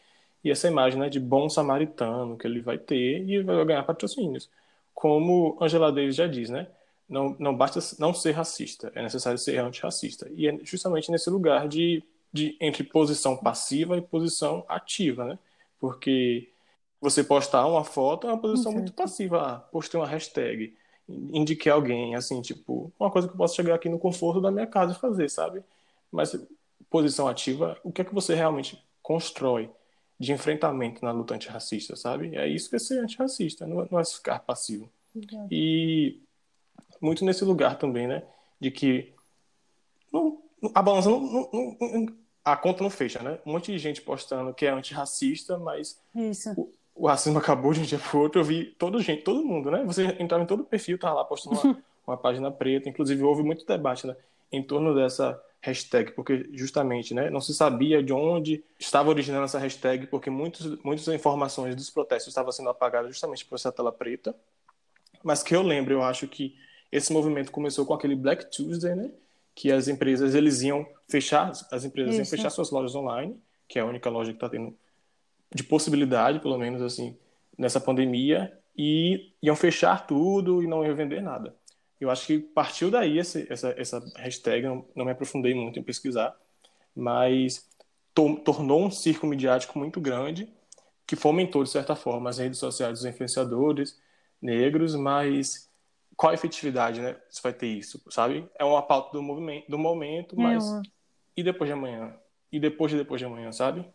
e 0.43 0.51
essa 0.51 0.67
imagem 0.67 0.99
né, 0.99 1.09
de 1.09 1.19
bom 1.19 1.49
samaritano 1.49 2.37
que 2.37 2.47
ele 2.47 2.61
vai 2.61 2.77
ter 2.77 3.27
e 3.27 3.41
vai 3.43 3.65
ganhar 3.65 3.83
patrocínios. 3.83 4.49
Como 4.93 5.57
Angela 5.61 5.91
Davis 5.91 6.15
já 6.15 6.27
diz, 6.27 6.49
né? 6.49 6.67
Não, 7.07 7.35
não 7.39 7.55
basta 7.55 7.79
não 7.97 8.13
ser 8.13 8.31
racista, 8.31 8.91
é 8.95 9.01
necessário 9.01 9.37
ser 9.37 9.57
antirracista. 9.57 10.29
E 10.35 10.47
é 10.47 10.57
justamente 10.63 11.11
nesse 11.11 11.29
lugar 11.29 11.67
de, 11.67 12.03
de 12.31 12.55
entre 12.61 12.83
posição 12.83 13.35
passiva 13.35 13.97
e 13.97 14.01
posição 14.01 14.63
ativa, 14.67 15.25
né? 15.25 15.39
Porque 15.79 16.49
você 17.01 17.23
postar 17.23 17.65
uma 17.65 17.83
foto 17.83 18.27
é 18.27 18.31
uma 18.31 18.39
posição 18.39 18.71
muito 18.71 18.93
passiva. 18.93 19.41
Ah, 19.41 19.59
postei 19.59 19.99
uma 19.99 20.07
hashtag, 20.07 20.75
indiquei 21.07 21.71
alguém, 21.71 22.15
assim, 22.15 22.41
tipo, 22.41 22.91
uma 22.99 23.09
coisa 23.09 23.27
que 23.27 23.33
eu 23.33 23.37
posso 23.37 23.55
chegar 23.55 23.75
aqui 23.75 23.89
no 23.89 23.99
conforto 23.99 24.41
da 24.41 24.51
minha 24.51 24.67
casa 24.67 24.93
e 24.93 24.99
fazer, 24.99 25.29
sabe? 25.29 25.63
Mas 26.11 26.35
posição 26.89 27.27
ativa, 27.27 27.77
o 27.83 27.91
que 27.91 28.01
é 28.01 28.05
que 28.05 28.13
você 28.13 28.35
realmente 28.35 28.81
constrói 29.01 29.69
de 30.19 30.33
enfrentamento 30.33 31.03
na 31.03 31.11
luta 31.11 31.33
antirracista, 31.33 31.95
sabe? 31.95 32.35
É 32.35 32.47
isso 32.47 32.69
que 32.69 32.75
é 32.75 32.79
ser 32.79 32.99
antirracista, 32.99 33.65
não, 33.65 33.87
não 33.89 33.99
é 33.99 34.03
ficar 34.03 34.39
passivo. 34.39 34.89
E 35.49 36.19
muito 37.01 37.23
nesse 37.23 37.45
lugar 37.45 37.77
também, 37.77 38.07
né? 38.07 38.23
De 38.59 38.69
que 38.69 39.13
não, 40.11 40.41
a 40.73 40.81
balança 40.81 41.09
não, 41.09 41.21
não, 41.21 41.77
não, 41.79 42.07
a 42.43 42.57
conta 42.57 42.83
não 42.83 42.89
fecha, 42.89 43.21
né? 43.21 43.39
Um 43.45 43.53
monte 43.53 43.71
de 43.71 43.77
gente 43.77 44.01
postando 44.01 44.53
que 44.53 44.65
é 44.65 44.69
antirracista, 44.69 45.57
mas 45.57 45.97
o, 46.57 46.69
o, 46.95 47.07
racismo 47.07 47.39
acabou 47.39 47.73
de 47.73 47.79
um 47.79 47.83
dia 47.83 47.99
pro 47.99 48.19
outro. 48.19 48.41
Eu 48.41 48.45
vi 48.45 48.65
toda 48.77 48.99
gente, 48.99 49.23
todo 49.23 49.45
mundo, 49.45 49.71
né? 49.71 49.83
Você 49.85 50.05
entrava 50.19 50.43
em 50.43 50.47
todo 50.47 50.61
o 50.61 50.65
perfil, 50.65 50.99
tava 50.99 51.15
lá 51.15 51.23
postando 51.23 51.59
uma, 51.59 51.83
uma 52.05 52.17
página 52.17 52.51
preta. 52.51 52.89
Inclusive, 52.89 53.23
houve 53.23 53.41
muito 53.41 53.65
debate 53.65 54.05
né, 54.05 54.15
em 54.51 54.61
torno 54.61 54.93
dessa 54.93 55.41
hashtag, 55.61 56.13
porque 56.13 56.49
justamente 56.53 57.13
né, 57.13 57.29
não 57.29 57.41
se 57.41 57.53
sabia 57.53 58.01
de 58.01 58.13
onde 58.13 58.63
estava 58.77 59.09
originando 59.09 59.43
essa 59.43 59.59
hashtag, 59.59 60.07
porque 60.07 60.29
muitos, 60.29 60.81
muitas 60.83 61.07
informações 61.09 61.75
dos 61.75 61.89
protestos 61.89 62.29
estavam 62.29 62.51
sendo 62.51 62.69
apagadas 62.69 63.11
justamente 63.11 63.45
por 63.45 63.55
essa 63.55 63.71
tela 63.71 63.91
preta. 63.91 64.35
Mas 65.23 65.43
que 65.43 65.55
eu 65.55 65.61
lembro, 65.61 65.93
eu 65.93 66.03
acho 66.03 66.27
que 66.27 66.55
esse 66.91 67.11
movimento 67.11 67.51
começou 67.51 67.85
com 67.85 67.93
aquele 67.93 68.15
Black 68.15 68.49
Tuesday, 68.49 68.95
né? 68.95 69.11
Que 69.53 69.71
as 69.71 69.87
empresas 69.87 70.33
eles 70.33 70.61
iam 70.61 70.87
fechar, 71.09 71.51
as 71.71 71.83
empresas 71.83 72.13
Isso. 72.13 72.21
iam 72.21 72.25
fechar 72.25 72.49
suas 72.49 72.71
lojas 72.71 72.95
online, 72.95 73.37
que 73.67 73.77
é 73.77 73.81
a 73.81 73.85
única 73.85 74.09
loja 74.09 74.31
que 74.31 74.37
está 74.37 74.47
tendo 74.47 74.75
de 75.53 75.63
possibilidade, 75.63 76.39
pelo 76.39 76.57
menos 76.57 76.81
assim, 76.81 77.17
nessa 77.57 77.81
pandemia, 77.81 78.57
e 78.77 79.33
iam 79.41 79.55
fechar 79.55 80.07
tudo 80.07 80.63
e 80.63 80.67
não 80.67 80.85
iam 80.85 80.95
vender 80.95 81.21
nada. 81.21 81.53
Eu 81.99 82.09
acho 82.09 82.25
que 82.25 82.39
partiu 82.39 82.89
daí 82.89 83.19
esse, 83.19 83.45
essa, 83.51 83.73
essa 83.77 83.99
hashtag, 84.15 84.65
não, 84.65 84.85
não 84.95 85.05
me 85.05 85.11
aprofundei 85.11 85.53
muito 85.53 85.79
em 85.79 85.83
pesquisar, 85.83 86.35
mas 86.95 87.67
to, 88.13 88.37
tornou 88.37 88.85
um 88.85 88.91
circo 88.91 89.27
midiático 89.27 89.77
muito 89.77 89.99
grande, 89.99 90.51
que 91.05 91.15
fomentou, 91.15 91.63
de 91.63 91.69
certa 91.69 91.95
forma, 91.95 92.29
as 92.29 92.37
redes 92.37 92.59
sociais 92.59 92.99
dos 92.99 93.05
influenciadores 93.05 93.99
negros, 94.41 94.95
mas 94.95 95.69
qual 96.15 96.31
a 96.31 96.33
efetividade, 96.33 97.01
né? 97.01 97.15
Você 97.29 97.41
vai 97.41 97.53
ter 97.53 97.67
isso, 97.67 98.01
sabe? 98.09 98.49
É 98.57 98.63
uma 98.63 98.81
pauta 98.81 99.11
do 99.13 99.23
movimento, 99.23 99.69
do 99.69 99.77
momento, 99.77 100.35
é 100.39 100.43
mas 100.43 100.63
e 101.35 101.43
depois 101.43 101.67
de 101.69 101.73
amanhã? 101.73 102.13
E 102.51 102.59
depois 102.59 102.91
de 102.91 102.97
depois 102.97 103.19
de 103.19 103.25
amanhã, 103.25 103.51
sabe? 103.51 103.85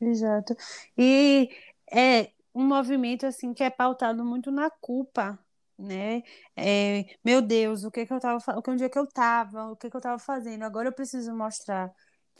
Exato. 0.00 0.56
E 0.96 1.50
é 1.92 2.30
um 2.54 2.64
movimento 2.64 3.26
assim 3.26 3.52
que 3.52 3.62
é 3.62 3.68
pautado 3.68 4.24
muito 4.24 4.50
na 4.50 4.70
culpa, 4.70 5.38
né? 5.78 6.22
É, 6.56 7.04
meu 7.24 7.42
Deus, 7.42 7.84
o 7.84 7.90
que 7.90 8.06
que 8.06 8.12
eu 8.12 8.20
tava, 8.20 8.42
onde 8.68 8.84
é 8.84 8.88
que 8.88 8.98
eu 8.98 9.06
tava, 9.06 9.70
o 9.72 9.76
que 9.76 9.90
que 9.90 9.96
eu 9.96 10.00
tava 10.00 10.18
fazendo? 10.18 10.62
Agora 10.64 10.88
eu 10.88 10.92
preciso 10.92 11.34
mostrar 11.34 11.92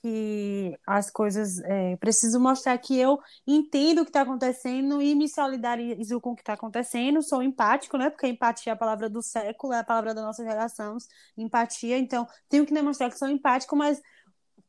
que 0.03 0.79
as 0.87 1.11
coisas, 1.11 1.59
é, 1.61 1.97
preciso 1.97 2.39
mostrar 2.39 2.77
que 2.79 2.99
eu 2.99 3.19
entendo 3.47 4.01
o 4.01 4.05
que 4.05 4.11
está 4.11 4.23
acontecendo 4.23 5.01
e 5.03 5.15
me 5.15 5.29
solidarizo 5.29 6.21
com 6.21 6.33
o 6.33 6.37
que 6.37 6.43
está 6.43 6.53
acontecendo, 6.53 7.23
sou 7.23 7.43
empático, 7.43 7.97
né? 7.97 8.11
Porque 8.11 8.27
empatia 8.27 8.73
é 8.73 8.75
a 8.75 8.77
palavra 8.77 9.09
do 9.09 9.23
século, 9.23 9.73
é 9.73 9.81
a 9.81 9.85
palavra 9.85 10.15
da 10.15 10.23
nossa 10.23 10.45
geração, 10.45 10.97
empatia, 11.37 11.99
então 11.99 12.27
tenho 12.49 12.67
que 12.67 12.75
demonstrar 12.75 13.11
que 13.11 13.19
sou 13.19 13.29
empático, 13.29 13.75
mas 13.75 14.01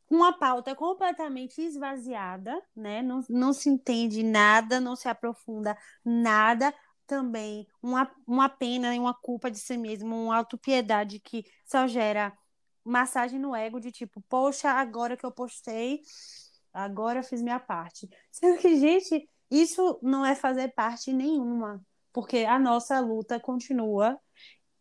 uma 0.09 0.37
pauta 0.37 0.73
completamente 0.73 1.61
esvaziada, 1.61 2.59
né? 2.75 3.01
Não, 3.01 3.21
não 3.29 3.53
se 3.53 3.69
entende 3.69 4.23
nada, 4.23 4.79
não 4.79 4.95
se 4.95 5.09
aprofunda 5.09 5.77
nada, 6.03 6.73
também 7.07 7.67
uma, 7.81 8.11
uma 8.27 8.49
pena 8.49 8.95
e 8.95 8.99
uma 8.99 9.13
culpa 9.13 9.49
de 9.49 9.57
si 9.59 9.77
mesmo, 9.77 10.25
uma 10.25 10.37
autopiedade 10.37 11.19
que 11.19 11.45
só 11.65 11.87
gera 11.87 12.37
massagem 12.83 13.39
no 13.39 13.55
ego 13.55 13.79
de 13.79 13.91
tipo, 13.91 14.21
poxa, 14.29 14.69
agora 14.71 15.17
que 15.17 15.25
eu 15.25 15.31
postei, 15.31 16.01
agora 16.73 17.19
eu 17.19 17.23
fiz 17.23 17.41
minha 17.41 17.59
parte. 17.59 18.07
Sendo 18.31 18.59
que, 18.59 18.77
gente, 18.77 19.29
isso 19.49 19.99
não 20.03 20.25
é 20.25 20.35
fazer 20.35 20.69
parte 20.73 21.11
nenhuma, 21.13 21.81
porque 22.13 22.39
a 22.39 22.59
nossa 22.59 22.99
luta 22.99 23.39
continua 23.39 24.19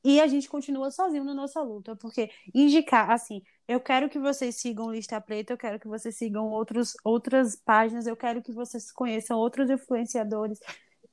e 0.04 0.20
a 0.20 0.26
gente 0.28 0.48
continua 0.48 0.90
sozinho 0.90 1.24
na 1.24 1.34
nossa 1.34 1.60
luta, 1.60 1.96
porque 1.96 2.30
indicar, 2.54 3.10
assim, 3.10 3.42
eu 3.66 3.80
quero 3.80 4.08
que 4.08 4.20
vocês 4.20 4.54
sigam 4.60 4.92
Lista 4.92 5.20
Preta, 5.20 5.52
eu 5.52 5.58
quero 5.58 5.80
que 5.80 5.88
vocês 5.88 6.16
sigam 6.16 6.48
outros, 6.48 6.94
outras 7.02 7.56
páginas, 7.56 8.06
eu 8.06 8.16
quero 8.16 8.40
que 8.40 8.52
vocês 8.52 8.92
conheçam 8.92 9.36
outros 9.36 9.68
influenciadores, 9.68 10.60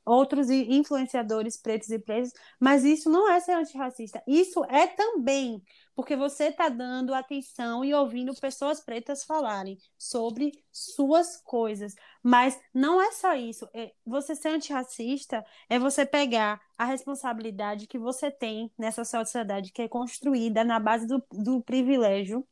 outros 0.06 0.50
influenciadores 0.50 1.58
pretos 1.58 1.89
e 1.89 2.00
pretas, 2.00 2.34
mas 2.60 2.84
isso 2.84 3.10
não 3.10 3.30
é 3.30 3.39
ser 3.39 3.54
antirracista. 3.54 4.22
Isso 4.28 4.63
é 4.66 4.88
também 4.88 5.62
porque 5.96 6.16
você 6.16 6.46
está 6.46 6.70
dando 6.70 7.13
atenção 7.13 7.86
e 7.86 7.94
ouvindo 7.94 8.34
pessoas 8.36 8.80
pretas 8.80 9.24
falarem 9.24 9.78
sobre 9.98 10.52
suas 10.72 11.38
coisas. 11.38 11.94
Mas 12.22 12.60
não 12.74 13.02
é 13.02 13.12
só 13.12 13.36
isso. 13.36 13.68
É, 13.74 13.94
você 14.06 14.36
ser 14.36 14.50
antirracista 14.50 15.46
é 15.70 15.78
você 15.78 16.06
pegar 16.06 16.60
a 16.78 16.86
responsabilidade 16.86 17.88
que 17.88 18.00
você 18.00 18.32
tem 18.32 18.72
nessa 18.78 19.06
sociedade 19.06 19.72
que 19.72 19.84
é 19.84 19.88
construída 19.88 20.63
na 20.63 20.80
base 20.80 21.06
do, 21.08 21.24
do 21.32 21.62
privilégio 21.62 22.46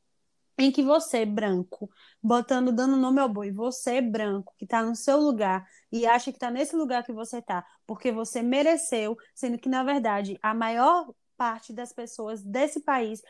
em 0.63 0.71
que 0.71 0.83
você, 0.83 1.25
branco, 1.25 1.89
botando, 2.21 2.71
dando 2.71 2.97
nome 2.97 3.19
ao 3.19 3.29
boi, 3.29 3.51
você, 3.51 4.01
branco, 4.01 4.53
que 4.57 4.65
está 4.65 4.83
no 4.83 4.95
seu 4.95 5.17
lugar 5.19 5.67
e 5.91 6.05
acha 6.05 6.31
que 6.31 6.37
está 6.37 6.51
nesse 6.51 6.75
lugar 6.75 7.03
que 7.03 7.13
você 7.13 7.37
está, 7.39 7.65
porque 7.85 8.11
você 8.11 8.41
mereceu, 8.41 9.17
sendo 9.33 9.57
que, 9.57 9.69
na 9.69 9.83
verdade, 9.83 10.37
a 10.41 10.53
maior 10.53 11.13
parte 11.37 11.73
das 11.73 11.91
pessoas 11.91 12.43
desse 12.43 12.81
país 12.81 13.21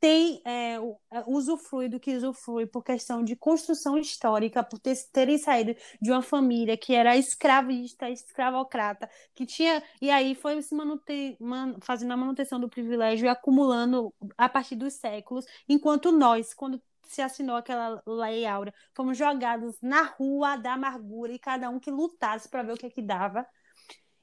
tem 0.00 0.40
é, 0.44 0.74
é, 0.76 0.80
usufrui 1.26 1.88
do 1.88 1.98
que 1.98 2.16
usufrui 2.16 2.66
por 2.66 2.84
questão 2.84 3.22
de 3.22 3.34
construção 3.36 3.98
histórica, 3.98 4.62
por 4.62 4.78
ter, 4.78 4.94
terem 5.12 5.38
saído 5.38 5.74
de 6.00 6.10
uma 6.10 6.22
família 6.22 6.76
que 6.76 6.94
era 6.94 7.16
escravista, 7.16 8.08
escravocrata, 8.08 9.08
que 9.34 9.44
tinha. 9.46 9.82
E 10.00 10.10
aí 10.10 10.34
foi 10.34 10.60
se 10.62 10.74
manter, 10.74 11.36
man, 11.40 11.76
fazendo 11.80 12.12
a 12.12 12.16
manutenção 12.16 12.60
do 12.60 12.68
privilégio 12.68 13.26
e 13.26 13.28
acumulando 13.28 14.14
a 14.36 14.48
partir 14.48 14.76
dos 14.76 14.94
séculos, 14.94 15.44
enquanto 15.68 16.12
nós, 16.12 16.54
quando 16.54 16.80
se 17.08 17.22
assinou 17.22 17.56
aquela 17.56 18.02
lei 18.06 18.46
áurea, 18.46 18.74
fomos 18.94 19.16
jogados 19.16 19.76
na 19.82 20.02
rua 20.02 20.56
da 20.56 20.74
amargura 20.74 21.32
e 21.32 21.38
cada 21.38 21.70
um 21.70 21.80
que 21.80 21.90
lutasse 21.90 22.48
para 22.48 22.62
ver 22.62 22.72
o 22.74 22.76
que, 22.76 22.86
é 22.86 22.90
que 22.90 23.02
dava. 23.02 23.46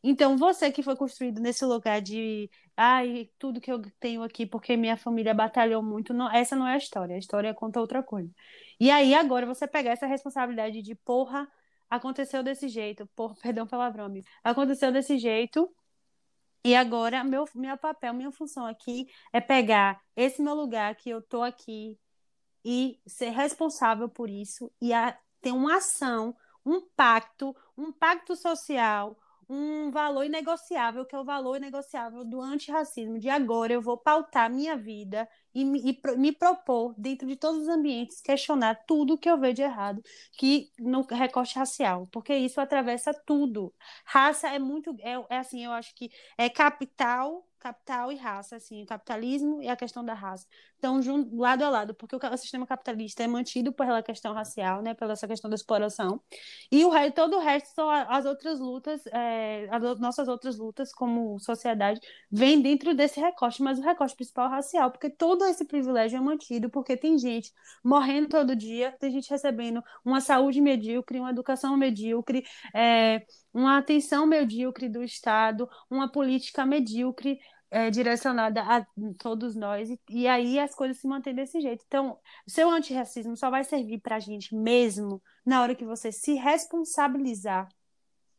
Então, 0.07 0.37
você 0.37 0.71
que 0.71 0.83
foi 0.83 0.95
construído 0.95 1.41
nesse 1.41 1.65
lugar 1.65 1.99
de, 1.99 2.47
ai, 2.77 3.27
tudo 3.39 3.59
que 3.59 3.71
eu 3.71 3.81
tenho 3.99 4.21
aqui 4.21 4.45
porque 4.45 4.77
minha 4.77 4.95
família 4.95 5.33
batalhou 5.33 5.81
muito, 5.81 6.13
não, 6.13 6.31
essa 6.31 6.55
não 6.55 6.67
é 6.67 6.75
a 6.75 6.77
história, 6.77 7.15
a 7.15 7.17
história 7.17 7.53
conta 7.55 7.79
outra 7.79 8.03
coisa. 8.03 8.31
E 8.79 8.91
aí, 8.91 9.15
agora, 9.15 9.47
você 9.47 9.67
pegar 9.67 9.93
essa 9.93 10.05
responsabilidade 10.05 10.83
de, 10.83 10.93
porra, 10.93 11.51
aconteceu 11.89 12.43
desse 12.43 12.69
jeito, 12.69 13.07
porra, 13.15 13.35
perdão 13.41 13.65
palavrão, 13.65 14.05
amigo, 14.05 14.27
aconteceu 14.43 14.91
desse 14.91 15.17
jeito, 15.17 15.73
e 16.63 16.75
agora, 16.75 17.23
meu, 17.23 17.45
meu 17.55 17.75
papel, 17.75 18.13
minha 18.13 18.31
função 18.31 18.67
aqui 18.67 19.07
é 19.33 19.41
pegar 19.41 19.99
esse 20.15 20.39
meu 20.39 20.53
lugar 20.53 20.93
que 20.95 21.09
eu 21.09 21.19
tô 21.19 21.41
aqui 21.41 21.97
e 22.63 22.99
ser 23.07 23.29
responsável 23.31 24.07
por 24.07 24.29
isso 24.29 24.71
e 24.79 24.93
a, 24.93 25.17
ter 25.41 25.51
uma 25.51 25.77
ação, 25.77 26.35
um 26.63 26.81
pacto, 26.95 27.55
um 27.75 27.91
pacto 27.91 28.35
social, 28.35 29.17
um 29.49 29.91
valor 29.91 30.25
inegociável, 30.25 31.05
que 31.05 31.15
é 31.15 31.19
o 31.19 31.23
valor 31.25 31.57
inegociável 31.57 32.23
do 32.25 32.41
antirracismo, 32.41 33.19
de 33.19 33.29
agora 33.29 33.73
eu 33.73 33.81
vou 33.81 33.97
pautar 33.97 34.49
minha 34.51 34.75
vida 34.77 35.27
e, 35.53 35.63
me- 35.65 35.81
e 35.81 36.17
me 36.17 36.31
propor, 36.31 36.93
dentro 36.97 37.27
de 37.27 37.35
todos 37.35 37.61
os 37.63 37.67
ambientes, 37.69 38.21
questionar 38.21 38.75
tudo 38.87 39.17
que 39.17 39.29
eu 39.29 39.39
vejo 39.39 39.55
de 39.55 39.61
errado 39.63 40.01
que 40.37 40.71
no 40.79 41.01
recorte 41.03 41.55
racial, 41.57 42.07
porque 42.11 42.35
isso 42.35 42.59
atravessa 42.59 43.13
tudo. 43.25 43.73
Raça 44.05 44.49
é 44.49 44.59
muito, 44.59 44.95
é, 44.99 45.13
é 45.35 45.37
assim, 45.39 45.63
eu 45.65 45.71
acho 45.71 45.93
que 45.95 46.09
é 46.37 46.49
capital, 46.49 47.45
capital 47.65 48.11
e 48.11 48.15
raça, 48.15 48.57
assim, 48.57 48.83
o 48.83 48.85
capitalismo 48.85 49.59
e 49.59 49.67
a 49.67 49.75
questão 49.75 50.05
da 50.05 50.13
raça. 50.13 50.45
Estão 50.75 51.01
jun- 51.01 51.27
lado 51.33 51.63
a 51.63 51.69
lado, 51.69 51.95
porque 51.95 52.15
o, 52.15 52.37
sistema 52.37 52.67
capitalista 52.67 53.23
é 53.23 53.27
mantido 53.27 53.73
pela 53.73 54.03
questão 54.03 54.33
racial, 54.33 54.83
né, 54.83 54.93
pela 54.93 55.13
essa 55.13 55.27
questão 55.27 55.49
da 55.49 55.55
exploração, 55.55 56.21
e 56.71 56.85
o 56.85 56.91
todo 57.13 57.37
o 57.37 57.39
resto 57.39 57.73
são 57.73 57.89
as 57.89 58.25
outras 58.25 58.59
lutas, 58.59 59.01
é, 59.07 59.67
as 59.71 59.99
nossas 59.99 60.27
outras 60.27 60.57
lutas 60.57 60.93
como 60.93 61.39
sociedade, 61.39 61.99
vem 62.29 62.61
dentro 62.61 62.93
desse 62.93 63.19
recorte, 63.19 63.63
mas 63.63 63.79
o 63.79 63.81
recorte 63.81 64.15
principal 64.15 64.47
é 64.47 64.49
racial, 64.49 64.91
porque 64.91 65.09
todo 65.09 65.43
esse 65.45 65.65
privilégio 65.65 66.17
é 66.17 66.21
mantido, 66.21 66.69
porque 66.69 66.95
tem 66.95 67.17
gente 67.17 67.51
morrendo 67.83 68.29
todo 68.29 68.55
dia, 68.55 68.91
tem 68.99 69.09
gente 69.09 69.29
recebendo 69.29 69.83
uma 70.03 70.21
saúde 70.21 70.61
medíocre, 70.61 71.19
uma 71.19 71.31
educação 71.31 71.75
medíocre, 71.77 72.43
é, 72.75 73.25
uma 73.53 73.77
atenção 73.77 74.27
medíocre 74.27 74.89
do 74.89 75.01
Estado, 75.01 75.67
uma 75.89 76.11
política 76.11 76.65
medíocre 76.65 77.39
é, 77.75 77.91
direcionada 77.91 78.61
a 78.61 78.87
todos 79.19 79.53
nós, 79.53 79.89
e, 79.89 79.99
e 80.09 80.27
aí 80.29 80.57
as 80.57 80.73
coisas 80.73 80.97
se 80.97 81.05
mantêm 81.05 81.35
desse 81.35 81.59
jeito. 81.59 81.83
Então, 81.85 82.17
o 82.47 82.49
seu 82.49 82.69
antirracismo 82.69 83.35
só 83.35 83.49
vai 83.49 83.65
servir 83.65 83.99
para 83.99 84.15
a 84.15 84.19
gente 84.19 84.55
mesmo 84.55 85.21
na 85.45 85.61
hora 85.61 85.75
que 85.75 85.83
você 85.83 86.09
se 86.09 86.35
responsabilizar 86.35 87.67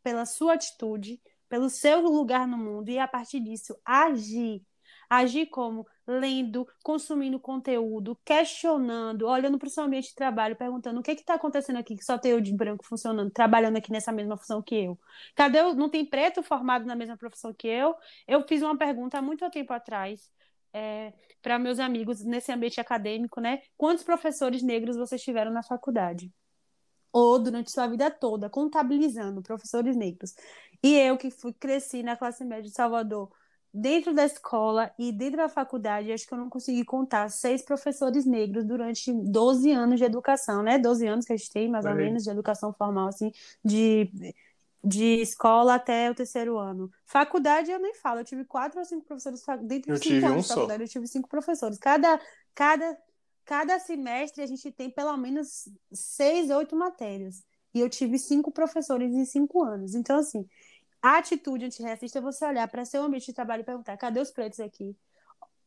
pela 0.03 0.25
sua 0.25 0.55
atitude, 0.55 1.21
pelo 1.51 1.69
seu 1.69 2.01
lugar 2.01 2.49
no 2.49 2.57
mundo 2.57 2.89
e 2.89 2.99
a 2.99 3.07
partir 3.07 3.41
disso 3.41 3.79
agir. 3.85 4.63
Agir 5.09 5.47
como 5.47 5.87
lendo, 6.07 6.67
consumindo 6.85 7.39
conteúdo, 7.41 8.17
questionando, 8.25 9.27
olhando 9.27 9.59
para 9.59 9.67
o 9.67 9.71
seu 9.71 9.85
ambiente 9.85 10.11
de 10.11 10.15
trabalho, 10.15 10.55
perguntando 10.55 11.01
o 11.01 11.03
que 11.03 11.11
está 11.11 11.35
acontecendo 11.35 11.77
aqui 11.77 11.97
que 11.97 12.05
só 12.05 12.17
tem 12.17 12.33
eu 12.33 12.41
de 12.41 12.55
branco 12.55 12.85
funcionando, 12.87 13.31
trabalhando 13.31 13.77
aqui 13.77 13.91
nessa 13.91 14.13
mesma 14.13 14.37
função 14.37 14.63
que 14.63 14.75
eu. 14.75 14.99
Cadê 15.35 15.61
o... 15.63 15.75
Não 15.75 15.89
tem 15.89 16.05
preto 16.05 16.43
formado 16.43 16.85
na 16.87 16.95
mesma 16.95 17.17
profissão 17.17 17.53
que 17.53 17.67
eu? 17.67 17.95
Eu 18.27 18.47
fiz 18.47 18.63
uma 18.63 18.77
pergunta 18.77 19.19
há 19.19 19.23
muito 19.23 19.49
tempo 19.51 19.73
atrás 19.73 20.31
é, 20.73 21.13
para 21.43 21.59
meus 21.59 21.79
amigos 21.79 22.23
nesse 22.23 22.53
ambiente 22.53 22.81
acadêmico, 22.81 23.41
né? 23.41 23.63
Quantos 23.77 24.05
professores 24.05 24.63
negros 24.63 24.97
vocês 24.97 25.23
tiveram 25.23 25.51
na 25.51 25.63
faculdade? 25.63 26.31
Ou 27.13 27.39
durante 27.39 27.71
sua 27.71 27.87
vida 27.87 28.11
toda, 28.11 28.51
contabilizando 28.51 29.43
professores 29.43 29.97
negros. 29.97 30.35
E 30.83 30.95
eu 30.95 31.17
que 31.17 31.31
fui, 31.31 31.55
cresci 31.55 32.03
na 32.03 32.15
classe 32.15 32.45
média 32.45 32.65
de 32.65 32.71
Salvador, 32.71 33.33
dentro 33.77 34.15
da 34.15 34.25
escola 34.25 34.91
e 34.99 35.13
dentro 35.13 35.37
da 35.37 35.49
faculdade, 35.49 36.11
acho 36.11 36.27
que 36.27 36.33
eu 36.33 36.39
não 36.39 36.49
consegui 36.49 36.85
contar 36.85 37.29
seis 37.29 37.63
professores 37.63 38.25
negros 38.25 38.65
durante 38.65 39.13
12 39.13 39.71
anos 39.71 39.99
de 39.99 40.05
educação, 40.05 40.63
né? 40.63 40.79
12 40.79 41.07
anos 41.07 41.27
que 41.27 41.33
a 41.35 41.37
gente 41.37 41.51
tem, 41.51 41.69
mais 41.69 41.85
ou 41.85 41.95
menos, 41.95 42.25
de 42.25 42.31
educação 42.31 42.73
formal, 42.73 43.09
assim, 43.09 43.31
de, 43.63 44.11
de 44.83 45.21
escola 45.21 45.75
até 45.75 46.11
o 46.11 46.15
terceiro 46.15 46.57
ano. 46.59 46.91
Faculdade 47.05 47.71
eu 47.71 47.79
nem 47.79 47.95
falo, 47.95 48.21
eu 48.21 48.25
tive 48.25 48.45
quatro 48.47 48.79
ou 48.79 48.85
cinco 48.85 49.05
professores, 49.05 49.43
dentro 49.65 49.93
de 49.93 49.99
cinco 49.99 50.21
tive 50.21 50.25
anos 50.25 50.39
um 50.39 50.41
de 50.41 50.47
só. 50.47 50.55
faculdade, 50.55 50.83
eu 50.85 50.89
tive 50.89 51.07
cinco 51.07 51.29
professores. 51.29 51.79
Cada, 51.79 52.19
cada, 52.55 52.99
cada 53.45 53.79
semestre 53.79 54.43
a 54.43 54.47
gente 54.47 54.73
tem 54.73 54.91
pelo 54.91 55.15
menos 55.19 55.69
seis, 55.93 56.51
oito 56.51 56.75
matérias. 56.75 57.45
E 57.75 57.81
eu 57.81 57.91
tive 57.91 58.19
cinco 58.19 58.51
professores 58.51 59.13
em 59.15 59.27
cinco 59.27 59.63
anos. 59.63 59.95
Então, 59.95 60.19
assim, 60.19 60.49
a 61.07 61.19
atitude 61.19 61.65
antirracista 61.65 62.19
é 62.19 62.21
você 62.21 62.45
olhar 62.45 62.67
para 62.67 62.85
seu 62.85 63.01
ambiente 63.01 63.27
de 63.27 63.33
trabalho 63.33 63.61
e 63.61 63.65
perguntar: 63.65 63.97
cadê 63.97 64.19
os 64.19 64.33
pretos 64.33 64.59
aqui? 64.59 64.97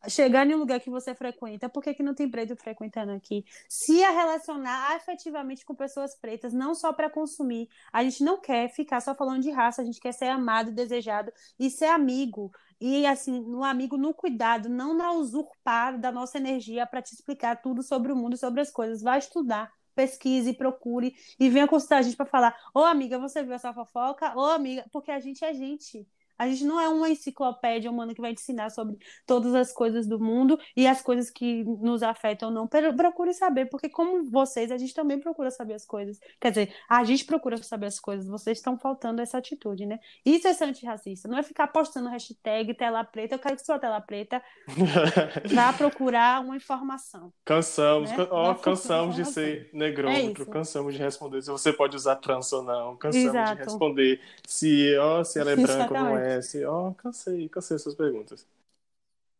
Chegar 0.09 0.45
em 0.45 0.53
um 0.53 0.57
lugar 0.57 0.81
que 0.81 0.89
você 0.89 1.15
frequenta, 1.15 1.69
por 1.69 1.81
que, 1.81 1.93
que 1.93 2.03
não 2.03 2.13
tem 2.13 2.29
preto 2.29 2.57
frequentando 2.57 3.13
aqui? 3.13 3.45
Se 3.67 4.03
a 4.03 4.11
relacionar 4.11 4.95
afetivamente 4.95 5.65
com 5.65 5.73
pessoas 5.73 6.13
pretas, 6.15 6.53
não 6.53 6.75
só 6.75 6.91
para 6.91 7.09
consumir. 7.09 7.69
A 7.91 8.03
gente 8.03 8.21
não 8.21 8.39
quer 8.39 8.69
ficar 8.69 8.99
só 8.99 9.15
falando 9.15 9.41
de 9.41 9.49
raça, 9.49 9.81
a 9.81 9.85
gente 9.85 9.99
quer 10.01 10.13
ser 10.13 10.27
amado, 10.27 10.71
desejado 10.73 11.31
e 11.57 11.69
ser 11.69 11.87
amigo. 11.87 12.51
E 12.79 13.05
assim, 13.05 13.39
no 13.41 13.63
amigo 13.63 13.97
no 13.97 14.13
cuidado, 14.13 14.67
não 14.67 14.93
na 14.93 15.13
usurpar 15.13 15.97
da 15.97 16.11
nossa 16.11 16.37
energia 16.37 16.85
para 16.85 17.01
te 17.01 17.13
explicar 17.13 17.61
tudo 17.61 17.81
sobre 17.81 18.11
o 18.11 18.15
mundo, 18.15 18.35
sobre 18.37 18.59
as 18.61 18.71
coisas. 18.71 19.01
Vai 19.01 19.19
estudar, 19.19 19.71
pesquise, 19.99 20.53
procure 20.53 21.13
e 21.39 21.49
venha 21.49 21.67
consultar 21.67 21.97
a 21.97 22.01
gente 22.01 22.15
para 22.15 22.25
falar: 22.25 22.55
Ô 22.73 22.79
amiga, 22.79 23.19
você 23.19 23.43
viu 23.43 23.53
essa 23.53 23.73
fofoca? 23.73 24.33
Ô 24.37 24.45
amiga, 24.45 24.85
porque 24.91 25.11
a 25.11 25.19
gente 25.19 25.43
é 25.43 25.53
gente. 25.53 26.07
A 26.39 26.47
gente 26.47 26.63
não 26.63 26.79
é 26.79 26.87
uma 26.89 27.09
enciclopédia 27.09 27.91
humana 27.91 28.13
que 28.15 28.21
vai 28.21 28.33
te 28.33 28.41
ensinar 28.41 28.69
sobre 28.71 28.97
todas 29.27 29.53
as 29.53 29.71
coisas 29.73 30.07
do 30.07 30.17
mundo 30.19 30.57
e 30.75 30.87
as 30.87 31.01
coisas 31.01 31.29
que 31.29 31.63
nos 31.65 32.01
afetam, 32.01 32.49
não. 32.49 32.65
Pero- 32.67 32.95
Procure 32.95 33.33
saber, 33.33 33.65
porque 33.69 33.89
como 33.89 34.23
vocês, 34.29 34.71
a 34.71 34.77
gente 34.77 34.93
também 34.93 35.19
procura 35.19 35.51
saber 35.51 35.73
as 35.73 35.85
coisas. 35.85 36.17
Quer 36.39 36.49
dizer, 36.51 36.73
a 36.89 37.03
gente 37.03 37.25
procura 37.25 37.57
saber 37.57 37.87
as 37.87 37.99
coisas, 37.99 38.27
vocês 38.27 38.57
estão 38.59 38.77
faltando 38.77 39.21
essa 39.21 39.37
atitude, 39.37 39.85
né? 39.85 39.99
Isso 40.25 40.47
é 40.47 40.53
ser 40.53 40.65
antirracista, 40.65 41.27
não 41.27 41.37
é 41.37 41.43
ficar 41.43 41.67
postando 41.67 42.07
hashtag 42.09 42.73
tela 42.73 43.03
preta, 43.03 43.35
eu 43.35 43.39
quero 43.39 43.55
que 43.57 43.65
sua 43.65 43.77
tela 43.79 43.99
preta 43.99 44.41
vá 45.53 45.73
procurar 45.73 46.41
uma 46.41 46.55
informação. 46.55 47.33
Cansamos, 47.43 48.11
Né? 48.11 48.27
ó, 48.31 48.53
cansamos 48.55 49.15
de 49.15 49.25
ser 49.25 49.69
negrômetro, 49.73 50.43
É 50.43 50.51
cansamos 50.51 50.93
de 50.93 50.99
responder 50.99 51.41
se 51.41 51.49
você 51.51 51.73
pode 51.73 51.95
usar 51.95 52.15
trans 52.17 52.51
ou 52.53 52.63
não, 52.63 52.95
cansamos 52.95 53.27
Exato. 53.29 53.55
de 53.57 53.63
responder 53.63 54.21
se, 54.47 54.97
ó, 54.97 55.23
se 55.23 55.39
ela 55.39 55.51
é 55.51 55.55
branca 55.55 55.93
ou 55.93 55.99
não 55.99 56.17
é, 56.17 56.28
se, 56.41 56.63
ó, 56.65 56.93
cansei, 56.93 57.49
cansei 57.49 57.77
dessas 57.77 57.95
perguntas. 57.95 58.47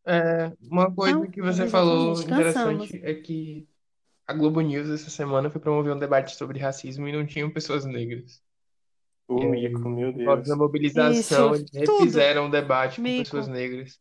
É, 0.05 0.55
uma 0.61 0.89
coisa 0.93 1.17
Não, 1.17 1.25
que 1.27 1.41
você 1.41 1.67
falou 1.67 2.21
interessante 2.21 2.99
é 3.03 3.13
que 3.15 3.67
a 4.27 4.33
Globo 4.33 4.61
News 4.61 4.89
essa 4.89 5.09
semana 5.09 5.49
foi 5.51 5.61
promover 5.61 5.93
um 5.95 5.99
debate 5.99 6.35
sobre 6.35 6.59
racismo 6.59 7.07
e 7.07 7.13
não 7.13 7.25
tinham 7.27 7.51
pessoas 7.51 7.85
negras. 7.85 8.43
O 9.27 9.41
E 9.41 9.45
aí, 9.45 9.51
mico, 9.51 9.89
meu 9.89 10.11
Por 10.11 10.23
causa 10.23 10.45
da 10.45 10.55
Deus. 10.55 10.57
mobilização, 10.57 10.75
Isso, 10.95 11.55
eles 11.55 11.71
tudo. 11.83 12.29
refizeram 12.29 12.47
o 12.47 12.51
debate 12.51 13.01
com 13.01 13.13
Mico. 13.13 13.39
pessoas 13.39 13.47
negras. 13.47 13.99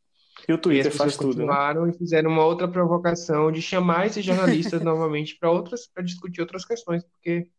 E 0.48 0.52
o 0.52 0.58
E 0.70 0.80
as 0.80 0.88
Twitter 0.88 0.92
faz 0.94 1.16
tudo, 1.18 1.46
né? 1.46 1.56
continuaram 1.56 1.88
e 1.88 1.92
fizeram 1.96 2.30
uma 2.30 2.44
outra 2.44 2.68
provocação 2.68 3.50
de 3.52 3.62
chamar 3.62 4.06
esses 4.06 4.24
jornalistas 4.24 4.82
novamente 4.84 5.36
para 5.38 5.50
outras, 5.50 5.86
para 5.86 6.02
discutir 6.04 6.40
outras 6.42 6.64
questões, 6.64 7.04
porque 7.04 7.50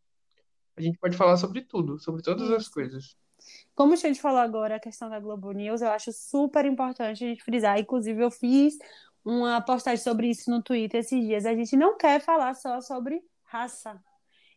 a 0.77 0.81
gente 0.81 0.99
pode 0.99 1.17
falar 1.17 1.37
sobre 1.37 1.61
tudo, 1.63 1.99
sobre 1.99 2.23
todas 2.23 2.51
as 2.51 2.67
coisas. 2.69 3.17
Como 3.75 3.93
a 3.93 3.95
gente 3.95 4.21
falou 4.21 4.39
agora, 4.39 4.75
a 4.75 4.79
questão 4.79 5.09
da 5.09 5.19
Globo 5.19 5.51
News, 5.51 5.81
eu 5.81 5.89
acho 5.89 6.11
super 6.11 6.65
importante 6.65 7.23
a 7.23 7.27
gente 7.27 7.43
frisar. 7.43 7.79
Inclusive, 7.79 8.23
eu 8.23 8.31
fiz 8.31 8.77
uma 9.23 9.61
postagem 9.61 10.03
sobre 10.03 10.29
isso 10.29 10.49
no 10.49 10.61
Twitter 10.61 10.99
esses 10.99 11.21
dias. 11.21 11.45
A 11.45 11.55
gente 11.55 11.75
não 11.75 11.97
quer 11.97 12.21
falar 12.21 12.53
só 12.55 12.81
sobre 12.81 13.21
raça. 13.45 14.01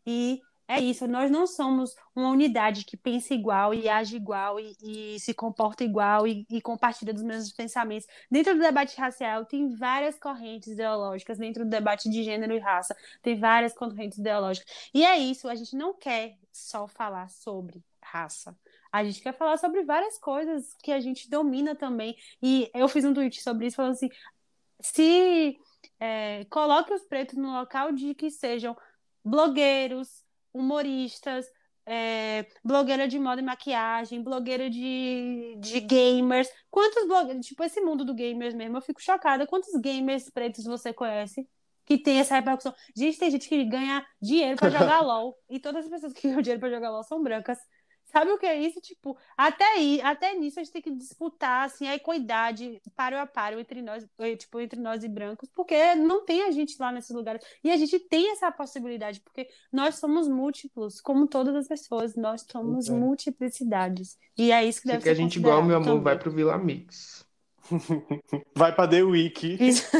E 0.06 0.40
é 0.68 0.80
isso, 0.80 1.06
nós 1.06 1.30
não 1.30 1.46
somos 1.46 1.94
uma 2.16 2.30
unidade 2.30 2.84
que 2.84 2.96
pensa 2.96 3.34
igual 3.34 3.74
e 3.74 3.88
age 3.88 4.16
igual 4.16 4.58
e, 4.58 4.74
e 4.82 5.20
se 5.20 5.34
comporta 5.34 5.84
igual 5.84 6.26
e, 6.26 6.46
e 6.48 6.62
compartilha 6.62 7.12
dos 7.12 7.22
mesmos 7.22 7.52
pensamentos. 7.52 8.06
Dentro 8.30 8.54
do 8.54 8.60
debate 8.60 8.98
racial, 8.98 9.44
tem 9.44 9.68
várias 9.76 10.18
correntes 10.18 10.68
ideológicas. 10.72 11.36
Dentro 11.36 11.64
do 11.64 11.70
debate 11.70 12.08
de 12.08 12.22
gênero 12.22 12.54
e 12.54 12.58
raça, 12.58 12.96
tem 13.20 13.38
várias 13.38 13.74
correntes 13.74 14.18
ideológicas. 14.18 14.90
E 14.94 15.04
é 15.04 15.18
isso, 15.18 15.48
a 15.48 15.54
gente 15.54 15.76
não 15.76 15.92
quer 15.92 16.38
só 16.50 16.88
falar 16.88 17.28
sobre 17.28 17.84
raça. 18.00 18.56
A 18.92 19.02
gente 19.02 19.22
quer 19.22 19.32
falar 19.32 19.56
sobre 19.56 19.82
várias 19.82 20.18
coisas 20.18 20.74
que 20.82 20.92
a 20.92 21.00
gente 21.00 21.28
domina 21.30 21.74
também. 21.74 22.14
E 22.42 22.70
eu 22.74 22.86
fiz 22.88 23.04
um 23.04 23.14
tweet 23.14 23.42
sobre 23.42 23.66
isso, 23.66 23.76
falando 23.76 23.92
assim: 23.92 24.10
se 24.80 25.56
é, 25.98 26.44
coloque 26.50 26.92
os 26.92 27.02
pretos 27.04 27.36
no 27.38 27.52
local 27.52 27.92
de 27.92 28.14
que 28.14 28.30
sejam 28.30 28.76
blogueiros, 29.24 30.22
humoristas, 30.52 31.46
é, 31.86 32.46
blogueira 32.62 33.08
de 33.08 33.18
moda 33.18 33.40
e 33.40 33.44
maquiagem, 33.44 34.22
blogueira 34.22 34.68
de, 34.68 35.56
de 35.58 35.80
gamers. 35.80 36.48
Quantos 36.70 37.06
blogueiros, 37.06 37.46
tipo, 37.46 37.62
esse 37.64 37.80
mundo 37.80 38.04
do 38.04 38.14
gamers 38.14 38.54
mesmo, 38.54 38.76
eu 38.76 38.82
fico 38.82 39.02
chocada. 39.02 39.46
Quantos 39.46 39.72
gamers 39.80 40.30
pretos 40.30 40.64
você 40.64 40.92
conhece? 40.92 41.48
Que 41.84 41.98
tem 41.98 42.20
essa 42.20 42.36
repercussão. 42.36 42.74
Gente, 42.94 43.18
tem 43.18 43.30
gente 43.30 43.48
que 43.48 43.64
ganha 43.64 44.06
dinheiro 44.20 44.56
pra 44.56 44.70
jogar 44.70 45.00
LOL. 45.00 45.36
E 45.48 45.58
todas 45.58 45.84
as 45.84 45.90
pessoas 45.90 46.12
que 46.12 46.28
ganham 46.28 46.42
dinheiro 46.42 46.60
pra 46.60 46.70
jogar 46.70 46.90
LOL 46.90 47.02
são 47.02 47.22
brancas. 47.22 47.58
Sabe 48.12 48.30
o 48.30 48.38
que 48.38 48.46
é 48.46 48.60
isso? 48.60 48.80
Tipo, 48.80 49.16
até 49.36 49.64
aí, 49.64 50.00
até 50.02 50.34
nisso 50.34 50.60
a 50.60 50.62
gente 50.62 50.72
tem 50.72 50.82
que 50.82 50.90
disputar 50.90 51.64
assim 51.64 51.88
a 51.88 51.94
equidade 51.94 52.80
páreo 52.94 53.18
a 53.18 53.26
páreo 53.26 53.58
entre 53.58 53.80
nós, 53.80 54.06
eh, 54.18 54.36
tipo, 54.36 54.60
entre 54.60 54.78
nós 54.78 55.02
e 55.02 55.08
brancos, 55.08 55.48
porque 55.54 55.94
não 55.94 56.24
tem 56.24 56.42
a 56.42 56.50
gente 56.50 56.76
lá 56.78 56.92
nesses 56.92 57.14
lugares. 57.14 57.42
E 57.64 57.70
a 57.70 57.76
gente 57.76 57.98
tem 57.98 58.30
essa 58.32 58.52
possibilidade, 58.52 59.20
porque 59.20 59.48
nós 59.72 59.94
somos 59.94 60.28
múltiplos, 60.28 61.00
como 61.00 61.26
todas 61.26 61.54
as 61.56 61.66
pessoas, 61.66 62.14
nós 62.14 62.44
somos 62.50 62.88
multiplicidades. 62.88 64.18
E 64.36 64.52
é 64.52 64.64
isso 64.64 64.82
que 64.82 64.88
Se 64.88 64.92
deve 64.92 65.04
ser 65.04 65.14
gente 65.14 65.38
igual, 65.38 65.62
meu 65.62 65.76
amor, 65.76 66.00
vai 66.00 66.14
também. 66.14 66.18
pro 66.18 66.30
Vila 66.32 66.58
Mix. 66.58 67.26
Vai 68.56 68.74
pra 68.74 68.88
The 68.88 69.02
Wiki. 69.02 69.56
Isso. 69.60 69.86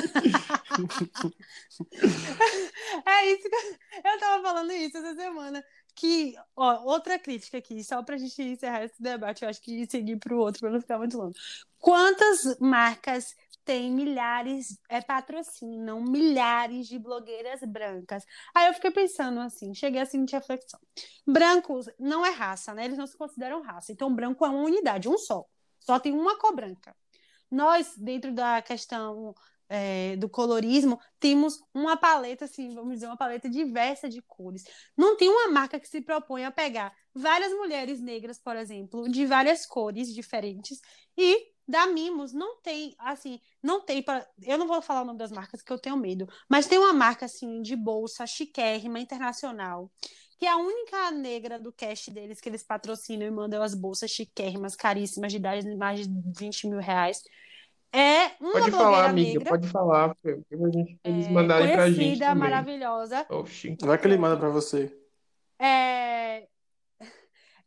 É 3.07 3.27
isso 3.33 3.49
que 3.49 3.57
eu, 3.57 4.13
eu 4.13 4.21
tava 4.21 4.43
falando 4.43 4.71
isso 4.73 4.97
essa 4.99 5.15
semana. 5.15 5.65
Que, 5.95 6.34
ó, 6.57 6.82
outra 6.84 7.18
crítica 7.18 7.59
aqui, 7.59 7.82
só 7.84 8.03
pra 8.03 8.16
gente 8.16 8.40
encerrar 8.43 8.84
esse 8.84 9.01
debate, 9.03 9.43
eu 9.43 9.49
acho 9.49 9.61
que 9.61 9.86
seguir 9.90 10.16
pro 10.16 10.38
outro 10.38 10.61
pra 10.61 10.70
não 10.70 10.80
ficar 10.80 10.99
muito 10.99 11.16
longo. 11.16 11.34
Quantas 11.78 12.59
marcas 12.59 13.34
têm 13.64 13.93
milhares, 13.93 14.78
é, 14.88 15.01
patrocinam 15.01 16.01
milhares 16.01 16.88
de 16.88 16.99
blogueiras 16.99 17.61
brancas? 17.62 18.24
Aí 18.55 18.66
eu 18.66 18.74
fiquei 18.74 18.90
pensando 18.90 19.40
assim, 19.40 19.74
cheguei 19.74 20.01
a 20.01 20.07
seguinte 20.07 20.32
reflexão. 20.32 20.80
Brancos 21.26 21.86
não 21.99 22.24
é 22.24 22.30
raça, 22.30 22.74
né? 22.74 22.84
Eles 22.84 22.99
não 22.99 23.07
se 23.07 23.16
consideram 23.16 23.62
raça. 23.62 23.93
Então, 23.93 24.14
branco 24.14 24.45
é 24.45 24.49
uma 24.49 24.64
unidade, 24.64 25.09
um 25.09 25.18
só. 25.18 25.45
Só 25.80 25.99
tem 25.99 26.12
uma 26.12 26.38
cor 26.38 26.55
branca. 26.55 26.95
Nós, 27.51 27.95
dentro 27.97 28.32
da 28.32 28.62
questão 28.62 29.34
é, 29.75 30.16
do 30.16 30.29
colorismo, 30.29 31.01
temos 31.18 31.59
uma 31.73 31.97
paleta, 31.97 32.45
assim, 32.45 32.75
vamos 32.75 32.95
dizer, 32.95 33.07
uma 33.07 33.16
paleta 33.16 33.49
diversa 33.49 34.07
de 34.07 34.20
cores. 34.20 34.64
Não 34.95 35.16
tem 35.16 35.31
uma 35.31 35.49
marca 35.49 35.81
que 35.81 35.89
se 35.89 36.03
propõe 36.03 36.45
a 36.45 36.51
pegar 36.51 36.95
várias 37.14 37.51
mulheres 37.53 37.99
negras, 37.99 38.39
por 38.39 38.55
exemplo, 38.55 39.09
de 39.09 39.25
várias 39.25 39.64
cores 39.64 40.12
diferentes 40.12 40.79
e 41.16 41.53
dar 41.66 41.87
mimos. 41.87 42.35
Não 42.35 42.61
tem, 42.61 42.95
assim, 42.99 43.41
não 43.62 43.81
tem 43.83 44.03
para. 44.03 44.29
Eu 44.43 44.59
não 44.59 44.66
vou 44.68 44.83
falar 44.83 45.03
o 45.03 45.07
nome 45.07 45.18
das 45.18 45.33
marcas 45.33 45.62
que 45.62 45.73
eu 45.73 45.79
tenho 45.79 45.97
medo, 45.97 46.29
mas 46.51 46.66
tem 46.66 46.79
uma 46.79 46.93
marca, 46.93 47.25
assim, 47.25 47.62
de 47.62 47.75
bolsa 47.75 48.27
chiquérrima, 48.27 49.01
internacional. 49.01 49.91
Que 50.39 50.45
é 50.45 50.51
a 50.51 50.57
única 50.57 51.11
negra 51.12 51.59
do 51.59 51.73
cast 51.73 52.11
deles 52.11 52.41
que 52.41 52.49
eles 52.49 52.62
patrocinam 52.62 53.27
e 53.27 53.31
mandam 53.31 53.62
as 53.62 53.75
bolsas 53.75 54.11
chiquérrimas, 54.11 54.77
caríssimas, 54.77 55.33
de 55.33 55.39
de 55.39 55.77
mais 55.77 56.07
de 56.07 56.12
20 56.39 56.68
mil 56.68 56.79
reais. 56.81 57.23
É 57.95 58.30
uma 58.40 58.53
Pode 58.53 58.70
blogueira 58.70 58.70
falar, 58.72 59.11
amiga, 59.11 59.28
negra, 59.38 59.49
pode 59.51 59.68
falar. 59.68 60.16
a 60.24 60.70
gente- 60.70 60.99
Eles 61.05 61.26
é, 61.26 61.30
mandarem 61.30 61.72
pra 61.74 61.88
gente 61.88 61.97
conhecida, 61.99 62.34
maravilhosa. 62.34 63.26
Oxi. 63.28 63.76
Vai 63.82 63.99
que 63.99 64.07
ele 64.07 64.16
manda 64.16 64.36
pra 64.38 64.49
você. 64.49 64.90
É, 65.61 66.47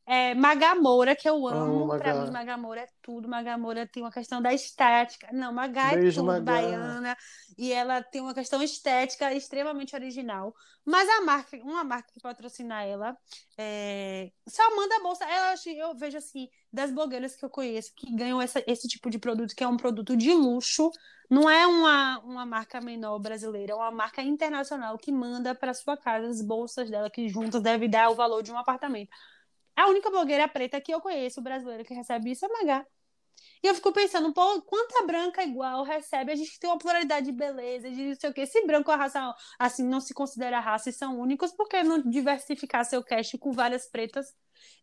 é 0.08 0.36
Magamoura, 0.36 1.16
que 1.16 1.28
eu 1.28 1.48
Amo 1.48 1.84
amo. 1.92 1.98
Pra 1.98 2.14
mim, 2.14 2.32
Magamoura 2.32 2.82
é 2.82 2.88
tudo. 3.02 3.28
Magamoura 3.28 3.88
tem 3.88 4.04
uma 4.04 4.12
questão 4.12 4.42
da 4.42 4.54
estética. 4.54 5.28
Não, 5.34 5.52
Magá 5.52 5.94
é 5.94 5.96
Beijo, 5.98 6.22
tudo, 6.22 6.28
Magá. 6.28 6.42
baiana. 6.54 7.18
E 7.58 7.72
ela 7.72 8.04
tem 8.04 8.22
uma 8.22 8.34
questão 8.34 8.62
estética 8.62 9.34
extremamente 9.34 9.96
original. 9.96 10.54
Mas 10.86 11.10
a 11.10 11.22
marca, 11.22 11.58
uma 11.58 11.84
marca 11.84 12.12
que 12.14 12.20
patrocina 12.22 12.84
ela, 12.84 13.18
é, 13.58 14.30
só 14.48 14.64
manda 14.76 14.96
a 14.98 15.02
bolsa. 15.02 15.26
Eu, 15.26 15.44
acho- 15.54 15.70
eu 15.70 15.96
vejo 15.96 16.18
assim, 16.18 16.48
das 16.72 16.92
blogueiras 16.92 17.36
que 17.36 17.44
eu 17.44 17.50
conheço 17.50 17.92
que 17.96 18.14
ganham 18.16 18.40
essa- 18.42 18.64
esse 18.68 18.88
tipo 18.88 19.10
de 19.10 19.18
produto, 19.18 19.56
que 19.56 19.64
é 19.64 19.68
um 19.68 19.78
produto 19.78 20.16
de 20.16 20.32
luxo. 20.34 20.92
Não 21.28 21.50
é 21.50 21.66
uma, 21.66 22.20
uma 22.20 22.46
marca 22.46 22.80
menor 22.80 23.18
brasileira, 23.18 23.72
é 23.72 23.76
uma 23.76 23.90
marca 23.90 24.22
internacional 24.22 24.96
que 24.96 25.12
manda 25.12 25.56
para 25.56 25.74
sua 25.74 25.98
casa 25.98 26.28
as 26.28 26.40
bolsas 26.40 26.88
dela, 26.92 27.10
que 27.10 27.28
juntas 27.28 27.64
devem 27.64 27.90
dar 27.90 28.12
o 28.12 28.16
valor 28.16 28.44
de 28.44 28.52
um 28.52 28.58
apartamento. 28.60 29.10
A 29.76 29.88
única 29.90 30.10
blogueira 30.10 30.48
preta 30.48 30.80
que 30.82 30.94
eu 30.94 31.02
conheço 31.02 31.42
brasileira 31.42 31.84
que 31.84 31.94
recebe 31.94 32.32
isso 32.32 32.46
é 32.46 32.50
Magá. 32.50 32.86
E 33.64 33.68
eu 33.68 33.76
fico 33.76 33.92
pensando, 33.92 34.34
pô, 34.34 34.62
quanta 34.64 35.06
branca 35.06 35.44
igual 35.44 35.84
recebe? 35.84 36.32
A 36.32 36.36
gente 36.36 36.60
tem 36.60 36.70
uma 36.70 36.78
pluralidade 36.78 37.26
de 37.28 37.32
beleza, 37.32 37.90
de 37.90 38.10
não 38.10 38.16
sei 38.16 38.30
o 38.30 38.34
quê. 38.34 38.46
Se 38.46 38.66
branco 38.66 38.92
é 38.92 38.96
raça, 38.96 39.34
assim, 39.60 39.84
não 39.88 40.00
se 40.00 40.14
considera 40.14 40.60
raça 40.60 40.90
e 40.90 40.94
são 40.94 41.20
únicos, 41.20 41.52
por 41.52 41.68
que 41.68 41.84
não 41.84 42.02
diversificar 42.02 42.86
seu 42.86 43.04
cast 43.04 43.38
com 43.38 43.52
várias 43.52 43.88
pretas? 43.90 44.28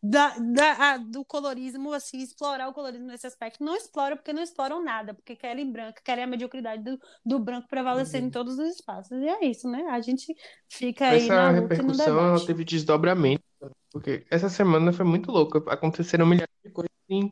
Da, 0.01 0.29
da- 0.37 0.73
a- 0.93 0.97
do 0.97 1.25
colorismo, 1.25 1.93
assim, 1.93 2.19
explorar 2.19 2.67
o 2.69 2.73
colorismo 2.73 3.07
nesse 3.07 3.25
aspecto. 3.27 3.63
Não 3.63 3.75
exploram 3.75 4.17
porque 4.17 4.33
não 4.33 4.43
exploram 4.43 4.83
nada, 4.83 5.13
porque 5.13 5.35
querem 5.35 5.71
branca, 5.71 6.01
querem 6.03 6.23
a 6.23 6.27
mediocridade 6.27 6.83
do, 6.83 6.99
do 7.25 7.39
branco 7.39 7.67
prevalecer 7.67 8.21
Uhum. 8.21 8.27
em 8.27 8.29
todos 8.31 8.57
os 8.59 8.75
espaços. 8.75 9.11
E 9.21 9.27
é 9.27 9.45
isso, 9.45 9.67
né? 9.69 9.83
A 9.89 9.99
gente 10.01 10.33
fica 10.69 11.07
aí 11.09 11.29
Essa 11.29 11.31
na 11.31 11.49
luta 11.49 11.81
e 11.81 11.85
no 11.85 11.93
repercussão 11.93 12.17
ela 12.19 12.43
teve 12.45 12.63
desdobramento, 12.65 13.42
porque 13.91 14.25
essa 14.29 14.49
semana 14.49 14.91
foi 14.91 15.05
muito 15.05 15.31
louca. 15.31 15.59
Aconteceram 15.71 16.25
milhares 16.25 16.53
de 16.63 16.71
coisas 16.71 16.91
em 17.09 17.31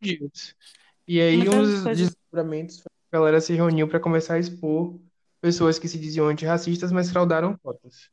dias. 0.00 0.54
E 1.06 1.20
aí, 1.20 1.48
um 1.48 1.62
dos 1.62 1.84
desdobramentos 1.84 2.76
foi 2.80 2.90
que 2.90 3.16
a 3.16 3.18
galera 3.18 3.40
se 3.40 3.52
reuniu 3.52 3.86
para 3.86 4.00
começar 4.00 4.34
a 4.34 4.38
expor 4.38 4.98
pessoas 5.40 5.78
que 5.78 5.88
se 5.88 5.98
diziam 5.98 6.26
antirracistas, 6.26 6.90
mas 6.90 7.10
fraudaram 7.10 7.56
cotas. 7.58 8.08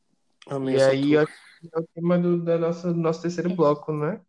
Amei 0.46 0.76
E 0.76 0.82
aí, 0.82 1.16
é 1.16 1.22
o 1.22 1.86
tema 1.94 2.18
do, 2.18 2.42
da 2.42 2.58
nossa, 2.58 2.92
do 2.92 3.00
nosso 3.00 3.22
terceiro 3.22 3.54
bloco, 3.54 3.92
né? 3.92 4.20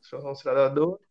Os 0.00 0.42
fraudadores. 0.42 1.04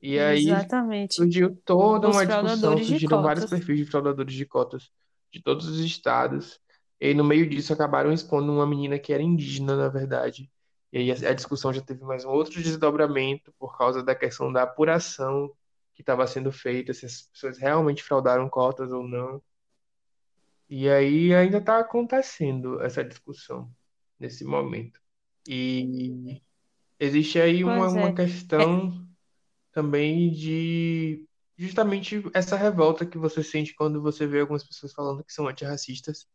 E 0.00 0.18
aí, 0.18 0.48
Exatamente. 0.48 1.14
surgiu 1.14 1.56
toda 1.64 2.08
Os 2.08 2.16
uma 2.16 2.26
discussão, 2.26 2.78
surgiram 2.78 3.22
vários 3.22 3.44
perfis 3.44 3.78
de 3.78 3.84
fraudadores 3.84 4.34
de 4.34 4.46
cotas 4.46 4.90
de 5.32 5.42
todos 5.42 5.66
os 5.66 5.78
estados. 5.80 6.60
E 7.00 7.14
no 7.14 7.24
meio 7.24 7.48
disso, 7.48 7.72
acabaram 7.72 8.12
expondo 8.12 8.52
uma 8.52 8.66
menina 8.66 8.98
que 8.98 9.12
era 9.12 9.22
indígena, 9.22 9.76
na 9.76 9.88
verdade. 9.88 10.50
E 10.92 10.98
aí, 10.98 11.12
a 11.12 11.30
a 11.30 11.34
discussão 11.34 11.72
já 11.72 11.80
teve 11.82 12.04
mais 12.04 12.24
um 12.24 12.30
outro 12.30 12.62
desdobramento 12.62 13.52
por 13.58 13.76
causa 13.76 14.02
da 14.02 14.14
questão 14.14 14.52
da 14.52 14.62
apuração 14.62 15.50
que 15.94 16.02
estava 16.02 16.26
sendo 16.26 16.52
feita, 16.52 16.94
se 16.94 17.06
as 17.06 17.22
pessoas 17.22 17.58
realmente 17.58 18.02
fraudaram 18.02 18.48
cotas 18.48 18.92
ou 18.92 19.06
não. 19.06 19.42
E 20.68 20.88
aí, 20.88 21.34
ainda 21.34 21.58
está 21.58 21.78
acontecendo 21.78 22.80
essa 22.82 23.02
discussão 23.04 23.70
nesse 24.18 24.44
momento. 24.44 25.00
E 25.46 26.42
existe 27.00 27.40
aí 27.40 27.64
uma, 27.64 27.88
Pois 27.88 27.94
uma 27.94 28.08
é. 28.10 28.14
questão 28.14 29.06
também 29.72 30.30
de 30.32 31.26
justamente 31.56 32.22
essa 32.34 32.56
revolta 32.56 33.06
que 33.06 33.18
você 33.18 33.42
sente 33.42 33.74
quando 33.74 34.02
você 34.02 34.26
vê 34.26 34.40
algumas 34.40 34.64
pessoas 34.64 34.92
falando 34.92 35.24
que 35.24 35.32
são 35.32 35.48
antirracistas. 35.48 36.28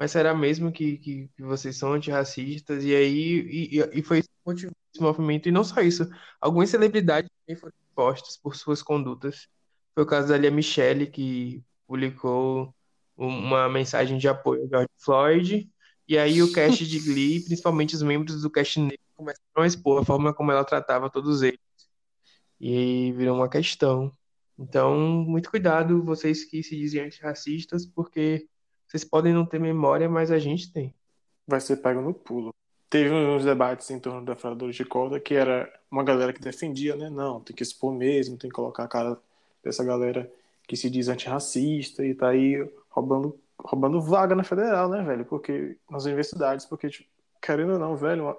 Mas 0.00 0.12
será 0.12 0.34
mesmo 0.34 0.72
que, 0.72 0.96
que, 0.98 1.28
que 1.36 1.42
vocês 1.42 1.76
são 1.76 1.92
antirracistas? 1.92 2.84
E 2.84 2.96
aí 2.96 3.68
e, 3.70 3.98
e- 4.00 4.02
foi 4.02 4.20
isso 4.20 4.30
que 4.30 4.34
motivou 4.50 4.74
esse 4.94 5.02
movimento. 5.02 5.48
E 5.48 5.52
não 5.52 5.62
só 5.62 5.82
isso, 5.82 6.08
algumas 6.40 6.70
celebridades 6.70 7.30
também 7.46 7.60
foram 7.60 7.74
expostas 7.86 8.38
por 8.38 8.56
suas 8.56 8.82
condutas. 8.82 9.46
Foi 9.94 10.04
o 10.04 10.06
caso 10.06 10.28
da 10.28 10.38
Lia 10.38 10.50
Michele, 10.50 11.06
que 11.06 11.62
publicou 11.86 12.74
uma 13.16 13.68
mensagem 13.68 14.16
de 14.18 14.26
apoio 14.28 14.62
ao 14.62 14.68
George 14.70 14.88
Floyd. 14.98 15.70
E 16.08 16.16
aí 16.18 16.42
o 16.42 16.50
cast 16.52 16.86
de 16.86 16.98
Glee, 17.00 17.40
principalmente 17.44 17.94
os 17.94 18.02
membros 18.02 18.40
do 18.42 18.50
cast 18.50 18.80
negro, 18.80 18.98
começaram 19.14 19.62
a 19.62 19.66
expor 19.66 20.00
a 20.02 20.04
forma 20.04 20.32
como 20.34 20.50
ela 20.50 20.64
tratava 20.64 21.10
todos 21.10 21.42
eles. 21.42 21.60
E 22.60 22.74
aí 22.76 23.12
virou 23.12 23.36
uma 23.36 23.48
questão. 23.50 24.12
Então, 24.58 24.96
muito 24.98 25.50
cuidado, 25.50 26.02
vocês 26.04 26.44
que 26.44 26.62
se 26.62 26.76
dizem 26.76 27.02
antirracistas, 27.02 27.86
porque 27.86 28.48
vocês 28.90 29.04
podem 29.04 29.32
não 29.32 29.46
ter 29.46 29.60
memória, 29.60 30.08
mas 30.08 30.32
a 30.32 30.38
gente 30.38 30.72
tem. 30.72 30.92
Vai 31.46 31.60
ser 31.60 31.76
pego 31.76 32.00
no 32.00 32.12
pulo. 32.12 32.52
Teve 32.88 33.14
uns 33.14 33.44
debates 33.44 33.88
em 33.90 34.00
torno 34.00 34.24
da 34.24 34.34
fraudadora 34.34 34.72
de 34.72 34.84
cota 34.84 35.20
que 35.20 35.34
era 35.34 35.72
uma 35.88 36.02
galera 36.02 36.32
que 36.32 36.40
defendia, 36.40 36.96
né? 36.96 37.08
Não, 37.08 37.40
tem 37.40 37.54
que 37.54 37.62
expor 37.62 37.94
mesmo, 37.94 38.36
tem 38.36 38.50
que 38.50 38.56
colocar 38.56 38.82
a 38.82 38.88
cara 38.88 39.16
dessa 39.62 39.84
galera 39.84 40.28
que 40.66 40.76
se 40.76 40.90
diz 40.90 41.08
antirracista 41.08 42.04
e 42.04 42.14
tá 42.14 42.30
aí 42.30 42.68
roubando, 42.88 43.38
roubando 43.60 44.00
vaga 44.00 44.34
na 44.34 44.42
federal, 44.42 44.88
né, 44.88 45.04
velho? 45.04 45.24
Porque 45.24 45.76
nas 45.88 46.04
universidades, 46.04 46.66
porque, 46.66 46.88
tipo, 46.90 47.08
querendo 47.40 47.74
ou 47.74 47.78
não, 47.78 47.96
velho, 47.96 48.24
uma- 48.24 48.38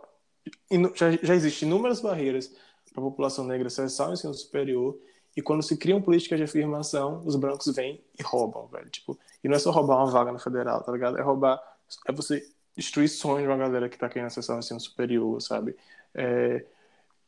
já, 0.96 1.12
já 1.12 1.34
existem 1.34 1.68
inúmeras 1.70 2.02
barreiras 2.02 2.48
para 2.94 3.02
a 3.02 3.06
população 3.06 3.46
negra 3.46 3.68
acessar 3.68 4.10
o 4.10 4.14
ensino 4.14 4.34
superior 4.34 5.00
e 5.36 5.42
quando 5.42 5.64
se 5.64 5.78
criam 5.78 6.02
políticas 6.02 6.38
de 6.38 6.44
afirmação, 6.44 7.22
os 7.26 7.36
brancos 7.36 7.74
vêm 7.74 8.04
e 8.20 8.24
roubam, 8.24 8.68
velho. 8.68 8.90
Tipo, 8.90 9.18
e 9.44 9.48
não 9.48 9.56
é 9.56 9.60
só 9.60 9.72
roubar 9.72 9.98
uma 9.98 10.12
vaga 10.12 10.32
na 10.32 10.40
federal, 10.40 10.84
tá 10.84 10.92
ligado? 10.92 11.18
É 11.18 11.22
roubar, 11.22 11.62
é 12.08 12.12
você 12.12 12.46
destruir 12.76 13.10
sonhos 13.10 13.44
de 13.44 13.48
uma 13.48 13.58
galera 13.58 13.90
que 13.90 13.98
tá 13.98 14.10
querendo 14.10 14.28
acessar 14.28 14.56
o 14.56 14.60
ensino 14.60 14.80
superior, 14.80 15.42
sabe? 15.42 15.76
É, 16.14 16.66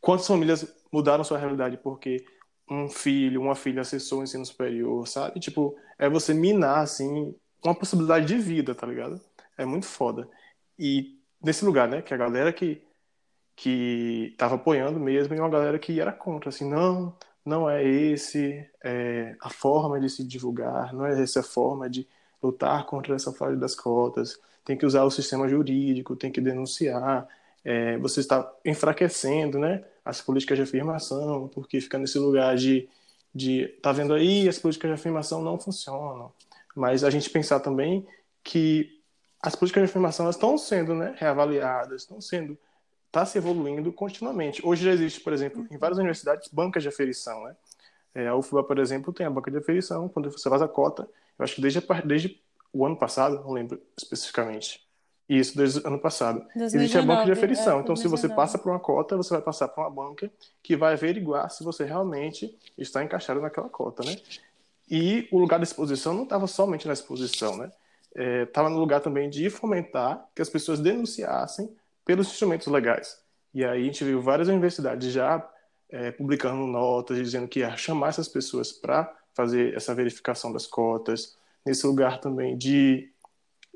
quantas 0.01 0.27
famílias 0.27 0.73
mudaram 0.91 1.23
sua 1.23 1.37
realidade 1.37 1.77
porque 1.77 2.25
um 2.69 2.89
filho, 2.89 3.41
uma 3.41 3.55
filha 3.55 3.81
acessou 3.81 4.19
o 4.19 4.23
ensino 4.23 4.45
superior, 4.45 5.07
sabe? 5.07 5.39
Tipo, 5.39 5.75
é 5.97 6.09
você 6.09 6.33
minar, 6.33 6.79
assim, 6.79 7.35
uma 7.63 7.75
possibilidade 7.75 8.25
de 8.25 8.37
vida, 8.37 8.75
tá 8.75 8.85
ligado? 8.87 9.19
É 9.57 9.65
muito 9.65 9.85
foda. 9.85 10.27
E 10.77 11.19
nesse 11.41 11.63
lugar, 11.65 11.87
né, 11.87 12.01
que 12.01 12.13
a 12.13 12.17
galera 12.17 12.51
que 12.51 12.81
que 13.55 14.33
tava 14.37 14.55
apoiando 14.55 14.99
mesmo 14.99 15.35
e 15.35 15.39
uma 15.39 15.49
galera 15.49 15.77
que 15.77 15.99
era 15.99 16.11
contra, 16.11 16.49
assim, 16.49 16.67
não, 16.67 17.15
não 17.45 17.69
é 17.69 17.83
esse 17.83 18.65
é, 18.83 19.35
a 19.41 19.49
forma 19.49 19.99
de 19.99 20.09
se 20.09 20.23
divulgar, 20.23 20.93
não 20.93 21.05
é 21.05 21.21
essa 21.21 21.41
a 21.41 21.43
forma 21.43 21.89
de 21.89 22.07
lutar 22.41 22.85
contra 22.85 23.15
essa 23.15 23.31
fraude 23.31 23.59
das 23.59 23.75
cotas, 23.75 24.39
tem 24.63 24.77
que 24.77 24.85
usar 24.85 25.03
o 25.03 25.11
sistema 25.11 25.47
jurídico, 25.47 26.15
tem 26.15 26.31
que 26.31 26.41
denunciar, 26.41 27.27
é, 27.63 27.97
você 27.97 28.19
está 28.19 28.51
enfraquecendo, 28.65 29.59
né, 29.59 29.83
as 30.03 30.21
políticas 30.21 30.57
de 30.57 30.63
afirmação, 30.63 31.49
porque 31.49 31.79
fica 31.79 31.97
nesse 31.97 32.19
lugar 32.19 32.55
de, 32.55 32.87
de 33.33 33.67
tá 33.81 33.91
vendo 33.91 34.13
aí, 34.13 34.47
as 34.47 34.59
políticas 34.59 34.89
de 34.89 34.95
afirmação 34.95 35.41
não 35.41 35.59
funcionam, 35.59 36.31
mas 36.75 37.03
a 37.03 37.09
gente 37.09 37.29
pensar 37.29 37.59
também 37.59 38.05
que 38.43 39.01
as 39.41 39.55
políticas 39.55 39.83
de 39.83 39.89
afirmação 39.89 40.29
estão 40.29 40.57
sendo, 40.57 40.95
né, 40.95 41.15
reavaliadas, 41.17 42.03
estão 42.03 42.21
sendo 42.21 42.57
está 43.13 43.23
se 43.27 43.37
evoluindo 43.37 43.93
continuamente. 43.93 44.65
Hoje 44.65 44.85
já 44.85 44.91
existe, 44.91 45.19
por 45.19 45.31
exemplo, 45.31 45.67
em 45.69 45.77
várias 45.77 45.99
universidades, 45.99 46.49
bancas 46.51 46.81
de 46.81 46.89
aferição, 46.89 47.43
né? 47.43 47.55
É, 48.15 48.27
a 48.27 48.35
UFBA, 48.35 48.63
por 48.63 48.79
exemplo, 48.79 49.13
tem 49.13 49.23
a 49.23 49.29
banca 49.29 49.51
de 49.51 49.57
aferição, 49.57 50.09
quando 50.09 50.31
você 50.31 50.49
faz 50.49 50.63
a 50.63 50.67
cota, 50.67 51.07
eu 51.37 51.43
acho 51.43 51.55
que 51.55 51.61
desde, 51.61 51.77
a 51.77 52.01
desde 52.01 52.41
o 52.71 52.83
ano 52.83 52.97
passado, 52.97 53.43
não 53.43 53.51
lembro 53.51 53.79
especificamente. 53.95 54.83
Isso, 55.29 55.55
desde 55.55 55.79
o 55.79 55.87
ano 55.87 55.99
passado. 55.99 56.39
2019, 56.55 56.75
Existe 56.75 56.97
a 56.97 57.01
banca 57.03 57.25
de 57.25 57.29
é, 57.29 57.33
aferição. 57.33 57.73
foi 57.73 57.81
então, 57.83 57.95
se 57.95 58.03
você 58.03 58.27
2019. 58.27 58.35
passa 58.35 58.57
por 58.57 58.71
uma 58.71 58.79
cota, 58.79 59.15
você 59.15 59.29
vai 59.29 59.41
passar 59.41 59.67
por 59.67 59.81
uma 59.81 59.91
banca 59.91 60.31
que 60.63 60.75
vai 60.75 60.93
averiguar 60.93 61.49
se 61.51 61.63
você 61.63 61.85
realmente 61.85 62.57
está 62.77 63.03
encaixado 63.03 63.39
naquela 63.39 63.69
cota, 63.69 64.03
né? 64.03 64.17
E 64.89 65.27
o 65.31 65.37
lugar 65.37 65.57
da 65.59 65.63
exposição 65.63 66.15
não 66.15 66.23
estava 66.23 66.47
somente 66.47 66.87
na 66.87 66.93
exposição, 66.93 67.57
né? 67.57 67.71
Estava 68.43 68.69
no 68.69 68.77
lugar 68.77 69.01
também 69.01 69.29
de 69.29 69.49
fomentar 69.49 70.27
que 70.35 70.41
as 70.41 70.49
pessoas 70.49 70.79
denunciassem 70.79 71.69
pelos 72.05 72.27
instrumentos 72.27 72.67
legais. 72.67 73.17
E 73.53 73.63
aí 73.63 73.81
a 73.81 73.85
gente 73.85 74.03
viu 74.03 74.21
várias 74.21 74.47
universidades 74.47 75.11
já 75.11 75.47
é, 75.89 76.11
publicando 76.11 76.65
notas 76.65 77.17
dizendo 77.17 77.47
que 77.47 77.59
ia 77.59 77.75
chamar 77.77 78.09
essas 78.09 78.27
pessoas 78.27 78.71
para 78.71 79.15
fazer 79.33 79.75
essa 79.75 79.93
verificação 79.93 80.51
das 80.51 80.65
cotas. 80.65 81.37
Nesse 81.65 81.85
lugar 81.85 82.19
também 82.19 82.57
de, 82.57 83.11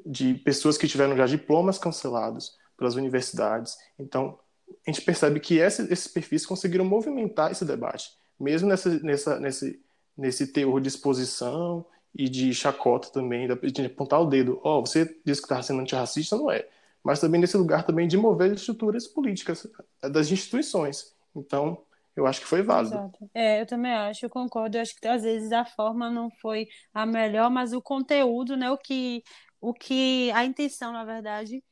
de 0.05 0.33
pessoas 0.33 0.77
que 0.77 0.87
tiveram 0.87 1.15
já 1.15 1.25
diplomas 1.25 1.77
cancelados 1.77 2.57
pelas 2.77 2.95
universidades. 2.95 3.77
Então, 3.97 4.37
a 4.85 4.91
gente 4.91 5.01
percebe 5.03 5.39
que 5.39 5.57
esse, 5.57 5.81
esses 5.91 6.07
perfis 6.07 6.45
conseguiram 6.45 6.85
movimentar 6.85 7.51
esse 7.51 7.63
debate, 7.63 8.11
mesmo 8.39 8.67
nessa, 8.67 8.89
nessa, 8.99 9.39
nesse, 9.39 9.81
nesse 10.17 10.47
teor 10.47 10.81
de 10.81 10.89
exposição 10.89 11.85
e 12.13 12.27
de 12.27 12.53
chacota 12.53 13.09
também, 13.09 13.47
de 13.47 13.85
apontar 13.85 14.21
o 14.21 14.25
dedo. 14.25 14.59
Ó, 14.63 14.79
oh, 14.79 14.85
você 14.85 15.05
disse 15.25 15.41
que 15.41 15.45
está 15.45 15.61
sendo 15.61 15.81
antirracista, 15.81 16.35
não 16.35 16.51
é? 16.51 16.67
Mas 17.07 17.21
também 17.21 17.39
nesse 17.39 17.55
lugar 17.55 17.85
também 17.85 18.05
de 18.05 18.17
mover 18.17 18.51
estruturas 18.51 19.07
políticas 19.07 19.65
das 20.11 20.29
instituições. 20.29 21.15
Então, 21.33 21.81
eu 22.13 22.27
acho 22.27 22.41
que 22.41 22.45
foi 22.45 22.61
válido. 22.61 23.09
É, 23.33 23.61
eu 23.61 23.65
também 23.65 23.93
acho, 23.93 24.25
eu 24.25 24.29
concordo. 24.29 24.75
Eu 24.75 24.81
acho 24.81 24.93
que 24.93 25.07
às 25.07 25.23
vezes 25.23 25.53
a 25.53 25.63
forma 25.63 26.11
não 26.11 26.29
foi 26.41 26.67
a 26.93 27.05
melhor, 27.05 27.49
mas 27.49 27.71
o 27.71 27.81
conteúdo, 27.81 28.57
né? 28.57 28.69
O 28.69 28.77
que, 28.77 29.23
o 29.61 29.73
que 29.73 30.29
a 30.31 30.43
intenção, 30.43 30.91
na 30.91 31.05
verdade, 31.05 31.63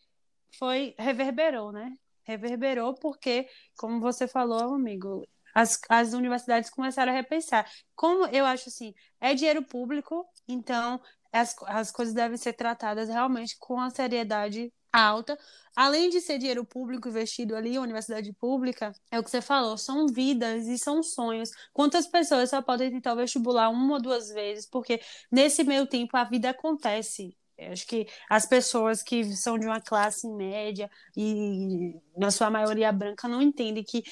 foi 0.58 0.96
reverberou, 0.98 1.70
né? 1.70 1.92
Reverberou 2.24 2.94
porque, 2.94 3.46
como 3.76 4.00
você 4.00 4.30
falou, 4.30 4.74
amigo, 4.74 5.28
as, 5.54 5.78
as 5.90 6.14
universidades 6.14 6.70
começaram 6.70 7.12
a 7.12 7.16
repensar. 7.16 7.70
Como 7.94 8.26
eu 8.28 8.46
acho 8.46 8.70
assim, 8.70 8.94
é 9.20 9.34
dinheiro 9.34 9.64
público, 9.64 10.26
então 10.48 11.02
as, 11.34 11.54
as 11.66 11.92
coisas 11.92 12.14
devem 12.14 12.38
ser 12.38 12.54
tratadas 12.54 13.10
realmente 13.10 13.58
com 13.60 13.82
a 13.82 13.90
seriedade 13.90 14.72
alta. 14.98 15.38
Além 15.76 16.10
de 16.10 16.22
ser 16.22 16.38
dinheiro 16.38 16.64
público 16.64 17.10
investido 17.10 17.56
ali, 17.56 17.78
universidade 17.78 18.32
pública, 18.34 18.94
é 19.12 19.20
o 19.20 19.24
que 19.24 19.30
você 19.30 19.42
falou, 19.42 19.78
são 19.78 20.08
vidas 20.08 20.68
e 20.68 20.78
são 20.78 21.04
sonhos. 21.04 21.52
Quantas 21.74 22.08
pessoas 22.08 22.50
só 22.50 22.62
podem 22.62 22.90
tentar 22.92 23.14
o 23.14 23.18
vestibular 23.18 23.70
uma 23.70 23.96
ou 23.96 24.02
duas 24.02 24.30
vezes, 24.30 24.66
porque 24.66 25.02
nesse 25.32 25.64
meio 25.64 25.86
tempo 25.86 26.16
a 26.16 26.24
vida 26.24 26.50
acontece. 26.50 27.36
Eu 27.58 27.72
acho 27.72 27.88
que 27.88 28.08
as 28.30 28.46
pessoas 28.46 29.02
que 29.02 29.24
são 29.36 29.58
de 29.58 29.66
uma 29.66 29.82
classe 29.82 30.28
média 30.28 30.90
e, 31.16 32.00
na 32.18 32.32
sua 32.32 32.50
maioria 32.50 32.92
branca, 32.92 33.28
não 33.28 33.42
entendem 33.42 33.84
que 33.84 34.04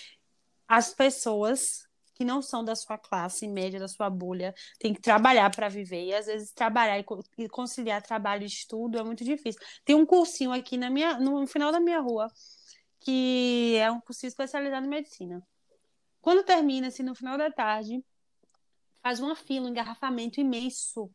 as 0.67 0.93
pessoas 0.93 1.85
que 2.13 2.23
não 2.23 2.41
são 2.41 2.63
da 2.63 2.75
sua 2.75 2.97
classe 2.97 3.47
média, 3.47 3.79
da 3.79 3.87
sua 3.87 4.09
bolha, 4.09 4.53
têm 4.79 4.93
que 4.93 5.01
trabalhar 5.01 5.49
para 5.49 5.69
viver. 5.69 6.05
E 6.05 6.13
às 6.13 6.25
vezes 6.27 6.51
trabalhar 6.51 7.03
e 7.37 7.49
conciliar 7.49 8.01
trabalho 8.01 8.43
e 8.43 8.47
estudo 8.47 8.97
é 8.97 9.03
muito 9.03 9.23
difícil. 9.23 9.61
Tem 9.83 9.95
um 9.95 10.05
cursinho 10.05 10.51
aqui 10.51 10.77
na 10.77 10.89
minha, 10.89 11.17
no 11.19 11.45
final 11.47 11.71
da 11.71 11.79
minha 11.79 11.99
rua, 11.99 12.31
que 12.99 13.75
é 13.77 13.91
um 13.91 13.99
cursinho 13.99 14.29
especializado 14.29 14.85
em 14.85 14.89
medicina. 14.89 15.45
Quando 16.21 16.43
termina, 16.43 16.87
assim, 16.87 17.03
no 17.03 17.15
final 17.15 17.37
da 17.37 17.51
tarde, 17.51 18.03
faz 19.01 19.19
uma 19.19 19.35
fila, 19.35 19.65
um 19.65 19.69
engarrafamento 19.69 20.39
imenso 20.39 21.11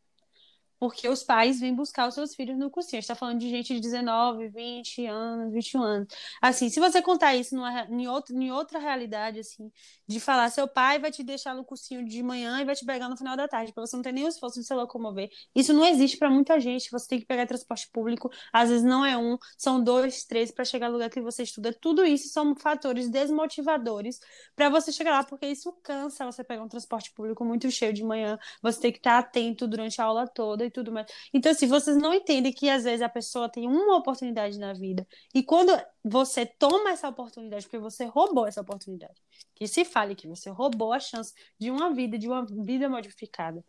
porque 0.79 1.09
os 1.09 1.23
pais 1.23 1.59
vêm 1.59 1.75
buscar 1.75 2.07
os 2.07 2.15
seus 2.15 2.33
filhos 2.33 2.57
no 2.57 2.69
cursinho. 2.69 2.99
A 2.99 3.01
gente 3.01 3.03
está 3.03 3.15
falando 3.15 3.39
de 3.39 3.49
gente 3.49 3.73
de 3.75 3.81
19, 3.81 4.47
20 4.47 5.05
anos, 5.05 5.53
21 5.53 5.83
anos. 5.83 6.07
Assim, 6.41 6.69
se 6.69 6.79
você 6.79 7.01
contar 7.01 7.35
isso 7.35 7.53
numa, 7.53 7.83
em, 7.89 8.07
outra, 8.07 8.33
em 8.33 8.51
outra 8.51 8.79
realidade, 8.79 9.39
assim, 9.39 9.69
de 10.07 10.19
falar, 10.19 10.49
seu 10.49 10.67
pai 10.67 10.97
vai 10.97 11.11
te 11.11 11.21
deixar 11.21 11.53
no 11.53 11.65
cursinho 11.65 12.05
de 12.05 12.23
manhã 12.23 12.61
e 12.61 12.65
vai 12.65 12.75
te 12.75 12.85
pegar 12.85 13.09
no 13.09 13.17
final 13.17 13.35
da 13.35 13.47
tarde, 13.47 13.73
para 13.73 13.85
você 13.85 13.95
não 13.95 14.03
ter 14.03 14.13
nem 14.13 14.25
esforço 14.25 14.59
de 14.59 14.65
se 14.65 14.73
locomover. 14.73 15.29
Isso 15.53 15.73
não 15.73 15.85
existe 15.85 16.17
para 16.17 16.29
muita 16.29 16.59
gente. 16.59 16.89
Você 16.91 17.07
tem 17.07 17.19
que 17.19 17.25
pegar 17.25 17.45
transporte 17.45 17.89
público, 17.91 18.31
às 18.53 18.69
vezes 18.69 18.83
não 18.83 19.05
é 19.05 19.17
um, 19.17 19.37
são 19.57 19.83
dois, 19.83 20.23
três 20.23 20.49
para 20.49 20.63
chegar 20.63 20.87
no 20.87 20.93
lugar 20.93 21.09
que 21.09 21.19
você 21.19 21.43
estuda. 21.43 21.73
Tudo 21.73 22.05
isso 22.05 22.29
são 22.29 22.55
fatores 22.55 23.09
desmotivadores 23.09 24.19
para 24.55 24.69
você 24.69 24.91
chegar 24.91 25.11
lá, 25.11 25.23
porque 25.25 25.47
isso 25.47 25.73
cansa 25.83 26.25
você 26.25 26.43
pegar 26.43 26.63
um 26.63 26.69
transporte 26.69 27.11
público 27.11 27.43
muito 27.43 27.69
cheio 27.69 27.93
de 27.93 28.03
manhã, 28.03 28.39
você 28.61 28.79
tem 28.79 28.91
que 28.91 28.99
estar 28.99 29.19
atento 29.19 29.67
durante 29.67 30.01
a 30.01 30.05
aula 30.05 30.27
toda 30.27 30.68
e 30.69 30.71
tudo 30.71 30.91
mais. 30.91 31.07
Então, 31.33 31.51
assim, 31.51 31.67
vocês 31.67 31.97
não 31.97 32.13
entendem 32.13 32.53
que 32.53 32.69
às 32.69 32.83
vezes 32.83 33.01
a 33.01 33.09
pessoa 33.09 33.49
tem 33.49 33.67
uma 33.67 33.97
oportunidade 33.97 34.57
na 34.57 34.73
vida 34.73 35.05
e 35.33 35.43
quando 35.43 35.71
você 36.03 36.45
toma 36.45 36.91
essa 36.91 37.09
oportunidade, 37.09 37.65
porque 37.65 37.79
você 37.79 38.05
roubou 38.05 38.47
essa 38.47 38.61
oportunidade, 38.61 39.21
que 39.53 39.67
se 39.67 39.83
fale 39.83 40.15
que 40.15 40.27
você 40.27 40.49
roubou 40.49 40.93
a 40.93 40.99
chance 40.99 41.33
de 41.59 41.69
uma 41.69 41.93
vida, 41.93 42.17
de 42.17 42.27
uma 42.27 42.45
vida 42.45 42.87
modificada. 42.89 43.63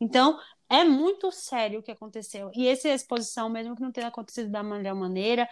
Então, 0.00 0.38
é 0.68 0.84
muito 0.84 1.30
sério 1.30 1.80
o 1.80 1.82
que 1.82 1.92
aconteceu. 1.92 2.50
E 2.54 2.66
essa 2.68 2.88
exposição, 2.88 3.48
mesmo 3.48 3.76
que 3.76 3.82
não 3.82 3.92
tenha 3.92 4.08
acontecido 4.08 4.50
da 4.50 4.62
melhor 4.62 4.94
maneira, 4.94 5.48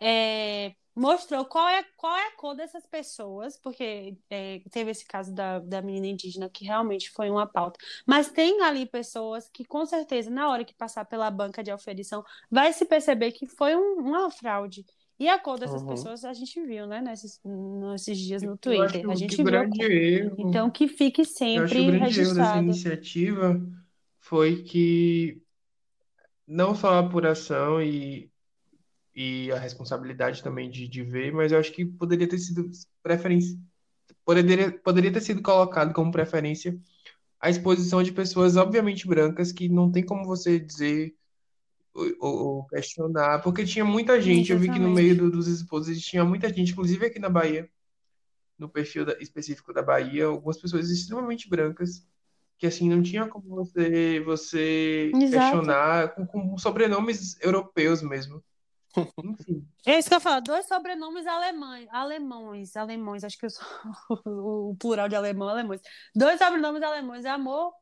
é, 0.00 0.74
mostrou 0.94 1.44
qual 1.44 1.68
é, 1.68 1.82
qual 1.96 2.14
é 2.16 2.28
a 2.28 2.36
cor 2.36 2.54
dessas 2.54 2.86
pessoas, 2.86 3.56
porque 3.58 4.16
é, 4.30 4.60
teve 4.70 4.90
esse 4.90 5.04
caso 5.06 5.32
da, 5.34 5.58
da 5.58 5.82
menina 5.82 6.06
indígena 6.08 6.48
que 6.48 6.64
realmente 6.64 7.10
foi 7.10 7.30
uma 7.30 7.46
pauta. 7.46 7.78
Mas 8.06 8.30
tem 8.30 8.60
ali 8.62 8.86
pessoas 8.86 9.48
que, 9.48 9.64
com 9.64 9.84
certeza, 9.86 10.30
na 10.30 10.48
hora 10.50 10.64
que 10.64 10.74
passar 10.74 11.04
pela 11.04 11.30
banca 11.30 11.62
de 11.62 11.70
auferição, 11.70 12.24
vai 12.50 12.72
se 12.72 12.84
perceber 12.84 13.32
que 13.32 13.46
foi 13.46 13.74
um, 13.76 13.94
uma 14.00 14.30
fraude. 14.30 14.84
E 15.18 15.28
a 15.28 15.38
cor 15.38 15.58
dessas 15.58 15.82
Uhum. 15.82 15.88
pessoas 15.88 16.24
a 16.24 16.32
gente 16.32 16.60
viu, 16.66 16.86
né, 16.86 17.00
nesses, 17.00 17.40
nesses 17.44 18.18
dias 18.18 18.42
no 18.42 18.56
Twitter. 18.58 19.08
A 19.08 19.14
o 19.14 19.14
gente 19.14 19.36
que 19.36 19.44
viu 19.44 19.44
grande 19.44 19.82
erro, 19.82 20.36
Então, 20.36 20.70
que 20.70 20.88
fique 20.88 21.24
eu 21.52 21.64
acho 21.64 21.74
que 21.76 21.80
o 21.80 21.84
sempre 21.84 21.86
grande 21.86 22.20
erro 22.20 22.34
dessa 22.34 22.56
registrado. 22.56 22.58
iniciativa 22.58 23.60
foi 24.20 24.62
que 24.64 25.42
não 26.46 26.74
só 26.74 26.88
a 26.94 26.98
apuração 27.00 27.82
e, 27.82 28.30
e 29.14 29.50
a 29.52 29.58
responsabilidade 29.58 30.42
também 30.42 30.70
de, 30.70 30.88
de 30.88 31.02
ver, 31.02 31.32
mas 31.32 31.52
eu 31.52 31.58
acho 31.58 31.72
que 31.72 31.84
poderia 31.84 32.28
ter 32.28 32.38
sido 32.38 32.70
preferência, 33.02 33.58
poderia, 34.24 34.72
poderia 34.80 35.12
ter 35.12 35.20
sido 35.22 35.42
colocado 35.42 35.94
como 35.94 36.12
preferência 36.12 36.78
a 37.40 37.50
exposição 37.50 38.02
de 38.02 38.12
pessoas 38.12 38.56
obviamente 38.56 39.06
brancas 39.08 39.52
que 39.52 39.68
não 39.68 39.92
tem 39.92 40.04
como 40.04 40.24
você 40.26 40.58
dizer 40.58 41.14
ou, 41.94 42.14
ou- 42.20 42.66
questionar, 42.68 43.40
porque 43.42 43.64
tinha 43.64 43.84
muita 43.84 44.20
gente, 44.20 44.52
eu 44.52 44.58
vi 44.58 44.70
que 44.70 44.78
no 44.78 44.90
meio 44.90 45.10
Exatamente. 45.12 45.32
do- 45.32 45.38
dos 45.38 45.48
expositores 45.48 46.02
tinha 46.04 46.24
muita 46.24 46.48
gente, 46.52 46.72
inclusive 46.72 47.06
aqui 47.06 47.18
na 47.18 47.28
Bahia, 47.28 47.70
no 48.58 48.68
perfil 48.68 49.04
da- 49.04 49.18
específico 49.20 49.72
da 49.72 49.82
Bahia, 49.82 50.26
algumas 50.26 50.58
pessoas 50.60 50.90
extremamente 50.90 51.48
brancas, 51.48 52.06
que 52.58 52.66
assim 52.66 52.88
não 52.88 53.02
tinha 53.02 53.26
como 53.28 53.48
você 53.48 54.20
você 54.20 55.10
Exato. 55.14 55.30
questionar 55.30 56.14
com, 56.14 56.26
com 56.26 56.58
sobrenomes 56.58 57.36
europeus 57.40 58.02
mesmo. 58.02 58.42
Enfim, 59.24 59.66
É 59.86 59.98
isso 59.98 60.08
que 60.08 60.14
eu 60.14 60.20
falo, 60.20 60.40
dois 60.42 60.66
sobrenomes 60.66 61.26
alemães, 61.26 61.88
alemães, 61.90 62.76
alemães, 62.76 63.24
acho 63.24 63.38
que 63.38 63.46
eu 63.46 63.50
sou 63.50 63.64
o 64.72 64.76
plural 64.78 65.08
de 65.08 65.16
alemão, 65.16 65.48
alemães. 65.48 65.80
Dois 66.14 66.38
sobrenomes 66.38 66.82
alemães, 66.82 67.24
amor, 67.26 67.72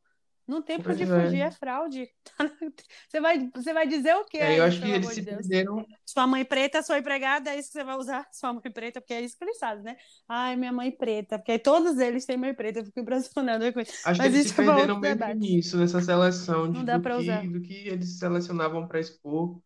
não 0.47 0.61
tem 0.61 0.79
pra 0.79 0.91
onde 0.93 1.03
é. 1.03 1.05
fugir, 1.05 1.39
é 1.41 1.51
fraude. 1.51 2.09
Você 3.07 3.21
vai, 3.21 3.49
você 3.55 3.73
vai 3.73 3.87
dizer 3.87 4.13
o 4.15 4.25
que 4.25 4.37
é, 4.37 4.59
eu 4.59 4.63
acho 4.65 4.81
que 4.81 4.89
eles 4.89 5.07
se 5.07 5.21
de 5.21 5.27
perderam. 5.27 5.85
Sua 6.05 6.27
mãe 6.27 6.43
preta, 6.43 6.81
sua 6.83 6.97
empregada, 6.99 7.51
é 7.51 7.57
isso 7.59 7.69
que 7.69 7.73
você 7.73 7.83
vai 7.83 7.95
usar? 7.95 8.27
Sua 8.31 8.51
mãe 8.51 8.71
preta, 8.73 8.99
porque 8.99 9.13
é 9.13 9.21
isso 9.21 9.37
que 9.37 9.43
eles 9.45 9.57
fazem, 9.57 9.83
né? 9.83 9.95
Ai, 10.27 10.55
minha 10.55 10.73
mãe 10.73 10.91
preta, 10.91 11.37
porque 11.37 11.57
todos 11.59 11.97
eles 11.99 12.25
têm 12.25 12.35
mãe 12.37 12.53
preta, 12.53 12.79
eu 12.79 12.85
fico 12.85 12.99
impressionada 12.99 13.71
com 13.71 13.79
isso. 13.79 13.93
Acho 14.03 14.21
que 14.21 14.27
Mas 14.27 14.33
eles 14.33 14.47
se 14.47 14.53
isso 14.53 14.61
é 14.61 14.65
perderam 14.65 14.99
meio 14.99 15.17
que 15.17 15.19
debate. 15.19 15.39
nisso, 15.39 15.77
nessa 15.77 16.01
seleção 16.01 16.71
de, 16.71 16.79
Não 16.79 16.83
dá 16.83 16.97
do 16.97 17.03
pra 17.03 17.17
usar. 17.17 17.41
que, 17.41 17.47
do 17.47 17.61
que 17.61 17.73
eles 17.87 18.17
selecionavam 18.19 18.87
para 18.87 18.99
expor 18.99 19.61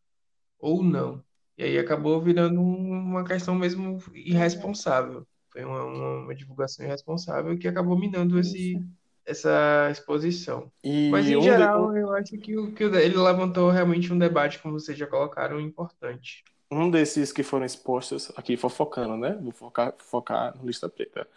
ou 0.59 0.83
não. 0.83 1.23
E 1.57 1.63
aí 1.63 1.77
acabou 1.77 2.21
virando 2.21 2.61
um- 2.61 2.89
uma 2.91 3.23
questão 3.25 3.55
mesmo 3.55 3.97
irresponsável. 4.13 5.27
Foi 5.51 5.63
uma, 5.63 5.83
uma, 5.83 6.19
uma 6.23 6.35
divulgação 6.35 6.85
irresponsável 6.85 7.57
que 7.57 7.67
acabou 7.67 7.97
minando 7.99 8.39
esse, 8.39 8.83
essa 9.25 9.89
exposição. 9.91 10.71
Mas 11.09 11.29
E 11.29 11.35
em 11.35 11.37
um, 11.37 11.53
de- 11.55 11.69
geral, 11.69 11.95
eu 11.97 12.11
acho 12.13 12.37
que, 12.37 12.57
o, 12.57 12.73
que 12.73 12.83
ele 12.83 13.17
levantou 13.17 13.69
realmente 13.71 14.11
um 14.13 14.17
debate, 14.19 14.59
como 14.61 14.79
vocês 14.79 14.97
já 14.97 15.07
colocaram, 15.07 15.59
importante. 15.59 16.43
um 16.71 16.89
desses 16.91 17.31
que 17.31 17.43
foram 17.43 17.65
expostos, 17.65 18.31
aqui 18.35 18.57
fofocando, 18.57 19.15
né? 19.17 19.37
Vou 19.41 19.51
focar, 19.51 19.93
focar 19.99 20.55
no 20.57 20.65
lista 20.65 20.89
preta. 20.89 21.27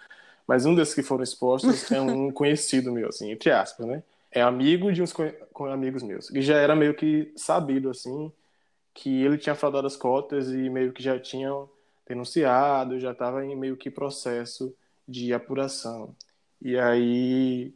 Mas 0.46 0.66
um 0.66 0.74
desses 0.74 0.94
que 0.94 1.02
foram 1.02 1.24
expostos 1.24 1.90
é 1.92 2.00
um 2.00 2.30
conhecido 2.32 2.92
meu, 2.92 3.08
assim, 3.08 3.30
entre 3.32 3.50
aspas, 3.52 3.86
né? 3.86 4.02
É 4.32 4.42
amigo 4.42 4.92
de 4.92 5.02
uns 5.02 5.12
co- 5.12 5.66
amigos 5.66 6.02
meus. 6.02 6.30
E 6.30 6.42
já 6.42 6.56
era 6.58 6.76
meio 6.76 6.94
que 6.94 7.32
sabido, 7.36 7.90
assim, 7.90 8.32
que 8.94 9.22
ele 9.22 9.38
tinha 9.38 9.54
fraudado 9.54 9.86
as 9.86 9.96
cotas 9.96 10.48
e 10.48 10.68
meio 10.68 10.92
que 10.92 11.02
já 11.02 11.18
tinham 11.18 11.68
denunciado, 12.06 12.98
já 12.98 13.12
estava 13.12 13.44
em 13.44 13.56
meio 13.56 13.76
que 13.76 13.90
processo 13.90 14.74
de 15.06 15.32
apuração. 15.32 16.14
E 16.60 16.78
aí, 16.78 17.74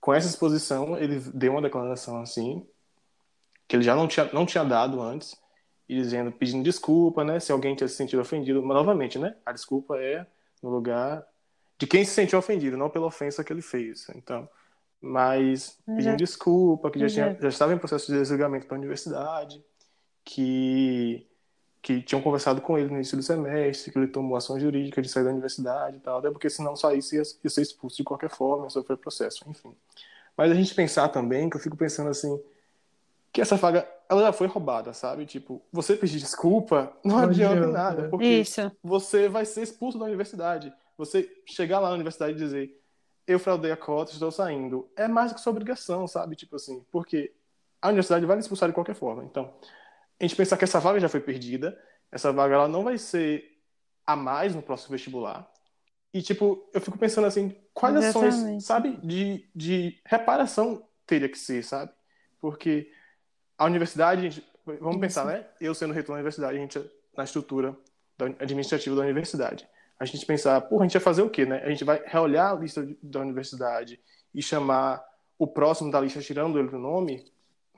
com 0.00 0.12
essa 0.12 0.28
exposição, 0.28 0.96
ele 0.96 1.20
deu 1.34 1.52
uma 1.52 1.62
declaração 1.62 2.20
assim, 2.20 2.66
que 3.68 3.76
ele 3.76 3.82
já 3.82 3.94
não 3.94 4.08
tinha, 4.08 4.30
não 4.32 4.46
tinha 4.46 4.64
dado 4.64 5.00
antes, 5.00 5.36
e 5.88 5.94
dizendo, 5.94 6.32
pedindo 6.32 6.64
desculpa, 6.64 7.22
né? 7.24 7.38
Se 7.38 7.52
alguém 7.52 7.74
tinha 7.74 7.88
se 7.88 7.94
sentido 7.94 8.20
ofendido. 8.20 8.62
Mas, 8.62 8.76
novamente, 8.76 9.18
né? 9.18 9.36
A 9.44 9.52
desculpa 9.52 9.98
é 9.98 10.26
no 10.62 10.70
lugar 10.70 11.24
de 11.78 11.86
quem 11.86 12.04
se 12.04 12.12
sentiu 12.12 12.38
ofendido, 12.38 12.76
não 12.76 12.88
pela 12.88 13.06
ofensa 13.06 13.44
que 13.44 13.52
ele 13.52 13.60
fez. 13.60 14.08
Então, 14.14 14.48
mas 15.00 15.78
pedindo 15.84 16.02
já... 16.02 16.16
desculpa, 16.16 16.90
que 16.90 16.98
já, 16.98 17.08
tinha, 17.08 17.38
já 17.40 17.48
estava 17.48 17.74
em 17.74 17.78
processo 17.78 18.10
de 18.10 18.18
desligamento 18.18 18.66
da 18.66 18.74
universidade, 18.74 19.62
que 20.24 21.26
que 21.84 22.00
tinham 22.00 22.22
conversado 22.22 22.62
com 22.62 22.78
ele 22.78 22.88
no 22.88 22.94
início 22.94 23.14
do 23.14 23.22
semestre, 23.22 23.92
que 23.92 23.98
ele 23.98 24.06
tomou 24.06 24.38
ação 24.38 24.58
jurídica 24.58 25.02
de 25.02 25.08
sair 25.08 25.22
da 25.22 25.28
universidade 25.28 25.98
e 25.98 26.00
tal, 26.00 26.18
até 26.18 26.30
porque 26.30 26.48
se 26.48 26.62
não 26.62 26.74
saísse 26.74 27.16
ia, 27.16 27.22
ia 27.44 27.50
ser 27.50 27.60
expulso 27.60 27.98
de 27.98 28.04
qualquer 28.04 28.30
forma, 28.30 28.64
ia 28.64 28.70
sofrer 28.70 28.96
processo, 28.96 29.44
enfim. 29.46 29.70
Mas 30.34 30.50
a 30.50 30.54
gente 30.54 30.74
pensar 30.74 31.10
também, 31.10 31.50
que 31.50 31.58
eu 31.58 31.60
fico 31.60 31.76
pensando 31.76 32.08
assim, 32.08 32.40
que 33.30 33.38
essa 33.38 33.56
vaga, 33.56 33.86
ela 34.08 34.22
já 34.22 34.32
foi 34.32 34.46
roubada, 34.46 34.94
sabe? 34.94 35.26
Tipo, 35.26 35.60
você 35.70 35.94
pedir 35.94 36.20
desculpa 36.20 36.90
não, 37.04 37.16
não 37.16 37.24
adianta, 37.24 37.56
adianta 37.56 37.72
nada, 37.72 38.08
porque 38.08 38.40
Isso. 38.40 38.72
você 38.82 39.28
vai 39.28 39.44
ser 39.44 39.62
expulso 39.62 39.98
da 39.98 40.06
universidade. 40.06 40.72
Você 40.96 41.30
chegar 41.44 41.80
lá 41.80 41.88
na 41.88 41.96
universidade 41.96 42.32
e 42.32 42.36
dizer, 42.36 42.80
eu 43.26 43.38
fraudei 43.38 43.72
a 43.72 43.76
cota, 43.76 44.12
estou 44.12 44.30
saindo, 44.30 44.88
é 44.96 45.06
mais 45.06 45.32
do 45.32 45.34
que 45.34 45.40
sua 45.42 45.50
obrigação, 45.50 46.08
sabe? 46.08 46.34
Tipo 46.34 46.56
assim, 46.56 46.82
porque 46.90 47.30
a 47.82 47.88
universidade 47.88 48.24
vai 48.24 48.36
me 48.36 48.40
expulsar 48.40 48.70
de 48.70 48.74
qualquer 48.74 48.94
forma. 48.94 49.22
Então, 49.22 49.52
a 50.24 50.28
gente 50.28 50.36
pensar 50.36 50.56
que 50.56 50.64
essa 50.64 50.80
vaga 50.80 50.98
já 50.98 51.08
foi 51.08 51.20
perdida, 51.20 51.78
essa 52.10 52.32
vaga 52.32 52.54
ela 52.54 52.68
não 52.68 52.84
vai 52.84 52.98
ser 52.98 53.44
a 54.06 54.16
mais 54.16 54.54
no 54.54 54.62
próximo 54.62 54.92
vestibular. 54.92 55.50
E, 56.12 56.22
tipo, 56.22 56.68
eu 56.72 56.80
fico 56.80 56.96
pensando 56.96 57.26
assim, 57.26 57.56
quais 57.72 57.96
Exatamente. 57.96 58.34
ações, 58.34 58.64
sabe, 58.64 58.96
de, 59.02 59.48
de 59.54 60.00
reparação 60.06 60.86
teria 61.06 61.28
que 61.28 61.38
ser, 61.38 61.64
sabe? 61.64 61.92
Porque 62.40 62.90
a 63.58 63.64
universidade, 63.64 64.20
a 64.20 64.30
gente, 64.30 64.46
vamos 64.64 64.92
Isso. 64.92 65.00
pensar, 65.00 65.24
né? 65.24 65.46
Eu 65.60 65.74
sendo 65.74 65.92
reitor 65.92 66.14
da 66.14 66.20
universidade, 66.20 66.56
a 66.56 66.60
gente, 66.60 66.90
na 67.16 67.24
estrutura 67.24 67.76
administrativa 68.38 68.94
da 68.94 69.02
universidade, 69.02 69.68
a 69.98 70.04
gente 70.04 70.24
pensar, 70.24 70.60
porra, 70.62 70.82
a 70.82 70.86
gente 70.86 70.94
vai 70.94 71.02
fazer 71.02 71.22
o 71.22 71.30
quê, 71.30 71.44
né? 71.44 71.62
A 71.64 71.70
gente 71.70 71.84
vai 71.84 72.02
reolhar 72.06 72.52
a 72.52 72.60
lista 72.60 72.86
da 73.02 73.20
universidade 73.20 74.00
e 74.32 74.40
chamar 74.42 75.04
o 75.38 75.46
próximo 75.46 75.90
da 75.90 76.00
lista 76.00 76.20
tirando 76.20 76.58
ele 76.58 76.68
do 76.68 76.78
nome? 76.78 77.24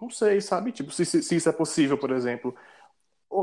Não 0.00 0.10
sei, 0.10 0.40
sabe? 0.40 0.72
Tipo, 0.72 0.90
se, 0.90 1.04
se, 1.04 1.22
se 1.22 1.36
isso 1.36 1.48
é 1.48 1.52
possível, 1.52 1.96
por 1.96 2.10
exemplo. 2.10 2.54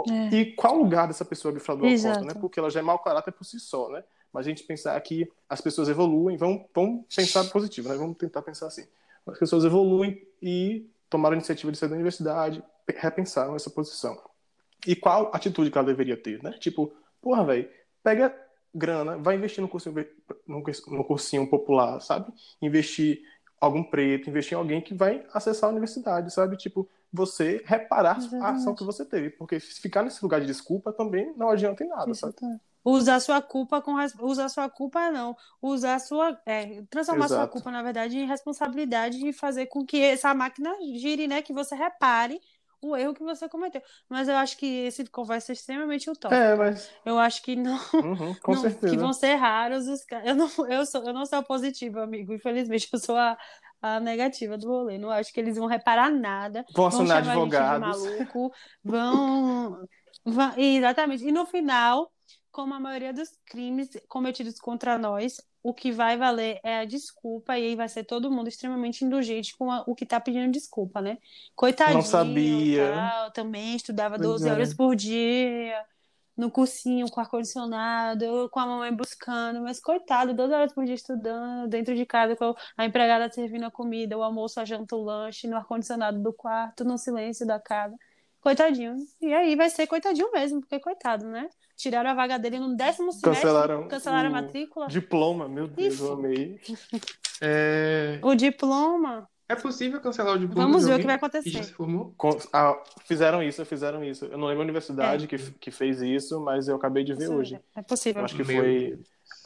É. 0.09 0.35
E 0.35 0.55
qual 0.55 0.75
lugar 0.75 1.07
dessa 1.07 1.25
pessoa 1.25 1.53
que 1.53 1.59
fraudou 1.59 1.87
a 1.87 1.91
conta, 1.91 2.21
né? 2.21 2.33
Porque 2.39 2.59
ela 2.59 2.69
já 2.69 2.79
é 2.79 2.83
mau 2.83 2.99
caráter 2.99 3.31
por 3.31 3.43
si 3.43 3.59
só, 3.59 3.89
né? 3.89 4.03
Mas 4.31 4.45
a 4.45 4.49
gente 4.49 4.63
pensar 4.63 4.99
que 5.01 5.29
as 5.47 5.61
pessoas 5.61 5.89
evoluem, 5.89 6.37
vão, 6.37 6.67
vão 6.73 7.05
pensar 7.15 7.43
positivo, 7.45 7.89
né? 7.89 7.95
Vamos 7.95 8.17
tentar 8.17 8.41
pensar 8.41 8.67
assim. 8.67 8.85
As 9.25 9.37
pessoas 9.37 9.63
evoluem 9.63 10.25
e 10.41 10.87
tomaram 11.09 11.33
a 11.33 11.37
iniciativa 11.37 11.71
de 11.71 11.77
sair 11.77 11.89
da 11.89 11.95
universidade, 11.95 12.63
repensaram 12.87 13.55
essa 13.55 13.69
posição. 13.69 14.19
E 14.87 14.95
qual 14.95 15.31
atitude 15.33 15.69
que 15.69 15.77
ela 15.77 15.87
deveria 15.87 16.17
ter, 16.17 16.41
né? 16.41 16.51
Tipo, 16.59 16.91
porra, 17.21 17.45
velho, 17.45 17.69
pega 18.03 18.35
grana, 18.73 19.17
vai 19.17 19.35
investir 19.35 19.61
no 19.61 19.69
cursinho, 19.69 19.95
no 20.47 21.03
cursinho 21.03 21.47
popular, 21.47 21.99
sabe? 22.01 22.33
Investir 22.61 23.21
algum 23.63 23.81
preto, 23.81 24.29
investir 24.29 24.57
em 24.57 24.59
alguém 24.59 24.81
que 24.81 24.93
vai 24.93 25.25
acessar 25.33 25.69
a 25.69 25.71
universidade, 25.71 26.33
sabe? 26.33 26.57
Tipo, 26.57 26.87
você 27.11 27.63
reparar 27.65 28.17
Exatamente. 28.17 28.45
a 28.45 28.49
ação 28.49 28.75
que 28.75 28.83
você 28.83 29.05
teve. 29.05 29.29
Porque 29.29 29.59
se 29.59 29.79
ficar 29.79 30.03
nesse 30.03 30.21
lugar 30.21 30.41
de 30.41 30.47
desculpa 30.47 30.91
também 30.91 31.33
não 31.37 31.49
adianta 31.49 31.83
em 31.83 31.87
nada, 31.87 32.11
Exatamente. 32.11 32.57
sabe? 32.57 32.73
Usar 32.85 33.21
sua 33.21 33.41
culpa 33.41 33.81
com 33.81 33.93
usar 34.19 34.49
sua 34.49 34.69
culpa 34.69 35.09
não, 35.09 35.37
usar 35.61 35.99
sua 35.99 36.37
é, 36.45 36.83
transformar 36.89 37.25
Exato. 37.25 37.41
sua 37.41 37.47
culpa 37.47 37.71
na 37.71 37.81
verdade 37.81 38.17
em 38.17 38.27
responsabilidade 38.27 39.25
e 39.25 39.31
fazer 39.31 39.67
com 39.67 39.85
que 39.85 40.01
essa 40.01 40.33
máquina 40.33 40.75
gire, 40.97 41.25
né, 41.25 41.41
que 41.41 41.53
você 41.53 41.75
repare 41.75 42.41
o 42.89 42.95
erro 42.95 43.13
que 43.13 43.23
você 43.23 43.47
cometeu. 43.49 43.81
Mas 44.09 44.27
eu 44.27 44.35
acho 44.35 44.57
que 44.57 44.65
esse 44.65 45.05
conversa 45.05 45.51
é 45.51 45.53
extremamente 45.53 46.09
utópico. 46.09 46.41
É, 46.41 46.55
mas... 46.55 46.91
Eu 47.05 47.17
acho 47.19 47.41
que 47.41 47.55
não, 47.55 47.79
uhum, 47.93 48.33
com 48.41 48.53
não 48.53 48.61
certeza. 48.61 48.93
que 48.93 48.97
vão 48.99 49.13
ser 49.13 49.35
raros 49.35 49.87
os 49.87 50.01
eu 50.25 50.35
não 50.35 50.49
eu 50.69 50.85
sou 50.85 51.03
eu 51.03 51.13
não 51.13 51.25
sou 51.25 51.43
positiva, 51.43 52.03
amigo. 52.03 52.33
Infelizmente 52.33 52.89
eu 52.91 52.99
sou 52.99 53.17
a, 53.17 53.37
a 53.81 53.99
negativa 53.99 54.57
do 54.57 54.67
rolê. 54.67 54.97
Não 54.97 55.09
acho 55.09 55.33
que 55.33 55.39
eles 55.39 55.57
vão 55.57 55.67
reparar 55.67 56.09
nada. 56.11 56.65
Vão 56.73 56.87
assinar 56.87 57.17
advogados. 57.17 58.03
Maluco, 58.03 58.51
vão, 58.83 59.87
vão 60.25 60.53
exatamente. 60.57 61.25
E 61.25 61.31
no 61.31 61.45
final, 61.45 62.11
como 62.51 62.73
a 62.73 62.79
maioria 62.79 63.13
dos 63.13 63.29
crimes 63.45 63.89
cometidos 64.07 64.59
contra 64.59 64.97
nós, 64.97 65.37
o 65.63 65.73
que 65.73 65.93
vai 65.93 66.17
valer 66.17 66.59
é 66.61 66.79
a 66.79 66.85
desculpa, 66.85 67.57
e 67.57 67.67
aí 67.67 67.75
vai 67.75 67.87
ser 67.87 68.03
todo 68.03 68.29
mundo 68.29 68.49
extremamente 68.49 69.05
indulgente 69.05 69.55
com 69.57 69.71
a, 69.71 69.81
o 69.87 69.95
que 69.95 70.05
tá 70.05 70.19
pedindo 70.19 70.51
desculpa, 70.51 71.01
né? 71.01 71.17
Coitadinho. 71.55 71.99
Não 71.99 72.03
sabia. 72.03 72.91
Tal, 72.93 73.31
também 73.31 73.75
estudava 73.75 74.17
pois 74.17 74.27
12 74.27 74.49
é. 74.49 74.51
horas 74.51 74.73
por 74.73 74.93
dia, 74.93 75.85
no 76.35 76.51
cursinho, 76.51 77.09
com 77.09 77.21
ar-condicionado, 77.21 78.49
com 78.51 78.59
a 78.59 78.65
mamãe 78.65 78.93
buscando, 78.93 79.61
mas 79.61 79.79
coitado, 79.79 80.33
12 80.33 80.53
horas 80.53 80.73
por 80.73 80.83
dia 80.83 80.95
estudando, 80.95 81.69
dentro 81.69 81.95
de 81.95 82.05
casa, 82.05 82.35
com 82.35 82.53
a 82.75 82.85
empregada 82.85 83.31
servindo 83.31 83.65
a 83.65 83.71
comida, 83.71 84.17
o 84.17 84.23
almoço, 84.23 84.59
a 84.59 84.65
janta, 84.65 84.97
o 84.97 85.01
lanche, 85.01 85.47
no 85.47 85.55
ar-condicionado 85.55 86.19
do 86.19 86.33
quarto, 86.33 86.83
no 86.83 86.97
silêncio 86.97 87.47
da 87.47 87.59
casa. 87.59 87.95
Coitadinho. 88.43 88.97
E 89.21 89.33
aí 89.33 89.55
vai 89.55 89.69
ser 89.69 89.87
coitadinho 89.87 90.29
mesmo, 90.33 90.59
porque 90.59 90.77
coitado, 90.77 91.25
né? 91.25 91.47
Tiraram 91.77 92.09
a 92.09 92.13
vaga 92.13 92.37
dele 92.37 92.59
no 92.59 92.75
décimo 92.75 93.09
semestre. 93.13 93.41
Cancelaram, 93.41 93.87
cancelaram 93.87 94.27
a 94.27 94.31
matrícula. 94.31 94.87
Diploma, 94.87 95.47
meu 95.47 95.65
Deus, 95.65 95.99
eu 95.99 96.13
amei. 96.13 96.59
É... 97.45 98.19
O 98.21 98.35
diploma. 98.35 99.27
É 99.49 99.55
possível 99.55 99.99
cancelar 99.99 100.35
o 100.35 100.39
diploma? 100.39 100.65
Vamos 100.65 100.85
ver 100.85 100.93
o 100.93 100.99
que 100.99 101.05
vai 101.05 101.15
acontecer. 101.15 101.63
se 101.63 101.73
formou? 101.73 102.15
Ah, 102.53 102.81
fizeram 103.05 103.43
isso, 103.43 103.65
fizeram 103.65 104.01
isso. 104.01 104.25
Eu 104.25 104.37
não 104.37 104.47
lembro 104.47 104.61
a 104.61 104.63
universidade 104.63 105.25
é. 105.25 105.27
que, 105.27 105.37
que 105.37 105.71
fez 105.71 106.01
isso, 106.01 106.39
mas 106.39 106.69
eu 106.69 106.75
acabei 106.77 107.03
de 107.03 107.13
ver 107.13 107.27
Sim, 107.27 107.33
hoje. 107.33 107.59
É 107.75 107.81
possível. 107.81 108.21
Eu 108.21 108.25
acho 108.25 108.35
que 108.35 108.45
foi 108.45 108.97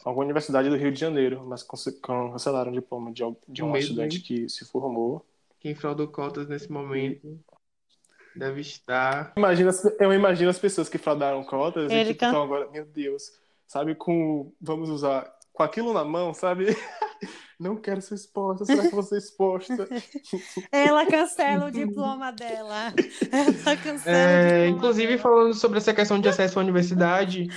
alguma 0.05 0.25
universidade 0.25 0.69
do 0.69 0.75
Rio 0.75 0.91
de 0.91 0.99
Janeiro, 0.99 1.43
mas 1.47 1.63
cancelaram 1.63 2.69
o 2.71 2.73
diploma 2.73 3.11
de, 3.11 3.23
de 3.47 3.63
um 3.63 3.75
estudante 3.75 4.19
que 4.19 4.47
se 4.47 4.63
formou. 4.65 5.25
Quem 5.59 5.73
fraudou 5.73 6.07
cotas 6.07 6.47
nesse 6.47 6.71
momento 6.71 7.39
deve 8.37 8.61
estar. 8.61 9.33
Imagina, 9.35 9.71
eu 9.99 10.13
imagino 10.13 10.49
as 10.49 10.59
pessoas 10.59 10.87
que 10.87 10.97
fraudaram 10.97 11.43
cotas 11.43 11.91
Ele 11.91 12.11
e 12.11 12.15
que 12.15 12.23
estão 12.23 12.43
agora, 12.43 12.69
meu 12.69 12.85
Deus, 12.85 13.31
sabe, 13.65 13.95
com. 13.95 14.53
Vamos 14.61 14.89
usar. 14.89 15.35
Com 15.51 15.63
aquilo 15.63 15.91
na 15.91 16.05
mão, 16.05 16.35
sabe? 16.35 16.67
Não 17.59 17.75
quero 17.75 17.99
ser 17.99 18.13
exposta, 18.13 18.63
será 18.63 18.83
que 18.83 18.93
vou 18.93 19.01
ser 19.01 19.17
exposta? 19.17 19.87
Ela 20.71 21.03
cancela 21.07 21.65
o 21.65 21.71
diploma 21.71 22.31
dela. 22.31 22.93
Ela 23.31 23.77
cancela 23.77 24.15
é, 24.15 24.67
Inclusive, 24.67 25.07
dela. 25.07 25.19
falando 25.19 25.53
sobre 25.55 25.79
essa 25.79 25.91
questão 25.91 26.21
de 26.21 26.29
acesso 26.29 26.59
à 26.59 26.61
universidade, 26.61 27.47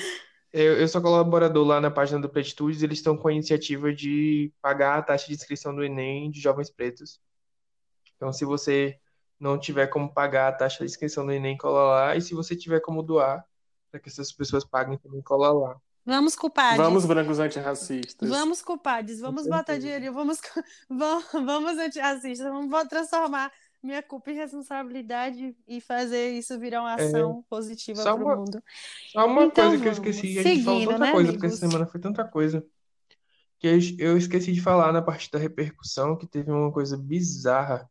eu, 0.50 0.78
eu 0.78 0.88
sou 0.88 1.02
colaborador 1.02 1.66
lá 1.66 1.78
na 1.78 1.90
página 1.90 2.18
do 2.18 2.30
Pretitudes, 2.30 2.82
eles 2.82 2.98
estão 2.98 3.14
com 3.14 3.28
a 3.28 3.32
iniciativa 3.32 3.92
de 3.92 4.50
pagar 4.62 4.98
a 4.98 5.02
taxa 5.02 5.26
de 5.26 5.34
inscrição 5.34 5.74
do 5.74 5.84
Enem 5.84 6.30
de 6.30 6.40
jovens 6.40 6.70
pretos. 6.70 7.20
Então, 8.16 8.32
se 8.32 8.46
você 8.46 8.98
não 9.40 9.58
tiver 9.58 9.86
como 9.86 10.12
pagar 10.12 10.48
a 10.48 10.52
taxa 10.52 10.80
de 10.80 10.90
inscrição 10.90 11.24
do 11.24 11.32
Enem, 11.32 11.56
cola 11.56 11.82
lá. 11.82 12.16
E 12.16 12.20
se 12.20 12.34
você 12.34 12.54
tiver 12.54 12.80
como 12.80 13.02
doar, 13.02 13.44
para 13.90 13.98
que 13.98 14.10
essas 14.10 14.30
pessoas 14.30 14.64
paguem 14.64 14.98
também, 14.98 15.22
cola 15.22 15.50
lá. 15.50 15.76
Vamos, 16.04 16.36
culpados. 16.36 16.76
Vamos, 16.76 17.06
brancos 17.06 17.38
antirracistas. 17.38 18.28
Vamos, 18.28 18.62
culpados. 18.62 19.20
Vamos 19.20 19.46
botar 19.46 19.78
dinheiro. 19.78 20.12
Vamos, 20.12 20.40
vamos, 20.88 21.24
vamos 21.32 21.78
antirracistas. 21.78 22.46
Vamos 22.46 22.88
transformar 22.88 23.50
minha 23.82 24.02
culpa 24.02 24.30
em 24.30 24.34
responsabilidade 24.34 25.56
e 25.66 25.80
fazer 25.80 26.32
isso 26.32 26.58
virar 26.58 26.82
uma 26.82 27.00
é. 27.00 27.06
ação 27.06 27.40
é, 27.40 27.48
positiva 27.48 28.02
para 28.02 28.14
o 28.14 28.38
mundo. 28.38 28.62
Só 29.10 29.26
uma 29.26 29.44
então, 29.44 29.68
coisa 29.68 29.82
que 29.82 29.88
eu 29.88 29.92
esqueci. 29.92 30.38
A 30.38 30.42
gente 30.42 30.62
seguindo, 30.62 30.64
falou 30.64 30.86
tanta 30.86 30.98
né, 30.98 31.12
coisa, 31.12 31.28
amigos? 31.28 31.32
porque 31.32 31.46
essa 31.46 31.56
semana 31.56 31.86
foi 31.86 32.00
tanta 32.00 32.24
coisa. 32.24 32.66
Que 33.58 33.96
eu 33.98 34.16
esqueci 34.16 34.52
de 34.52 34.60
falar 34.60 34.92
na 34.92 35.02
parte 35.02 35.30
da 35.30 35.38
repercussão, 35.38 36.16
que 36.16 36.26
teve 36.26 36.50
uma 36.50 36.72
coisa 36.72 36.96
bizarra 36.96 37.88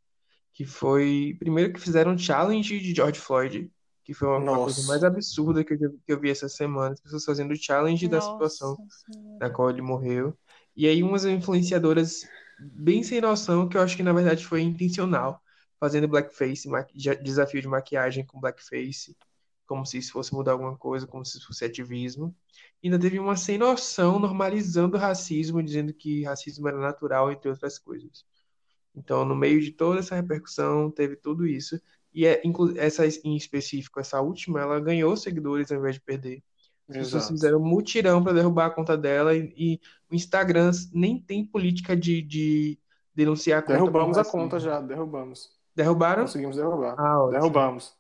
que 0.60 0.66
foi 0.66 1.38
primeiro 1.40 1.72
que 1.72 1.80
fizeram 1.80 2.12
um 2.12 2.18
challenge 2.18 2.82
de 2.82 2.94
George 2.94 3.18
Floyd, 3.18 3.72
que 4.04 4.14
foi 4.14 4.28
uma, 4.28 4.40
uma 4.40 4.64
coisa 4.66 4.86
mais 4.88 5.06
absurda 5.06 5.64
que 5.64 5.74
eu, 5.74 5.78
que 6.06 6.12
eu 6.12 6.20
vi 6.20 6.30
essa 6.30 6.50
semana, 6.50 6.92
as 6.92 7.00
pessoas 7.00 7.24
fazendo 7.24 7.52
o 7.52 7.56
challenge 7.56 8.06
Nossa, 8.10 8.28
da 8.28 8.34
situação 8.34 8.78
senhora. 8.90 9.38
na 9.40 9.50
qual 9.50 9.70
ele 9.70 9.82
morreu. 9.82 10.38
E 10.76 10.86
aí 10.86 11.02
umas 11.02 11.24
influenciadoras 11.24 12.28
bem 12.60 13.02
sem 13.04 13.22
noção, 13.22 13.70
que 13.70 13.78
eu 13.78 13.82
acho 13.82 13.96
que 13.96 14.04
na 14.04 14.12
verdade 14.12 14.46
foi 14.46 14.62
intencional, 14.62 15.42
fazendo 15.80 16.10
blackface, 16.10 16.68
desafio 17.24 17.62
de 17.62 17.68
maquiagem 17.70 18.26
com 18.26 18.42
blackface, 18.42 19.16
como 19.66 19.86
se 19.86 19.98
isso 20.00 20.12
fosse 20.12 20.34
mudar 20.34 20.52
alguma 20.52 20.76
coisa, 20.76 21.08
como 21.08 21.26
se 21.26 21.38
isso 21.38 21.48
fosse 21.48 21.64
ativismo. 21.64 22.36
E 22.84 22.90
ainda 22.90 23.00
teve 23.00 23.18
uma 23.18 23.38
sem 23.38 23.58
noção 23.58 24.20
normalizando 24.20 24.98
o 24.98 25.00
racismo, 25.00 25.64
dizendo 25.64 25.94
que 25.94 26.26
racismo 26.26 26.68
era 26.68 26.78
natural, 26.78 27.32
entre 27.32 27.50
outras 27.50 27.80
coisas. 27.80 28.26
Então, 28.96 29.24
no 29.24 29.36
meio 29.36 29.62
de 29.62 29.72
toda 29.72 30.00
essa 30.00 30.16
repercussão, 30.16 30.92
teve 30.92 31.16
tudo 31.16 31.48
isso. 31.48 31.80
E 32.14 32.26
é, 32.26 32.42
essa 32.78 33.06
em 33.24 33.36
específico, 33.36 34.00
essa 34.00 34.20
última, 34.20 34.60
ela 34.60 34.80
ganhou 34.80 35.16
seguidores 35.16 35.72
ao 35.72 35.78
invés 35.78 35.96
de 35.96 36.02
perder. 36.02 36.44
As 36.90 36.96
Exato. 36.96 37.06
pessoas 37.06 37.30
fizeram 37.30 37.60
mutirão 37.60 38.24
para 38.24 38.34
derrubar 38.34 38.66
a 38.66 38.72
conta 38.72 38.98
dela 38.98 39.36
e, 39.36 39.54
e, 39.56 39.80
o 40.10 40.16
Instagram 40.16 40.72
nem 40.92 41.20
tem 41.22 41.46
política 41.46 41.96
de, 41.96 42.22
de 42.22 42.80
denunciar 43.14 43.60
a 43.60 43.62
conta. 43.62 43.74
Derrubamos 43.74 44.18
a 44.18 44.26
conta 44.26 44.60
já, 44.60 44.82
derrubamos. 44.82 45.52
Derrubaram? 45.76 46.24
Conseguimos 46.24 46.56
derrubar. 46.56 46.96
Ah, 46.98 47.30
derrubamos. 47.30 47.96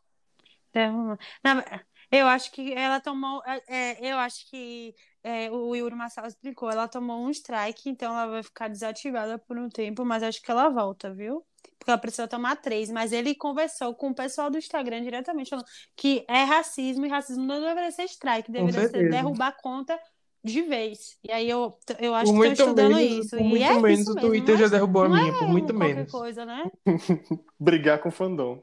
Na- 1.44 1.82
eu 2.12 2.28
acho 2.28 2.52
que 2.52 2.74
ela 2.74 3.00
tomou. 3.00 3.42
é, 3.46 3.62
é, 3.68 4.14
eu 4.14 4.18
acho 4.18 4.50
que 4.50 4.96
é, 5.24 5.52
o 5.52 5.76
Yuri 5.76 5.96
Marçal 5.96 6.26
explicou. 6.26 6.70
Ela 6.70 6.88
tomou 6.88 7.20
um 7.20 7.30
strike, 7.30 7.90
então 7.90 8.14
ela 8.14 8.28
vai 8.28 8.44
ficar 8.44 8.68
desativada 8.68 9.38
por 9.38 9.58
um 9.58 9.70
tempo, 9.70 10.04
mas 10.06 10.24
acho 10.24 10.42
que 10.42 10.50
ela 10.52 10.70
volta, 10.70 11.14
viu? 11.14 11.46
Porque 11.78 11.92
ela 11.92 11.98
precisa 11.98 12.28
tomar 12.28 12.56
três. 12.58 12.90
Mas 12.90 13.12
ele 13.12 13.36
conversou 13.36 13.94
com 13.96 14.10
o 14.10 14.16
pessoal 14.16 14.50
do 14.50 14.58
Instagram 14.58 15.04
diretamente, 15.04 15.50
falando 15.50 15.68
que 15.96 16.26
é 16.28 16.44
racismo 16.44 17.06
e 17.06 17.10
racismo 17.10 17.44
não 17.46 17.62
deveria 17.62 17.92
ser 17.92 18.04
strike, 18.04 18.52
deveria 18.52 18.88
ser 18.88 19.10
derrubar 19.10 19.48
a 19.48 19.52
conta 19.52 20.00
de 20.44 20.62
vez. 20.62 21.18
E 21.24 21.32
aí 21.32 21.50
eu, 21.50 21.78
eu 22.00 22.16
acho 22.16 22.34
Por 22.34 22.42
que 22.42 22.48
estão 22.52 22.68
muito 22.68 22.80
estudando 22.82 22.96
menos, 22.96 23.26
isso. 23.26 23.38
por 23.38 23.40
e 23.40 23.44
muito 23.44 23.64
é 23.66 23.80
menos 23.80 24.00
isso 24.00 24.12
o 24.12 24.16
Twitter 24.16 24.58
já 24.58 24.68
derrubou 24.68 25.04
a 25.04 25.10
minha, 25.10 25.34
por 25.34 25.44
é 25.44 25.48
muito 25.48 25.74
qualquer 25.74 25.96
menos. 25.96 26.12
coisa, 26.12 26.46
né? 26.46 26.72
Brigar 27.60 28.00
com 28.02 28.10
fandom. 28.10 28.62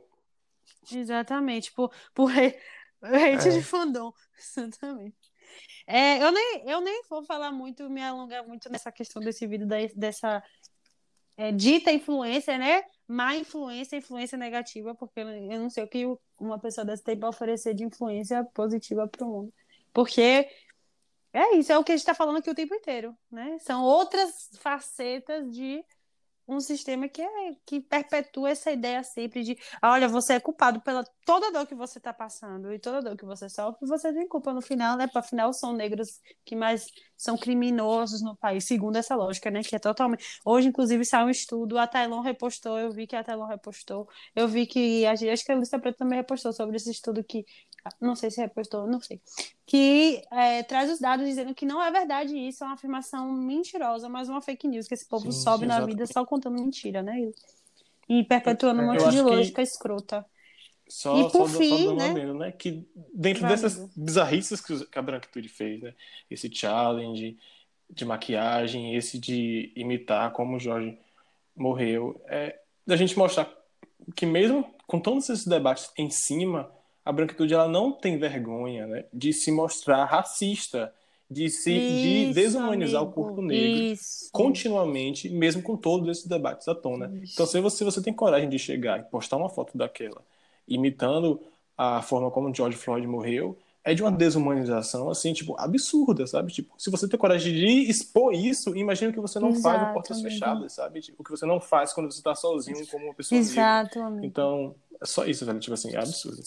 Exatamente, 0.91 1.73
por, 1.73 1.91
por 2.15 2.31
hate 3.15 3.35
hate 3.35 3.51
de 3.53 3.59
É. 3.59 3.63
fandom. 3.63 4.13
Exatamente. 4.39 5.17
É, 5.87 6.23
eu 6.23 6.33
nem, 6.33 6.63
eu 6.69 6.81
nem 6.81 7.03
vou 7.09 7.25
falar 7.25 7.53
muito, 7.53 7.89
me 7.89 8.03
alongar 8.03 8.47
muito 8.47 8.69
nessa 8.71 8.91
questão 8.91 9.23
desse 9.23 9.47
vídeo, 9.47 9.67
da, 9.67 9.77
dessa 9.95 10.43
é, 11.37 11.53
dita 11.53 11.93
influência, 11.93 12.59
né? 12.59 12.83
Má 13.07 13.37
influência, 13.37 13.97
influência 13.97 14.37
negativa, 14.37 14.95
porque 14.95 15.21
eu 15.21 15.61
não 15.61 15.71
sei 15.71 15.85
o 15.85 15.89
que 15.89 16.05
uma 16.39 16.59
pessoa 16.59 16.85
dessa 16.85 17.05
tem 17.05 17.19
para 17.19 17.29
oferecer 17.29 17.75
de 17.75 17.85
influência 17.85 18.45
positiva 18.53 19.07
para 19.07 19.25
o 19.25 19.31
mundo. 19.31 19.55
Porque 19.93 20.49
é 21.33 21.57
isso, 21.57 21.73
é 21.73 21.79
o 21.79 21.85
que 21.85 21.93
a 21.93 21.95
gente 21.97 22.03
está 22.03 22.15
falando 22.15 22.39
aqui 22.39 22.51
o 22.51 22.55
tempo 22.55 22.75
inteiro, 22.75 23.17
né? 23.31 23.59
São 23.61 23.85
outras 23.85 24.51
facetas 24.59 25.49
de 25.51 25.85
um 26.49 26.61
sistema 26.61 27.09
que, 27.09 27.23
é, 27.23 27.55
que 27.65 27.81
perpetua 27.81 28.51
essa 28.51 28.71
ideia 28.71 29.03
sempre 29.03 29.43
de, 29.43 29.59
olha, 29.83 30.09
você 30.09 30.35
é 30.35 30.41
culpado 30.41 30.81
pela 30.81 31.05
toda 31.25 31.51
dor 31.51 31.67
que 31.67 31.75
você 31.75 31.99
está 31.99 32.13
passando 32.13 32.73
e 32.73 32.79
toda 32.79 33.03
dor 33.03 33.17
que 33.17 33.25
você 33.25 33.49
sofre, 33.49 33.87
você 33.87 34.13
tem 34.13 34.29
culpa 34.29 34.53
no 34.53 34.63
final, 34.63 34.97
né? 34.97 35.07
Para 35.07 35.21
afinal 35.21 35.53
são 35.53 35.73
negros 35.73 36.21
que 36.45 36.55
mais 36.55 36.87
são 37.17 37.37
criminosos 37.37 38.23
no 38.23 38.37
país, 38.37 38.65
segundo 38.67 38.97
essa 38.97 39.17
lógica, 39.17 39.51
né? 39.51 39.63
Que 39.63 39.77
é 39.77 39.79
totalmente. 39.79 40.25
Hoje, 40.45 40.69
inclusive, 40.69 41.05
saiu 41.05 41.27
um 41.27 41.31
estudo, 41.31 41.79
a 41.79 41.87
Tailon 41.87 42.21
repostou, 42.21 42.79
eu 42.79 42.93
vi 42.93 43.07
que 43.07 43.17
a 43.17 43.25
Tailon 43.25 43.47
repostou, 43.47 44.09
eu 44.35 44.47
vi 44.47 44.67
que 44.67 45.05
a 45.07 45.13
acho 45.13 45.45
que 45.45 45.53
a 45.53 45.57
Lista 45.57 45.79
Preta 45.79 45.99
também 45.99 46.19
repostou 46.19 46.53
sobre 46.53 46.77
esse 46.77 46.91
estudo 46.91 47.25
que 47.25 47.45
não 48.01 48.14
sei 48.16 48.30
se 48.30 48.41
repostou, 48.41 48.87
não 48.87 49.01
sei, 49.01 49.20
que 49.64 50.22
é, 50.30 50.62
traz 50.62 50.91
os 50.91 50.99
dados 50.99 51.26
dizendo 51.26 51.55
que 51.55 51.66
não 51.66 51.82
é 51.82 51.91
verdade 51.91 52.37
isso, 52.37 52.62
é 52.64 52.66
uma 52.66 52.74
afirmação 52.74 53.32
mentirosa, 53.32 54.09
mas 54.09 54.28
uma 54.28 54.41
fake 54.41 54.68
news, 54.68 54.87
que 54.89 54.95
esse 54.95 55.07
povo 55.07 55.30
Sim, 55.32 55.41
sobe 55.41 55.66
na 55.66 55.74
exatamente. 55.74 55.97
vida 55.97 56.07
só 56.07 56.24
contando 56.24 56.55
mentira, 56.61 57.03
né? 57.03 57.30
E 58.09 58.22
perpetuando 58.24 58.82
um 58.82 58.87
monte 58.87 59.09
de 59.11 59.16
que- 59.16 59.22
lógica 59.22 59.62
escrota. 59.62 60.24
Só, 60.89 61.16
E 61.18 61.22
só, 61.24 61.30
por 61.30 61.49
só 61.51 61.59
fim, 61.59 61.89
um 61.89 61.97
né? 61.97 62.11
adendo, 62.11 62.34
né? 62.34 62.53
Que 62.53 62.87
dentro 63.12 63.43
Vai, 63.43 63.51
dessas 63.51 63.76
amigo. 63.76 63.93
bizarrices 63.97 64.61
que, 64.61 64.87
que 64.87 64.99
a 64.99 65.03
Branquitude 65.03 65.49
fez, 65.49 65.82
né? 65.82 65.93
Esse 66.30 66.49
challenge 66.53 67.37
de 67.91 68.05
maquiagem, 68.05 68.95
esse 68.95 69.18
de 69.18 69.72
imitar 69.74 70.32
como 70.32 70.57
o 70.57 70.61
Jorge 70.61 70.97
morreu, 71.57 72.20
é 72.26 72.59
da 72.87 72.97
gente 72.97 73.18
mostrar 73.18 73.53
que 74.14 74.24
mesmo 74.24 74.72
com 74.87 75.01
todos 75.01 75.28
esses 75.28 75.45
debates 75.45 75.91
em 75.99 76.09
cima, 76.09 76.70
a 77.07 77.13
branquitude 77.13 77.55
ela 77.55 77.69
não 77.69 77.93
tem 77.93 78.19
vergonha, 78.19 78.85
né, 78.85 79.05
de 79.13 79.33
se 79.33 79.53
mostrar 79.53 80.05
racista, 80.07 80.93
de 81.31 81.49
se 81.49 81.71
de 81.73 82.25
Isso, 82.25 82.35
desumanizar 82.35 83.01
o 83.01 83.05
amigo, 83.05 83.15
corpo 83.15 83.41
negro 83.41 83.83
Isso. 83.93 84.29
continuamente, 84.33 85.29
mesmo 85.29 85.63
com 85.63 85.77
todos 85.77 86.09
esses 86.09 86.27
debates 86.27 86.67
à 86.67 86.75
tona. 86.75 87.11
Isso. 87.23 87.35
Então, 87.35 87.47
se 87.47 87.61
você, 87.61 87.85
você 87.85 88.03
tem 88.03 88.13
coragem 88.13 88.49
de 88.49 88.59
chegar 88.59 88.99
e 88.99 89.05
postar 89.05 89.37
uma 89.37 89.49
foto 89.49 89.79
daquela, 89.79 90.21
imitando 90.67 91.41
a 91.79 92.03
forma 92.03 92.29
como 92.29 92.53
George 92.53 92.77
Floyd 92.77 93.07
morreu, 93.07 93.57
é 93.85 93.95
de 93.95 94.03
uma 94.03 94.11
desumanização, 94.11 95.09
assim, 95.09 95.33
tipo, 95.33 95.55
absurda, 95.61 96.27
sabe? 96.27 96.53
Tipo, 96.53 96.75
se 96.77 96.91
você 96.91 97.07
tem 97.09 97.19
coragem 97.19 97.53
de 97.53 97.89
expor 97.89 98.35
isso, 98.35 98.77
imagina 98.77 99.13
o 99.13 99.15
que 99.15 99.21
você 99.21 99.39
não 99.39 99.55
faz 99.55 99.77
Exato, 99.77 99.91
em 99.91 99.93
portas 99.93 100.19
amigo. 100.19 100.29
fechadas, 100.31 100.73
sabe? 100.73 101.01
Tipo, 101.01 101.23
o 101.23 101.25
que 101.25 101.31
você 101.31 101.47
não 101.47 101.61
faz 101.61 101.93
quando 101.93 102.11
você 102.11 102.21
tá 102.21 102.35
sozinho 102.35 102.85
como 102.89 103.05
uma 103.05 103.15
pessoa. 103.15 103.39
Exato, 103.39 104.01
amigo. 104.01 104.27
Então, 104.27 104.75
é 105.01 105.07
só 105.07 105.25
isso, 105.25 105.47
velho. 105.47 105.61
Tipo 105.61 105.75
assim, 105.75 105.95
é 105.95 105.99
absurdo. 105.99 106.43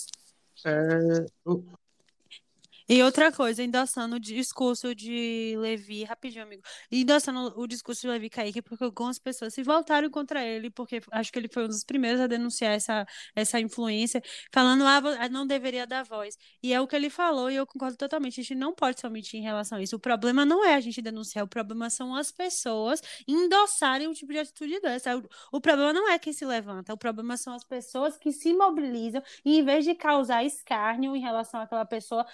É, 0.65 0.71
o- 1.45 1.63
E 2.91 3.03
outra 3.03 3.31
coisa, 3.31 3.61
endossando 3.61 4.15
o 4.15 4.19
discurso 4.19 4.95
de 4.95 5.55
Levi, 5.59 6.03
rapidinho, 6.03 6.43
amigo, 6.43 6.63
endossando 6.91 7.53
o 7.55 7.67
discurso 7.67 8.01
de 8.01 8.07
Levi 8.07 8.31
Kaique, 8.31 8.63
porque 8.63 8.83
algumas 8.83 9.19
pessoas 9.19 9.53
se 9.53 9.61
voltaram 9.61 10.09
contra 10.09 10.43
ele, 10.43 10.71
porque 10.71 10.99
acho 11.11 11.31
que 11.31 11.37
ele 11.37 11.47
foi 11.47 11.65
um 11.65 11.67
dos 11.67 11.83
primeiros 11.83 12.19
a 12.19 12.25
denunciar 12.25 12.73
essa, 12.73 13.05
essa 13.35 13.59
influência, 13.59 14.23
falando, 14.51 14.83
ah, 14.87 15.29
não 15.29 15.45
deveria 15.45 15.85
dar 15.85 16.03
voz. 16.03 16.35
E 16.63 16.73
é 16.73 16.81
o 16.81 16.87
que 16.87 16.95
ele 16.95 17.11
falou, 17.11 17.51
e 17.51 17.57
eu 17.57 17.67
concordo 17.67 17.95
totalmente, 17.95 18.39
a 18.39 18.43
gente 18.43 18.55
não 18.55 18.73
pode 18.73 18.99
se 18.99 19.05
omitir 19.05 19.39
em 19.39 19.43
relação 19.43 19.77
a 19.77 19.83
isso. 19.83 19.95
O 19.95 19.99
problema 19.99 20.43
não 20.43 20.65
é 20.65 20.73
a 20.73 20.79
gente 20.79 20.99
denunciar, 20.99 21.45
o 21.45 21.47
problema 21.47 21.91
são 21.91 22.15
as 22.15 22.31
pessoas 22.31 23.03
endossarem 23.27 24.07
um 24.07 24.13
tipo 24.13 24.31
de 24.31 24.39
atitude 24.39 24.79
dessa. 24.79 25.15
O, 25.15 25.23
o 25.51 25.61
problema 25.61 25.93
não 25.93 26.09
é 26.09 26.17
quem 26.17 26.33
se 26.33 26.43
levanta, 26.43 26.91
o 26.91 26.97
problema 26.97 27.37
são 27.37 27.53
as 27.53 27.63
pessoas 27.63 28.17
que 28.17 28.31
se 28.31 28.51
mobilizam 28.51 29.21
e, 29.45 29.59
em 29.59 29.63
vez 29.63 29.85
de 29.85 29.93
causar 29.93 30.43
escárnio 30.43 31.15
em 31.15 31.19
relação 31.21 31.61
àquela 31.61 31.85
pessoa, 31.85 32.25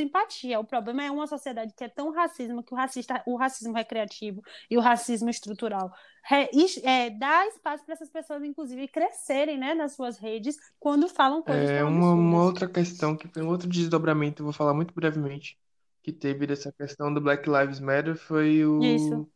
causa 0.00 0.02
empatia. 0.02 0.60
O 0.60 0.64
problema 0.64 1.04
é 1.04 1.10
uma 1.10 1.26
sociedade 1.26 1.72
que 1.76 1.84
é 1.84 1.88
tão 1.88 2.12
racismo 2.12 2.62
que 2.62 2.72
o, 2.72 2.76
racista, 2.76 3.22
o 3.26 3.36
racismo 3.36 3.74
recreativo 3.74 4.42
e 4.70 4.76
o 4.76 4.80
racismo 4.80 5.28
estrutural 5.28 5.92
re, 6.24 6.48
é, 6.82 7.10
dá 7.10 7.46
espaço 7.46 7.84
para 7.84 7.94
essas 7.94 8.10
pessoas, 8.10 8.42
inclusive, 8.42 8.88
crescerem 8.88 9.58
né, 9.58 9.74
nas 9.74 9.92
suas 9.92 10.18
redes 10.18 10.56
quando 10.78 11.08
falam 11.08 11.42
coisas 11.42 11.70
é 11.70 11.84
uma, 11.84 12.12
uma 12.12 12.44
outra 12.44 12.68
questão 12.68 13.16
que 13.16 13.28
foi 13.28 13.42
um 13.42 13.48
outro 13.48 13.68
desdobramento, 13.68 14.44
vou 14.44 14.52
falar 14.52 14.74
muito 14.74 14.94
brevemente, 14.94 15.58
que 16.02 16.12
teve 16.12 16.46
dessa 16.46 16.72
questão 16.72 17.12
do 17.12 17.20
Black 17.20 17.48
Lives 17.48 17.80
Matter 17.80 18.16
foi 18.16 18.64
o, 18.64 18.82
Isso. 18.82 19.28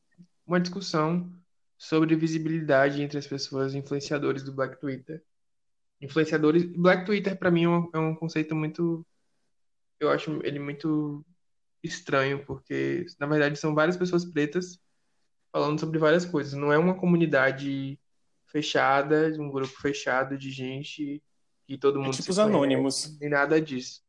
uma 0.46 0.60
discussão 0.60 1.30
sobre 1.76 2.16
visibilidade 2.16 3.02
entre 3.02 3.18
as 3.18 3.26
pessoas 3.26 3.74
influenciadores 3.74 4.42
do 4.42 4.52
Black 4.52 4.80
Twitter. 4.80 5.22
Influenciadores, 6.00 6.64
Black 6.64 7.04
Twitter 7.04 7.36
para 7.36 7.50
mim 7.50 7.64
é 7.64 7.96
é 7.96 7.98
um 7.98 8.14
conceito 8.14 8.54
muito, 8.54 9.04
eu 10.04 10.10
acho 10.10 10.40
ele 10.44 10.58
muito 10.58 11.24
estranho, 11.82 12.44
porque 12.46 13.06
na 13.18 13.26
verdade 13.26 13.58
são 13.58 13.74
várias 13.74 13.96
pessoas 13.96 14.24
pretas 14.24 14.78
falando 15.52 15.78
sobre 15.80 15.98
várias 15.98 16.24
coisas. 16.24 16.54
Não 16.54 16.72
é 16.72 16.78
uma 16.78 16.96
comunidade 16.98 17.98
fechada, 18.46 19.28
um 19.38 19.50
grupo 19.50 19.74
fechado 19.80 20.38
de 20.38 20.50
gente 20.50 21.22
que 21.66 21.78
todo 21.78 21.98
É 22.00 22.02
mundo 22.02 22.12
tipo 22.12 22.22
se 22.22 22.30
os 22.30 22.38
anônimos. 22.38 23.18
nem 23.20 23.30
nada 23.30 23.60
disso. 23.60 24.02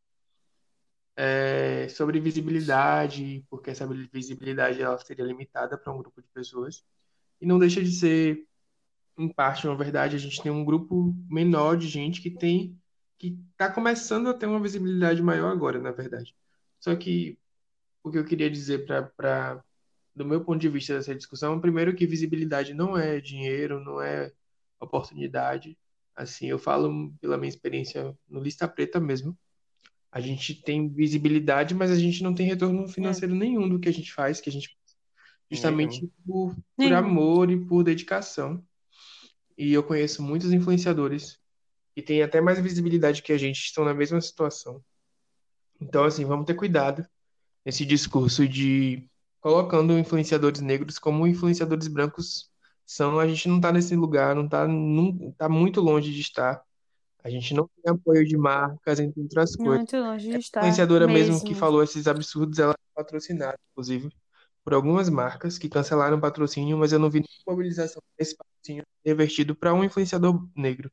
É 1.18 1.88
sobre 1.90 2.20
visibilidade, 2.20 3.46
porque 3.50 3.70
essa 3.70 3.88
visibilidade 4.12 4.82
ela 4.82 4.98
seria 4.98 5.24
limitada 5.26 5.78
para 5.78 5.94
um 5.94 5.98
grupo 5.98 6.22
de 6.22 6.28
pessoas. 6.30 6.84
E 7.40 7.46
não 7.46 7.58
deixa 7.58 7.82
de 7.84 7.92
ser, 7.92 8.46
em 9.18 9.30
parte, 9.30 9.68
uma 9.68 9.78
verdade. 9.78 10.16
A 10.16 10.20
gente 10.20 10.42
tem 10.42 10.52
um 10.52 10.66
grupo 10.66 11.16
menor 11.30 11.78
de 11.78 11.88
gente 11.88 12.22
que 12.22 12.30
tem, 12.32 12.78
que 13.18 13.40
está 13.52 13.72
começando 13.72 14.30
a 14.30 14.34
ter 14.34 14.46
uma 14.46 14.60
visibilidade 14.60 15.22
maior 15.22 15.52
agora, 15.52 15.80
na 15.80 15.92
verdade. 15.92 16.36
Só 16.80 16.96
que 16.96 17.38
o 18.04 18.12
que 18.12 18.18
eu 18.18 18.26
queria 18.26 18.50
dizer 18.50 18.86
para, 18.86 19.64
do 20.16 20.26
meu 20.26 20.44
ponto 20.44 20.60
de 20.60 20.70
vista 20.70 20.94
dessa 20.94 21.16
discussão, 21.16 21.60
primeiro 21.60 21.96
que 21.96 22.06
visibilidade 22.06 22.74
não 22.74 22.98
é 22.98 23.20
dinheiro, 23.20 23.84
não 23.84 24.02
é 24.02 24.32
oportunidade. 24.80 25.78
Assim, 26.16 26.48
eu 26.48 26.60
falo 26.60 27.14
pela 27.20 27.38
minha 27.38 27.50
experiência 27.50 28.16
no 28.28 28.42
Lista 28.42 28.68
Preta 28.68 29.00
mesmo. 29.00 29.38
A 30.12 30.22
gente 30.22 30.62
tem 30.62 30.88
visibilidade, 30.88 31.74
mas 31.76 31.92
a 31.92 32.00
gente 32.00 32.24
não 32.24 32.34
tem 32.34 32.48
retorno 32.48 32.88
financeiro 32.88 33.36
nenhum 33.36 33.68
do 33.68 33.80
que 33.80 33.90
a 33.90 33.94
gente 33.94 34.14
faz, 34.14 34.40
que 34.40 34.50
a 34.50 34.54
gente 34.54 34.78
justamente 35.52 36.10
por, 36.26 36.56
por 36.76 36.94
amor 36.94 37.52
e 37.52 37.66
por 37.66 37.84
dedicação. 37.84 38.64
E 39.58 39.74
eu 39.74 39.84
conheço 39.84 40.22
muitos 40.22 40.52
influenciadores 40.52 41.40
que 41.96 42.02
têm 42.02 42.22
até 42.22 42.42
mais 42.42 42.60
visibilidade 42.60 43.24
que 43.24 43.32
a 43.32 43.38
gente, 43.38 43.58
estão 43.58 43.86
na 43.86 43.94
mesma 43.94 44.20
situação. 44.20 44.84
Então, 45.80 46.04
assim, 46.04 46.26
vamos 46.26 46.46
ter 46.46 46.54
cuidado 46.54 47.08
nesse 47.64 47.86
discurso 47.86 48.48
de 48.48 49.10
colocando 49.40 49.98
influenciadores 49.98 50.60
negros 50.60 51.00
como 51.00 51.26
influenciadores 51.26 51.88
brancos 51.88 52.52
são. 52.86 53.18
A 53.18 53.28
gente 53.28 53.48
não 53.48 53.58
está 53.58 53.72
nesse 53.72 53.96
lugar, 53.96 54.36
não 54.36 54.46
está 54.46 54.68
tá 55.38 55.48
muito 55.48 55.80
longe 55.80 56.12
de 56.12 56.20
estar. 56.20 56.62
A 57.24 57.30
gente 57.30 57.54
não 57.54 57.68
tem 57.68 57.94
apoio 57.94 58.26
de 58.26 58.38
marcas, 58.38 59.00
entre 59.00 59.22
outras 59.22 59.56
coisas. 59.56 59.78
Muito 59.78 59.98
longe 59.98 60.28
de 60.28 60.36
A 60.36 60.40
estar 60.40 60.60
influenciadora 60.60 61.08
mesmo 61.08 61.34
mesmo. 61.34 61.48
que 61.48 61.56
falou 61.56 61.82
esses 61.82 62.08
absurdos, 62.08 62.60
ela 62.60 62.74
é 62.74 62.94
patrocinada, 62.94 63.58
inclusive, 63.72 64.12
por 64.64 64.74
algumas 64.74 65.10
marcas 65.10 65.58
que 65.58 65.70
cancelaram 65.70 66.18
o 66.18 66.22
patrocínio, 66.22 66.78
mas 66.78 66.92
eu 66.92 67.00
não 67.00 67.10
vi 67.10 67.20
nenhuma 67.20 67.58
mobilização 67.58 68.02
desse 68.18 68.36
patrocínio 68.36 68.84
revertido 69.04 69.56
para 69.56 69.74
um 69.74 69.84
influenciador 69.84 70.46
negro. 70.56 70.92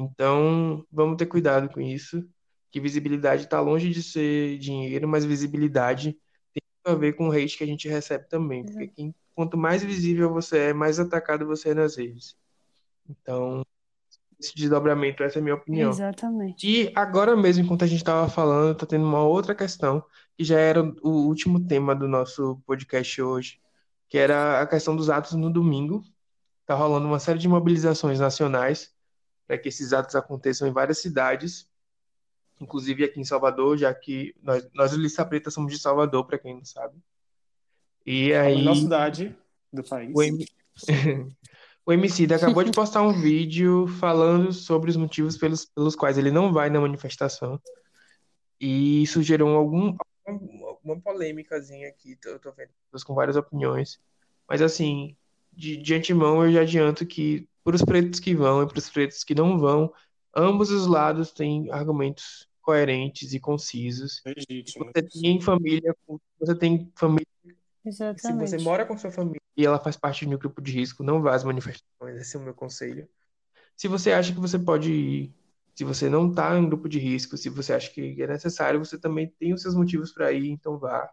Então, 0.00 0.84
vamos 0.90 1.16
ter 1.16 1.26
cuidado 1.26 1.68
com 1.68 1.80
isso, 1.80 2.26
que 2.70 2.80
visibilidade 2.80 3.44
está 3.44 3.60
longe 3.60 3.90
de 3.90 4.02
ser 4.02 4.58
dinheiro, 4.58 5.06
mas 5.06 5.24
visibilidade 5.26 6.16
tem 6.54 6.62
a 6.84 6.94
ver 6.94 7.12
com 7.12 7.28
o 7.28 7.32
hate 7.32 7.58
que 7.58 7.64
a 7.64 7.66
gente 7.66 7.86
recebe 7.86 8.26
também, 8.28 8.64
porque 8.64 8.88
quem, 8.88 9.14
quanto 9.34 9.58
mais 9.58 9.84
visível 9.84 10.32
você 10.32 10.58
é, 10.58 10.72
mais 10.72 10.98
atacado 10.98 11.46
você 11.46 11.70
é 11.70 11.74
nas 11.74 11.96
redes. 11.96 12.34
Então, 13.08 13.62
esse 14.38 14.54
desdobramento, 14.54 15.22
essa 15.22 15.38
é 15.38 15.40
a 15.40 15.42
minha 15.42 15.54
opinião. 15.54 15.90
Exatamente. 15.90 16.66
E 16.66 16.90
agora 16.96 17.36
mesmo, 17.36 17.64
enquanto 17.64 17.84
a 17.84 17.86
gente 17.86 17.98
estava 17.98 18.26
falando, 18.26 18.74
tá 18.74 18.86
tendo 18.86 19.04
uma 19.04 19.22
outra 19.22 19.54
questão, 19.54 20.02
que 20.34 20.44
já 20.44 20.58
era 20.58 20.82
o 20.82 21.10
último 21.26 21.66
tema 21.66 21.94
do 21.94 22.08
nosso 22.08 22.58
podcast 22.64 23.20
hoje, 23.20 23.60
que 24.08 24.16
era 24.16 24.62
a 24.62 24.66
questão 24.66 24.96
dos 24.96 25.10
atos 25.10 25.32
no 25.32 25.52
domingo. 25.52 26.02
Tá 26.64 26.74
rolando 26.74 27.06
uma 27.06 27.18
série 27.18 27.38
de 27.38 27.48
mobilizações 27.48 28.18
nacionais 28.18 28.94
para 29.50 29.58
que 29.58 29.68
esses 29.68 29.92
atos 29.92 30.14
aconteçam 30.14 30.68
em 30.68 30.72
várias 30.72 30.98
cidades, 30.98 31.68
inclusive 32.60 33.02
aqui 33.02 33.18
em 33.18 33.24
Salvador, 33.24 33.76
já 33.76 33.92
que 33.92 34.32
nós, 34.40 34.64
nós 34.72 34.92
Lista 34.92 35.26
Preta 35.26 35.50
somos 35.50 35.72
de 35.72 35.78
Salvador, 35.80 36.24
para 36.24 36.38
quem 36.38 36.54
não 36.54 36.64
sabe. 36.64 36.96
E 38.06 38.32
A 38.32 38.42
aí, 38.42 38.54
menor 38.58 38.76
cidade 38.76 39.36
do 39.72 39.82
país. 39.82 40.12
o, 40.14 40.22
M... 40.22 40.46
o 41.84 41.92
Emicida 41.92 42.36
acabou 42.36 42.62
de 42.62 42.70
postar 42.70 43.02
um 43.02 43.12
vídeo 43.20 43.88
falando 43.88 44.52
sobre 44.52 44.88
os 44.88 44.96
motivos 44.96 45.36
pelos, 45.36 45.64
pelos 45.64 45.96
quais 45.96 46.16
ele 46.16 46.30
não 46.30 46.52
vai 46.52 46.70
na 46.70 46.80
manifestação. 46.80 47.60
E 48.60 49.02
isso 49.02 49.20
gerou 49.20 49.56
algum, 49.56 49.96
algum- 50.24 50.64
alguma 50.64 51.00
polêmicazinha 51.00 51.88
aqui. 51.88 52.16
Eu 52.24 52.38
tô 52.38 52.52
vendo 52.52 52.70
pessoas 52.84 53.02
com 53.02 53.16
várias 53.16 53.34
opiniões. 53.34 53.98
Mas 54.48 54.62
assim, 54.62 55.16
de, 55.52 55.76
de 55.76 55.92
antemão 55.92 56.44
eu 56.46 56.52
já 56.52 56.60
adianto 56.60 57.04
que 57.04 57.49
para 57.64 57.76
os 57.76 57.82
pretos 57.82 58.20
que 58.20 58.34
vão 58.34 58.62
e 58.62 58.66
para 58.66 58.78
os 58.78 58.88
pretos 58.88 59.24
que 59.24 59.34
não 59.34 59.58
vão, 59.58 59.92
ambos 60.34 60.70
os 60.70 60.86
lados 60.86 61.32
têm 61.32 61.70
argumentos 61.70 62.48
coerentes 62.62 63.32
e 63.32 63.40
concisos. 63.40 64.22
Legítimo. 64.24 64.90
Você 64.94 65.02
tem 65.02 65.40
família, 65.40 65.96
você 66.38 66.54
tem 66.54 66.90
família 66.94 67.26
se 67.82 67.90
você 67.90 68.04
Exatamente. 68.10 68.62
mora 68.62 68.84
com 68.84 68.96
sua 68.96 69.10
família 69.10 69.40
e 69.56 69.64
ela 69.64 69.78
faz 69.78 69.96
parte 69.96 70.26
de 70.26 70.34
um 70.34 70.38
grupo 70.38 70.60
de 70.60 70.72
risco, 70.72 71.02
não 71.02 71.22
vá 71.22 71.34
às 71.34 71.44
manifestações, 71.44 72.20
esse 72.20 72.36
é 72.36 72.38
o 72.38 72.42
meu 72.42 72.54
conselho. 72.54 73.08
Se 73.76 73.88
você 73.88 74.12
acha 74.12 74.32
que 74.32 74.40
você 74.40 74.58
pode 74.58 74.92
ir, 74.92 75.34
se 75.74 75.82
você 75.82 76.08
não 76.08 76.28
está 76.28 76.54
em 76.54 76.60
um 76.60 76.68
grupo 76.68 76.88
de 76.88 76.98
risco, 76.98 77.38
se 77.38 77.48
você 77.48 77.72
acha 77.72 77.90
que 77.90 78.22
é 78.22 78.26
necessário, 78.26 78.78
você 78.78 78.98
também 78.98 79.28
tem 79.38 79.54
os 79.54 79.62
seus 79.62 79.74
motivos 79.74 80.12
para 80.12 80.30
ir, 80.30 80.50
então 80.50 80.78
vá. 80.78 81.10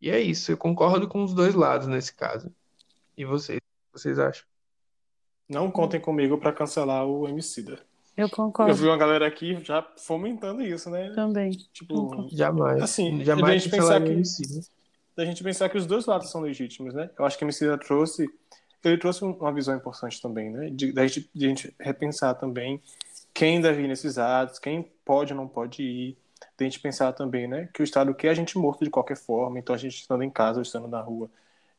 E 0.00 0.10
é 0.10 0.18
isso, 0.20 0.52
eu 0.52 0.56
concordo 0.56 1.06
com 1.06 1.22
os 1.22 1.34
dois 1.34 1.54
lados 1.54 1.86
nesse 1.86 2.14
caso. 2.14 2.54
E 3.16 3.24
vocês, 3.24 3.58
o 3.58 3.92
que 3.92 4.00
vocês 4.00 4.18
acham? 4.18 4.46
Não 5.48 5.70
contem 5.70 6.00
comigo 6.00 6.38
para 6.38 6.52
cancelar 6.52 7.06
o 7.06 7.28
Emicida. 7.28 7.78
Eu 8.16 8.26
Eu 8.26 8.30
concordo 8.30 8.74
vi 8.74 8.86
uma 8.86 8.96
galera 8.96 9.26
aqui 9.26 9.58
já 9.64 9.82
fomentando 9.98 10.62
isso, 10.62 10.88
né? 10.88 11.10
também. 11.14 11.50
Tipo, 11.72 11.94
Concordo. 11.94 12.28
Jamais, 12.36 12.80
Assim, 12.82 13.24
jamais 13.24 13.54
a 13.54 13.58
gente 13.58 13.70
pensar 13.70 14.00
que- 14.00 14.10
homicídio. 14.12 14.62
da 15.16 15.24
gente 15.24 15.42
pensar 15.42 15.68
que 15.68 15.76
os 15.76 15.84
dois 15.86 16.06
lados 16.06 16.30
são 16.30 16.40
legítimos, 16.40 16.94
né? 16.94 17.10
Eu 17.18 17.24
acho 17.24 17.36
que 17.36 17.44
a 17.44 17.46
Emicida 17.46 17.76
trouxe, 17.76 18.28
ele 18.84 18.98
trouxe 18.98 19.24
um- 19.24 19.32
uma 19.32 19.52
visão 19.52 19.74
importante 19.76 20.20
também, 20.22 20.50
né? 20.50 20.70
De, 20.70 20.92
da 20.92 21.06
gente, 21.06 21.28
de 21.34 21.46
a 21.46 21.48
gente 21.48 21.74
repensar 21.80 22.34
também 22.34 22.80
quem 23.32 23.60
deve 23.60 23.82
ir 23.82 23.88
nesses 23.88 24.16
atos, 24.16 24.58
quem 24.60 24.88
pode 25.04 25.32
ou 25.32 25.36
não 25.36 25.48
pode 25.48 25.82
ir. 25.82 26.16
De 26.56 26.64
a 26.64 26.68
gente 26.68 26.78
pensar 26.80 27.12
também, 27.12 27.48
né? 27.48 27.68
Que 27.74 27.82
o 27.82 27.84
Estado 27.84 28.14
quer 28.14 28.28
a 28.30 28.34
gente 28.34 28.56
morto 28.56 28.84
de 28.84 28.90
qualquer 28.90 29.16
forma, 29.16 29.58
então 29.58 29.74
a 29.74 29.78
gente 29.78 29.96
estando 29.96 30.22
em 30.22 30.30
casa 30.30 30.58
ou 30.58 30.62
estando 30.62 30.86
na 30.86 31.00
rua, 31.00 31.28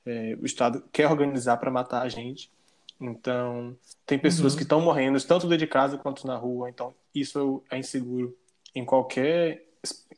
é, 0.06 0.38
o 0.42 0.46
Estado 0.46 0.84
quer 0.92 1.10
organizar 1.10 1.56
para 1.58 1.72
matar 1.72 2.02
a 2.02 2.10
gente. 2.10 2.52
Então, 3.00 3.78
tem 4.06 4.18
pessoas 4.18 4.54
Uhum. 4.54 4.58
que 4.58 4.64
estão 4.64 4.82
morrendo, 4.82 5.22
tanto 5.26 5.48
dentro 5.48 5.66
de 5.66 5.68
casa 5.68 5.98
quanto 5.98 6.26
na 6.26 6.38
rua. 6.38 6.70
Então, 6.70 6.96
isso 7.14 7.64
é 7.70 7.78
inseguro 7.78 8.38
em 8.74 8.86
qualquer 8.86 9.66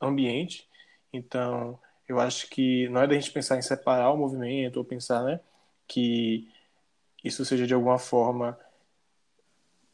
ambiente. 0.02 0.68
Então, 1.12 1.80
eu 2.08 2.20
acho 2.20 2.50
que 2.50 2.88
não 2.90 3.02
é 3.02 3.08
da 3.08 3.16
gente 3.16 3.32
pensar 3.32 3.58
em 3.58 3.62
separar 3.62 4.12
o 4.12 4.18
movimento 4.18 4.78
ou 4.78 4.86
pensar, 4.86 5.24
né, 5.24 5.40
que 5.88 6.48
isso 7.24 7.44
seja 7.46 7.66
de 7.68 7.74
alguma 7.74 7.98
forma 8.00 8.58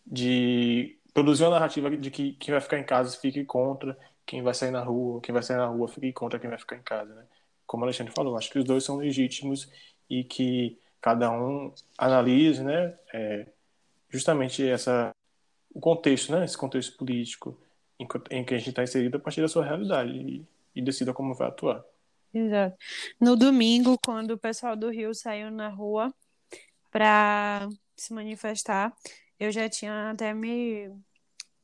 de 0.06 0.98
produzir 1.14 1.44
uma 1.44 1.52
narrativa 1.52 1.90
de 1.96 2.12
que 2.12 2.34
quem 2.34 2.52
vai 2.52 2.62
ficar 2.62 2.78
em 2.80 2.84
casa 2.84 3.18
fique 3.18 3.44
contra 3.46 3.98
quem 4.26 4.42
vai 4.42 4.54
sair 4.54 4.72
na 4.72 4.82
rua, 4.84 5.22
quem 5.22 5.34
vai 5.34 5.44
sair 5.44 5.58
na 5.58 5.66
rua 5.68 5.88
fique 5.88 6.12
contra 6.14 6.40
quem 6.40 6.50
vai 6.50 6.60
ficar 6.60 6.76
em 6.78 6.82
casa, 6.82 7.14
né? 7.14 7.24
Como 7.66 7.84
o 7.84 7.86
Alexandre 7.86 8.14
falou, 8.14 8.38
acho 8.38 8.50
que 8.52 8.60
os 8.60 8.66
dois 8.66 8.84
são 8.84 8.98
legítimos 8.98 9.70
e 10.10 10.24
que 10.24 10.78
cada 11.04 11.30
um 11.30 11.74
analise, 11.98 12.64
né, 12.64 12.98
é, 13.14 13.46
justamente 14.10 14.66
essa 14.66 15.12
o 15.70 15.82
contexto, 15.82 16.32
né, 16.32 16.46
esse 16.46 16.58
contexto 16.58 16.96
político 16.96 17.60
em, 18.00 18.08
em 18.32 18.46
que 18.46 18.54
a 18.54 18.58
gente 18.58 18.70
está 18.70 18.84
inserido 18.84 19.18
a 19.18 19.20
partir 19.20 19.42
da 19.42 19.50
sua 19.50 19.66
realidade 19.66 20.12
e, 20.12 20.46
e 20.74 20.82
decida 20.82 21.14
como 21.14 21.34
vai 21.34 21.50
atuar. 21.50 21.84
Exato. 22.34 22.78
No 23.20 23.36
domingo, 23.36 24.00
quando 24.04 24.32
o 24.32 24.38
pessoal 24.38 24.78
do 24.78 24.90
Rio 24.90 25.14
saiu 25.14 25.52
na 25.52 25.68
rua 25.68 26.14
para 26.90 27.68
se 27.98 28.14
manifestar, 28.14 28.94
eu 29.38 29.52
já 29.52 29.68
tinha 29.68 30.12
até 30.12 30.34
me 30.34 30.90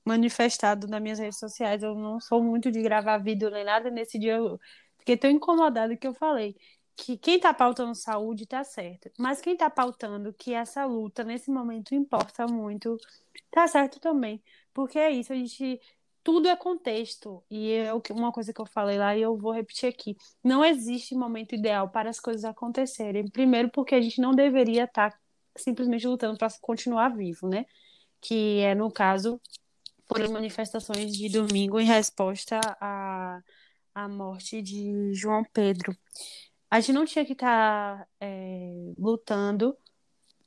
manifestado 0.03 0.85
nas 0.85 1.01
minhas 1.01 1.19
redes 1.19 1.39
sociais. 1.39 1.81
Eu 1.81 1.95
não 1.95 2.19
sou 2.19 2.43
muito 2.43 2.71
de 2.71 2.81
gravar 2.81 3.17
vídeo 3.19 3.49
nem 3.49 3.63
nada. 3.63 3.89
Nesse 3.89 4.19
dia 4.19 4.33
eu 4.33 4.59
fiquei 4.97 5.15
tão 5.15 5.29
incomodada 5.29 5.95
que 5.95 6.05
eu 6.05 6.13
falei 6.13 6.55
que 6.99 7.17
quem 7.17 7.39
tá 7.39 7.53
pautando 7.53 7.95
saúde 7.95 8.45
tá 8.45 8.63
certo, 8.63 9.09
mas 9.17 9.39
quem 9.41 9.55
tá 9.55 9.69
pautando 9.69 10.33
que 10.33 10.53
essa 10.53 10.85
luta 10.85 11.23
nesse 11.23 11.49
momento 11.49 11.95
importa 11.95 12.45
muito, 12.45 12.97
tá 13.51 13.67
certo 13.67 13.99
também. 13.99 14.41
Porque 14.73 14.99
é 14.99 15.09
isso, 15.11 15.31
a 15.33 15.35
gente. 15.35 15.79
Tudo 16.23 16.49
é 16.49 16.55
contexto. 16.55 17.43
E 17.49 17.71
é 17.71 17.93
uma 18.11 18.31
coisa 18.31 18.53
que 18.53 18.59
eu 18.61 18.65
falei 18.65 18.97
lá 18.97 19.15
e 19.15 19.21
eu 19.21 19.37
vou 19.37 19.53
repetir 19.53 19.87
aqui. 19.89 20.17
Não 20.43 20.63
existe 20.63 21.15
momento 21.15 21.55
ideal 21.55 21.89
para 21.89 22.09
as 22.09 22.19
coisas 22.19 22.43
acontecerem. 22.43 23.27
Primeiro, 23.29 23.69
porque 23.71 23.95
a 23.95 24.01
gente 24.01 24.19
não 24.21 24.35
deveria 24.35 24.83
estar 24.83 25.17
simplesmente 25.57 26.05
lutando 26.07 26.37
para 26.37 26.49
continuar 26.61 27.09
vivo, 27.15 27.47
né? 27.47 27.65
Que 28.21 28.59
é, 28.59 28.75
no 28.75 28.91
caso, 28.91 29.41
foram 30.07 30.31
manifestações 30.33 31.13
de 31.13 31.29
domingo 31.29 31.79
em 31.79 31.85
resposta 31.85 32.59
à, 32.81 33.41
à 33.95 34.07
morte 34.09 34.61
de 34.61 35.13
João 35.13 35.43
Pedro. 35.53 35.95
A 36.71 36.79
gente 36.79 36.93
não 36.93 37.05
tinha 37.05 37.25
que 37.25 37.33
estar 37.33 38.07
lutando, 38.97 39.77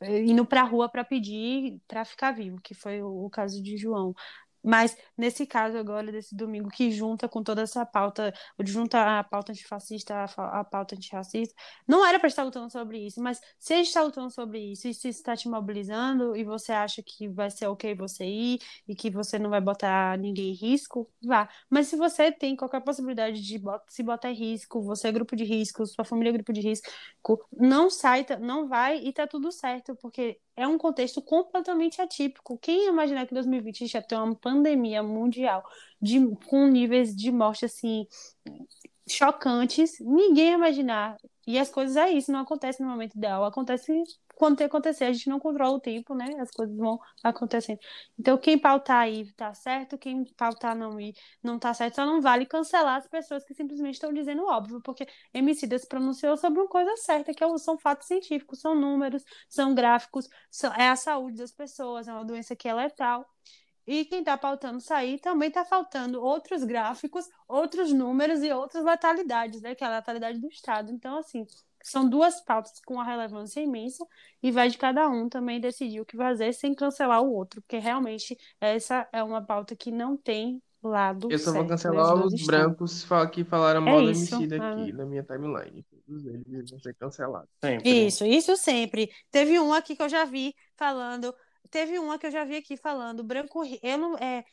eh, 0.01 0.25
indo 0.25 0.47
para 0.47 0.62
a 0.62 0.64
rua 0.64 0.89
para 0.91 1.05
pedir 1.05 1.81
para 1.89 2.05
ficar 2.05 2.33
vivo, 2.33 2.61
que 2.62 2.75
foi 2.75 3.03
o, 3.03 3.27
o 3.27 3.31
caso 3.31 3.62
de 3.62 3.77
João. 3.77 4.14
Mas 4.63 4.97
nesse 5.17 5.47
caso 5.47 5.77
agora, 5.77 6.11
desse 6.13 6.35
domingo, 6.35 6.69
que 6.69 6.91
junta 6.91 7.29
com 7.29 7.43
toda 7.43 7.63
essa 7.63 7.85
pauta, 7.85 8.33
junta 8.65 9.19
a 9.19 9.25
pauta 9.25 9.53
antifascista, 9.53 10.25
a, 10.37 10.65
pauta 10.65 10.95
antirracista, 10.95 11.55
não 11.87 12.05
era 12.07 12.19
para 12.19 12.29
estar 12.29 12.43
lutando 12.45 12.71
sobre 12.71 12.99
isso, 13.07 13.21
mas 13.23 13.41
se 13.59 13.75
a 13.75 13.77
gente 13.77 13.89
está 13.89 14.03
lutando 14.03 14.31
sobre 14.31 14.59
isso, 14.73 14.89
e 14.89 14.95
se 14.95 15.09
está 15.09 15.37
te 15.37 15.49
mobilizando, 15.49 16.37
e 16.37 16.45
você 16.45 16.73
acha 16.73 17.03
que 17.03 17.29
vai 17.29 17.51
ser 17.51 17.67
ok 17.67 17.95
você 17.95 18.25
ir, 18.25 18.59
e 18.87 18.95
que 18.95 19.11
você 19.11 19.39
não 19.39 19.51
vai 19.51 19.61
botar 19.61 20.17
ninguém 20.19 20.51
em 20.51 20.55
risco, 20.55 21.11
vá. 21.25 21.49
Mas 21.69 21.89
se 21.89 21.97
você 21.97 22.31
tem 22.31 22.57
qualquer 22.57 22.81
possibilidade 22.81 23.41
de 23.41 23.61
se 23.89 24.03
botar 24.03 24.31
em 24.31 24.35
risco, 24.35 24.83
você 24.83 25.09
é 25.09 25.13
grupo 25.13 25.35
de 25.37 25.45
risco, 25.45 25.87
sua 25.87 26.05
família 26.05 26.31
é 26.31 26.33
grupo 26.33 26.53
de 26.53 26.61
risco, 26.61 26.89
não 27.53 27.91
sai, 27.91 28.27
não 28.41 28.69
vai 28.69 28.99
e 28.99 29.13
tá 29.13 29.27
tudo 29.27 29.51
certo, 29.53 29.97
porque 29.97 30.39
é 30.57 30.66
um 30.66 30.78
contexto 30.78 31.22
completamente 31.22 32.00
atípico. 32.00 32.59
Quem 32.59 32.84
ia 32.84 32.88
imaginar 32.90 33.26
que 33.26 33.32
em 33.32 33.36
2020 33.36 33.76
a 33.76 33.86
gente 33.86 33.94
ia 33.94 34.03
ter 34.03 34.16
uma 34.16 34.34
pandemia 34.34 35.03
mundial 35.03 35.64
de, 36.00 36.18
com 36.46 36.66
níveis 36.66 37.14
de 37.16 37.30
morte 37.30 37.64
assim 37.64 38.07
chocantes? 39.09 39.98
Ninguém 40.00 40.50
ia 40.50 40.55
imaginar. 40.55 41.16
E 41.46 41.59
as 41.59 41.70
coisas 41.70 41.96
é 41.96 42.11
isso, 42.11 42.30
não 42.30 42.40
acontece 42.40 42.82
no 42.82 42.88
momento 42.88 43.16
ideal. 43.16 43.44
Acontece 43.44 43.92
quando 44.43 44.57
tem 44.57 44.68
que 44.68 44.74
acontecer. 44.76 45.05
A 45.05 45.12
gente 45.12 45.28
não 45.28 45.38
controla 45.38 45.76
o 45.76 45.80
tempo, 45.80 46.16
né? 46.16 46.34
As 46.40 46.51
coisas 46.51 46.76
vão 46.76 46.99
acontecendo. 47.22 47.78
Então, 48.18 48.36
quem 48.36 48.59
pautar 48.59 49.03
aí 49.03 49.32
tá 49.34 49.55
certo, 49.55 49.97
quem 49.97 50.24
pautar 50.36 50.74
não 50.76 50.99
ir 51.01 51.14
não 51.40 51.61
tá 51.61 51.72
certo, 51.72 51.95
só 51.95 52.05
não 52.05 52.20
vale 52.20 52.45
cancelar 52.45 52.97
as 52.97 53.07
pessoas 53.07 53.45
que 53.45 53.55
simplesmente 53.55 53.95
estão 53.95 54.12
dizendo 54.12 54.45
óbvio, 54.45 54.80
porque 54.82 55.07
Emicida 55.32 55.78
se 55.78 55.86
pronunciou 55.86 56.36
sobre 56.36 56.59
uma 56.59 56.68
coisa 56.68 56.97
certa, 56.97 57.32
que 57.32 57.45
é 57.45 57.59
são 57.59 57.78
fatos 57.78 58.09
científicos, 58.09 58.61
são 58.61 58.74
números, 58.74 59.22
são 59.49 59.74
gráficos, 59.74 60.28
é 60.76 60.88
a 60.88 60.97
saúde 60.97 61.36
das 61.36 61.53
pessoas, 61.53 62.09
é 62.09 62.12
uma 62.12 62.24
doença 62.24 62.57
que 62.57 62.68
é 62.68 62.74
letal. 62.74 63.24
E 63.86 64.05
quem 64.05 64.20
está 64.20 64.36
pautando 64.36 64.80
sair 64.80 65.18
também 65.20 65.49
está 65.49 65.64
faltando 65.64 66.20
outros 66.22 66.64
gráficos, 66.64 67.28
outros 67.49 67.93
números 67.93 68.43
e 68.43 68.53
outras 68.53 68.84
letalidades, 68.84 69.61
né? 69.61 69.74
Que 69.74 69.84
é 69.84 69.86
a 69.88 69.90
letalidade 69.90 70.38
do 70.40 70.49
Estado. 70.49 70.90
Então, 70.93 71.18
assim, 71.18 71.45
são 71.89 72.09
duas 72.09 72.41
pautas 72.45 72.80
com 72.85 72.95
uma 72.95 73.05
relevância 73.05 73.61
imensa 73.61 74.05
e 74.43 74.51
vai 74.51 74.68
de 74.68 74.78
cada 74.78 75.09
um 75.09 75.28
também 75.28 75.61
decidir 75.61 76.01
o 76.01 76.07
que 76.07 76.16
fazer 76.16 76.53
sem 76.53 76.74
cancelar 76.74 77.22
o 77.22 77.33
outro, 77.33 77.61
porque 77.62 77.78
realmente 77.78 78.37
essa 78.61 79.09
é 79.12 79.22
uma 79.22 79.43
pauta 79.45 79.76
que 79.76 79.91
não 79.91 80.16
tem 80.16 80.62
lado 80.83 81.30
Eu 81.30 81.39
só 81.39 81.53
vou 81.53 81.66
certo, 81.66 81.68
cancelar 81.68 82.07
né? 82.07 82.14
Os 82.14 82.20
dois 82.20 82.33
os 82.35 82.41
estão. 82.41 82.47
brancos 82.47 83.07
que 83.33 83.45
falaram 83.45 83.87
É 83.87 83.93
mal 83.93 84.03
do 84.03 84.11
isso, 84.11 84.35
Emicida 84.35 84.61
ah. 84.61 84.72
aqui 84.72 84.93
na 84.93 85.07
minha 85.07 85.22
timeline. 85.22 85.85
Todos 86.07 86.26
eles 86.26 86.70
vão 86.70 86.80
ser 86.80 86.95
cancelados. 86.95 87.49
Sempre. 87.64 88.07
Isso, 88.07 88.24
isso 88.26 88.57
sempre. 88.57 89.11
Teve 89.30 89.59
um 89.61 89.72
aqui 89.72 89.95
que 89.95 90.03
eu 90.03 90.09
já 90.09 90.24
vi 90.24 90.55
falando. 90.76 91.35
Teve 91.71 91.99
uma 91.99 92.19
que 92.19 92.27
eu 92.27 92.31
já 92.31 92.45
vi 92.45 92.57
aqui 92.57 92.77
falando, 92.77 93.25
branco, 93.25 93.63
não, 93.99 94.17
é, 94.19 94.45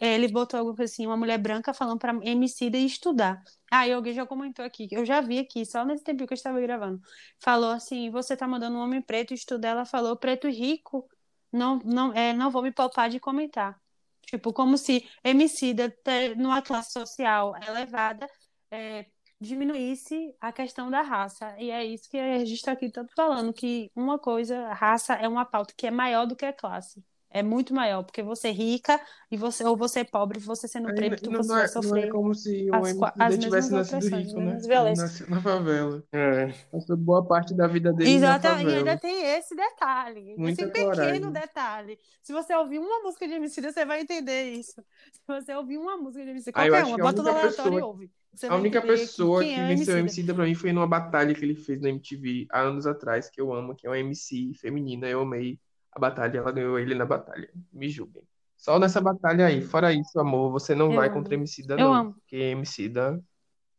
ele 0.00 0.28
botou 0.28 0.64
coisa 0.74 0.84
assim, 0.84 1.06
uma 1.06 1.16
mulher 1.16 1.36
branca 1.38 1.74
falando 1.74 1.98
para 1.98 2.14
Emicida 2.22 2.78
estudar. 2.78 3.42
Ah, 3.70 3.84
alguém 3.92 4.14
já 4.14 4.24
comentou 4.24 4.64
aqui, 4.64 4.88
eu 4.90 5.04
já 5.04 5.20
vi 5.20 5.38
aqui, 5.38 5.66
só 5.66 5.84
nesse 5.84 6.02
tempo 6.02 6.26
que 6.26 6.32
eu 6.32 6.36
estava 6.36 6.60
gravando. 6.60 7.00
Falou 7.38 7.70
assim, 7.70 8.10
você 8.10 8.36
tá 8.36 8.48
mandando 8.48 8.76
um 8.78 8.80
homem 8.80 9.02
preto 9.02 9.34
estudar, 9.34 9.70
ela 9.70 9.84
falou 9.84 10.16
preto 10.16 10.48
rico. 10.48 11.06
não, 11.52 11.78
não, 11.84 12.12
é, 12.14 12.32
não 12.32 12.50
vou 12.50 12.62
me 12.62 12.72
poupar 12.72 13.10
de 13.10 13.20
comentar. 13.20 13.78
Tipo, 14.26 14.52
como 14.52 14.78
se 14.78 15.08
Emicida, 15.22 15.90
ter, 16.02 16.36
numa 16.36 16.62
classe 16.62 16.92
social 16.92 17.54
elevada, 17.68 18.26
é, 18.70 19.06
diminuísse 19.44 20.34
a 20.40 20.52
questão 20.52 20.90
da 20.90 21.02
raça. 21.02 21.54
E 21.58 21.70
é 21.70 21.84
isso 21.84 22.08
que 22.10 22.18
a 22.18 22.38
gente 22.38 22.54
está 22.54 22.72
aqui 22.72 22.90
tanto 22.90 23.12
falando, 23.14 23.52
que 23.52 23.90
uma 23.94 24.18
coisa, 24.18 24.72
raça 24.72 25.14
é 25.14 25.28
uma 25.28 25.44
pauta 25.44 25.74
que 25.76 25.86
é 25.86 25.90
maior 25.90 26.26
do 26.26 26.36
que 26.36 26.44
a 26.44 26.52
classe. 26.52 27.02
É 27.34 27.42
muito 27.42 27.74
maior, 27.74 28.04
porque 28.04 28.22
você 28.22 28.46
é 28.46 28.52
rica 28.52 29.00
e 29.28 29.36
você, 29.36 29.64
ou 29.64 29.76
você 29.76 30.00
é 30.00 30.04
pobre, 30.04 30.38
você 30.38 30.68
sendo 30.68 30.86
Aí 30.86 30.94
preto, 30.94 31.28
não, 31.28 31.42
você 31.42 31.48
não 31.48 31.56
vai 31.56 31.64
é, 31.64 31.66
não 31.66 31.80
é 31.80 31.82
sofrer 31.82 32.12
como 32.12 32.32
se 32.32 32.70
o 32.70 33.38
tivesse 33.38 33.72
mesmas 33.72 33.90
nascido 33.90 34.16
rico, 34.16 34.38
as 34.38 34.66
né? 34.66 34.94
nasceu 34.94 35.28
na 35.28 35.40
favela. 35.40 36.04
É. 36.12 36.52
Passou 36.70 36.96
boa 36.96 37.26
parte 37.26 37.52
da 37.52 37.66
vida 37.66 37.92
dele 37.92 38.08
na 38.20 38.36
Exato, 38.36 38.46
e 38.46 38.76
ainda 38.76 38.96
tem 38.96 39.20
esse 39.36 39.56
detalhe, 39.56 40.36
Muita 40.38 40.62
esse 40.62 40.70
pequeno 40.70 40.92
coragem. 40.92 41.32
detalhe. 41.32 41.98
Se 42.22 42.32
você 42.32 42.54
ouvir 42.54 42.78
uma 42.78 43.00
música 43.00 43.26
de 43.26 43.34
Emicida, 43.34 43.72
você 43.72 43.84
vai 43.84 44.02
entender 44.02 44.52
isso. 44.52 44.80
Se 45.10 45.20
você 45.26 45.52
ouvir 45.56 45.78
uma 45.78 45.96
música 45.96 46.22
de 46.24 46.30
Emicida, 46.30 46.52
qualquer 46.52 46.84
uma, 46.84 46.94
a 46.94 46.98
bota 46.98 47.20
no 47.20 47.30
aleatório 47.30 47.50
e 47.50 47.56
pessoa, 47.56 47.84
ouve. 47.84 48.10
Você 48.34 48.46
a 48.46 48.54
única 48.56 48.80
pessoa 48.82 49.42
que 49.42 49.50
é 49.50 49.64
o 49.64 49.68
venceu 49.68 49.94
o 49.94 49.98
Emicida. 49.98 49.98
Emicida 49.98 50.34
pra 50.34 50.44
mim 50.44 50.54
foi 50.54 50.72
numa 50.72 50.86
batalha 50.86 51.34
que 51.34 51.44
ele 51.44 51.54
fez 51.54 51.80
na 51.80 51.88
MTV 51.88 52.46
há 52.50 52.60
anos 52.60 52.86
atrás, 52.86 53.30
que 53.30 53.40
eu 53.40 53.52
amo, 53.52 53.74
que 53.74 53.86
é 53.86 53.90
uma 53.90 53.98
MC 53.98 54.52
feminina. 54.54 55.08
Eu 55.08 55.20
amei 55.22 55.58
a 55.92 55.98
batalha, 56.00 56.38
ela 56.38 56.52
ganhou 56.52 56.78
ele 56.78 56.94
na 56.94 57.06
batalha. 57.06 57.48
Me 57.72 57.88
julguem. 57.88 58.22
Só 58.56 58.78
nessa 58.78 59.00
batalha 59.00 59.46
aí. 59.46 59.62
Fora 59.62 59.92
isso, 59.92 60.18
amor, 60.18 60.50
você 60.50 60.74
não 60.74 60.90
Eu 60.90 60.96
vai 60.96 61.08
amo. 61.08 61.16
contra 61.16 61.34
Emicida, 61.34 61.74
Eu 61.74 61.78
não. 61.78 61.94
amo. 61.94 62.14
Porque 62.14 62.36
Emicida 62.36 63.22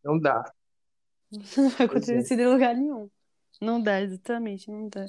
não 0.03 0.19
dá. 0.19 0.43
Não 1.57 1.69
vai 1.69 1.87
contra 1.87 2.11
é. 2.13 2.15
Emicida 2.15 2.43
em 2.43 2.47
lugar 2.47 2.75
nenhum. 2.75 3.09
Não 3.61 3.81
dá, 3.81 4.01
exatamente, 4.01 4.69
não 4.69 4.87
dá. 4.89 5.05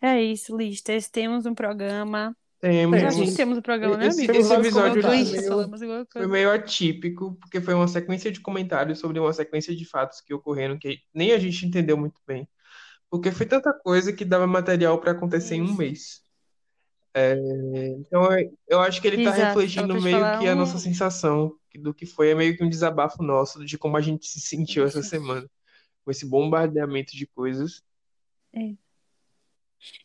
É 0.00 0.20
isso, 0.22 0.56
listas. 0.56 1.08
Temos 1.08 1.46
um 1.46 1.54
programa. 1.54 2.36
Temos. 2.60 2.98
Que 2.98 3.36
Temos. 3.36 3.58
um 3.58 3.62
programa, 3.62 3.96
né, 3.96 4.06
amigo? 4.06 4.20
Esse 4.20 4.30
episódio 4.30 4.72
foi 4.72 4.90
meio, 4.90 6.06
foi 6.10 6.26
meio 6.26 6.50
atípico, 6.50 7.36
porque 7.40 7.60
foi 7.60 7.74
uma 7.74 7.88
sequência 7.88 8.32
de 8.32 8.40
comentários 8.40 8.98
sobre 8.98 9.18
uma 9.18 9.32
sequência 9.32 9.74
de 9.76 9.84
fatos 9.84 10.20
que 10.20 10.32
ocorreram 10.32 10.78
que 10.78 10.98
nem 11.12 11.32
a 11.32 11.38
gente 11.38 11.66
entendeu 11.66 11.96
muito 11.96 12.20
bem. 12.26 12.48
Porque 13.10 13.30
foi 13.30 13.46
tanta 13.46 13.72
coisa 13.72 14.12
que 14.12 14.24
dava 14.24 14.46
material 14.46 14.98
para 14.98 15.12
acontecer 15.12 15.56
em 15.56 15.62
um 15.62 15.66
Isso. 15.66 15.76
mês. 15.76 16.24
É, 17.16 17.36
então 17.98 18.28
eu 18.66 18.80
acho 18.80 19.00
que 19.00 19.06
ele 19.06 19.18
está. 19.18 19.30
Dava 19.30 19.44
refletindo 19.44 20.00
meio 20.00 20.38
que 20.40 20.48
a 20.48 20.54
nossa 20.54 20.76
um. 20.76 20.80
sensação 20.80 21.54
do 21.76 21.94
que 21.94 22.06
foi, 22.06 22.30
é 22.30 22.34
meio 22.34 22.56
que 22.56 22.64
um 22.64 22.68
desabafo 22.68 23.22
nosso 23.22 23.64
de 23.64 23.78
como 23.78 23.96
a 23.96 24.00
gente 24.00 24.26
se 24.26 24.40
sentiu 24.40 24.84
essa 24.84 25.00
Isso. 25.00 25.10
semana, 25.10 25.48
com 26.04 26.10
esse 26.10 26.26
bombardeamento 26.26 27.16
de 27.16 27.26
coisas. 27.26 27.82
É. 28.52 28.74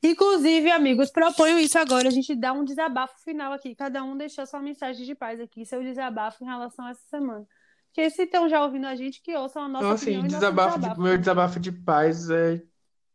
Inclusive, 0.04 0.72
amigos, 0.72 1.12
proponho 1.12 1.60
isso 1.60 1.78
agora. 1.78 2.08
A 2.08 2.12
gente 2.12 2.36
dá 2.36 2.54
um 2.54 2.64
desabafo 2.64 3.18
final 3.24 3.54
aqui. 3.54 3.76
Cada 3.76 4.04
um 4.04 4.18
deixou 4.18 4.46
sua 4.46 4.62
mensagem 4.62 5.06
de 5.06 5.16
paz 5.16 5.40
aqui, 5.40 5.66
seu 5.66 5.82
desabafo 5.84 6.44
em 6.44 6.48
relação 6.48 6.86
a 6.86 6.92
essa 6.92 7.04
semana. 7.10 7.46
Porque 7.88 8.10
se 8.10 8.24
estão 8.24 8.48
já 8.48 8.64
ouvindo 8.64 8.88
a 8.88 8.96
gente, 8.96 9.22
que 9.22 9.36
ouçam 9.36 9.64
a 9.64 9.68
nossa 9.68 9.86
Então, 9.86 9.96
assim, 9.96 10.16
nosso 10.16 10.28
desabafo 10.28 10.76
de, 10.76 10.82
desabafo 10.82 11.02
meu 11.02 11.18
desabafo 11.18 11.60
de 11.60 11.72
paz 11.72 12.30
é, 12.30 12.62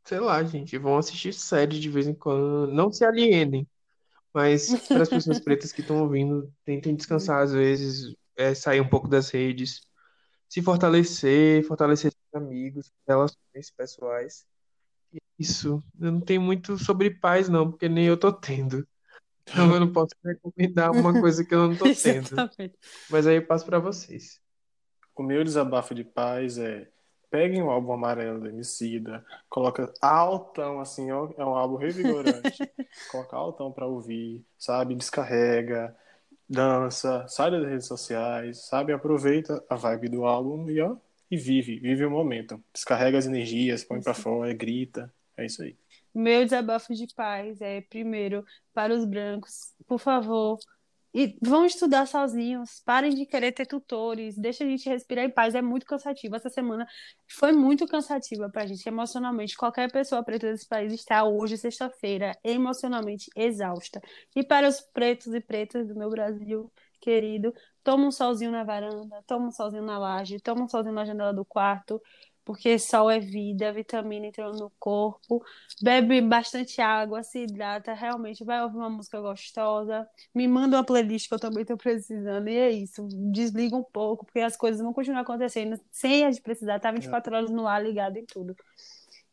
sei 0.04 0.20
lá, 0.20 0.42
gente, 0.44 0.76
vão 0.76 0.98
assistir 0.98 1.32
série 1.32 1.80
de 1.80 1.88
vez 1.88 2.06
em 2.06 2.14
quando, 2.14 2.72
não 2.72 2.92
se 2.92 3.04
alienem. 3.04 3.66
Mas 4.32 4.68
para 4.88 5.02
as 5.02 5.08
pessoas 5.08 5.38
pretas 5.40 5.72
que 5.72 5.80
estão 5.80 6.02
ouvindo, 6.02 6.52
tentem 6.64 6.94
descansar 6.94 7.42
às 7.42 7.52
vezes, 7.52 8.14
é, 8.36 8.54
sair 8.54 8.80
um 8.80 8.88
pouco 8.88 9.08
das 9.08 9.30
redes, 9.30 9.86
se 10.48 10.60
fortalecer, 10.60 11.64
fortalecer 11.66 12.12
seus 12.12 12.42
amigos, 12.42 12.92
relações 13.06 13.70
pessoais. 13.76 14.44
Isso, 15.38 15.82
eu 16.00 16.12
não 16.12 16.20
tenho 16.20 16.40
muito 16.40 16.78
sobre 16.78 17.10
paz, 17.10 17.48
não, 17.48 17.70
porque 17.70 17.88
nem 17.88 18.06
eu 18.06 18.16
tô 18.16 18.32
tendo. 18.32 18.86
Então 19.46 19.72
eu 19.74 19.80
não 19.80 19.92
posso 19.92 20.14
recomendar 20.24 20.90
uma 20.92 21.12
coisa 21.20 21.44
que 21.44 21.54
eu 21.54 21.68
não 21.68 21.76
tô 21.76 21.84
tendo. 21.94 22.26
Exatamente. 22.26 22.74
Mas 23.10 23.26
aí 23.26 23.36
eu 23.36 23.46
passo 23.46 23.66
para 23.66 23.78
vocês. 23.78 24.40
O 25.14 25.22
meu 25.22 25.44
desabafo 25.44 25.94
de 25.94 26.02
paz 26.02 26.58
é 26.58 26.88
peguem 27.30 27.62
o 27.64 27.70
álbum 27.70 27.92
amarelo 27.92 28.38
do 28.38 28.48
Emicida, 28.48 29.24
coloca 29.48 29.92
altão 30.00 30.78
assim, 30.78 31.10
ó, 31.10 31.28
é 31.36 31.44
um 31.44 31.56
álbum 31.56 31.76
revigorante. 31.76 32.58
coloca 33.10 33.36
altão 33.36 33.72
pra 33.72 33.86
ouvir, 33.86 34.46
sabe? 34.56 34.94
Descarrega, 34.94 35.96
dança, 36.48 37.26
sai 37.26 37.50
das 37.50 37.64
redes 37.64 37.86
sociais, 37.88 38.66
sabe? 38.66 38.92
Aproveita 38.92 39.64
a 39.68 39.74
vibe 39.74 40.10
do 40.10 40.24
álbum 40.24 40.70
e 40.70 40.80
ó, 40.80 40.96
e 41.28 41.36
vive, 41.36 41.80
vive 41.80 42.04
o 42.04 42.10
momento. 42.10 42.62
Descarrega 42.72 43.18
as 43.18 43.26
energias, 43.26 43.82
põe 43.82 44.00
pra 44.00 44.14
fora, 44.14 44.54
grita. 44.54 45.12
É 45.36 45.46
isso 45.46 45.62
aí. 45.62 45.76
Meu 46.14 46.44
desabafo 46.44 46.94
de 46.94 47.06
paz 47.14 47.60
é, 47.60 47.80
primeiro, 47.80 48.44
para 48.72 48.94
os 48.94 49.04
brancos, 49.04 49.74
por 49.86 49.98
favor, 49.98 50.58
e 51.14 51.38
vão 51.40 51.64
estudar 51.64 52.06
sozinhos, 52.06 52.80
parem 52.84 53.14
de 53.14 53.24
querer 53.24 53.52
ter 53.52 53.66
tutores, 53.66 54.36
deixa 54.36 54.64
a 54.64 54.66
gente 54.66 54.88
respirar 54.88 55.24
em 55.24 55.30
paz, 55.30 55.54
é 55.54 55.62
muito 55.62 55.86
cansativo. 55.86 56.34
Essa 56.34 56.50
semana 56.50 56.84
foi 57.28 57.52
muito 57.52 57.86
cansativa 57.86 58.50
pra 58.50 58.66
gente 58.66 58.84
emocionalmente. 58.88 59.56
Qualquer 59.56 59.92
pessoa 59.92 60.24
preta 60.24 60.50
desse 60.50 60.66
país 60.66 60.92
está 60.92 61.22
hoje, 61.22 61.56
sexta-feira, 61.56 62.36
emocionalmente 62.42 63.30
exausta. 63.36 64.00
E 64.34 64.42
para 64.42 64.68
os 64.68 64.80
pretos 64.80 65.32
e 65.32 65.40
pretas 65.40 65.86
do 65.86 65.94
meu 65.94 66.10
Brasil 66.10 66.68
querido, 67.00 67.54
toma 67.84 68.06
um 68.06 68.10
solzinho 68.10 68.50
na 68.50 68.64
varanda, 68.64 69.22
toma 69.24 69.46
um 69.46 69.52
solzinho 69.52 69.84
na 69.84 69.98
laje, 69.98 70.40
toma 70.40 70.64
um 70.64 70.68
solzinho 70.68 70.94
na 70.96 71.04
janela 71.04 71.32
do 71.32 71.44
quarto, 71.44 72.02
porque 72.44 72.78
sol 72.78 73.10
é 73.10 73.18
vida, 73.18 73.72
vitamina 73.72 74.26
entrando 74.26 74.58
no 74.58 74.70
corpo, 74.78 75.42
bebe 75.82 76.20
bastante 76.20 76.80
água, 76.80 77.22
se 77.22 77.40
hidrata, 77.44 77.94
realmente. 77.94 78.44
Vai 78.44 78.62
ouvir 78.62 78.76
uma 78.76 78.90
música 78.90 79.20
gostosa, 79.20 80.06
me 80.34 80.46
manda 80.46 80.76
uma 80.76 80.84
playlist 80.84 81.28
que 81.28 81.34
eu 81.34 81.38
também 81.38 81.62
estou 81.62 81.76
precisando, 81.76 82.48
e 82.48 82.56
é 82.56 82.70
isso, 82.70 83.06
desliga 83.32 83.76
um 83.76 83.82
pouco, 83.84 84.24
porque 84.26 84.40
as 84.40 84.56
coisas 84.56 84.80
vão 84.80 84.92
continuar 84.92 85.20
acontecendo. 85.22 85.78
Sem 85.90 86.24
a 86.24 86.30
gente 86.30 86.42
precisar 86.42 86.76
estar 86.76 86.92
24 86.92 87.34
horas 87.34 87.50
no 87.50 87.66
ar 87.66 87.82
ligado 87.82 88.16
em 88.16 88.24
tudo. 88.26 88.54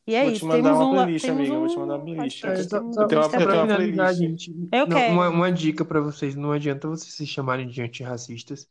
E 0.07 0.15
é 0.15 0.23
Vou 0.23 0.31
te 0.31 0.35
isso, 0.37 0.45
mandar 0.47 0.63
temos 0.63 0.79
uma 0.79 0.89
um, 0.89 0.91
playlist, 0.93 1.29
amiga, 1.29 1.53
um 1.53 1.59
vou 1.59 1.67
te 1.67 1.77
mandar 1.77 1.95
uma 1.95 2.03
playlist. 2.05 2.43
É, 2.43 2.47
um 2.49 2.51
Eu 2.51 2.67
tenho 3.07 3.21
uma- 3.21 3.25
eu 3.25 3.29
tenho 3.29 3.63
uma 3.63 3.67
playlist. 3.75 4.47
Eu 4.71 4.87
não, 4.87 4.97
quero. 4.97 5.13
uma, 5.13 5.29
uma 5.29 5.51
dica 5.51 5.85
pra 5.85 6.01
vocês, 6.01 6.35
não 6.35 6.51
adianta 6.51 6.87
vocês 6.87 7.13
se 7.13 7.25
chamarem 7.27 7.67
de 7.67 7.81
antirracistas 7.81 8.67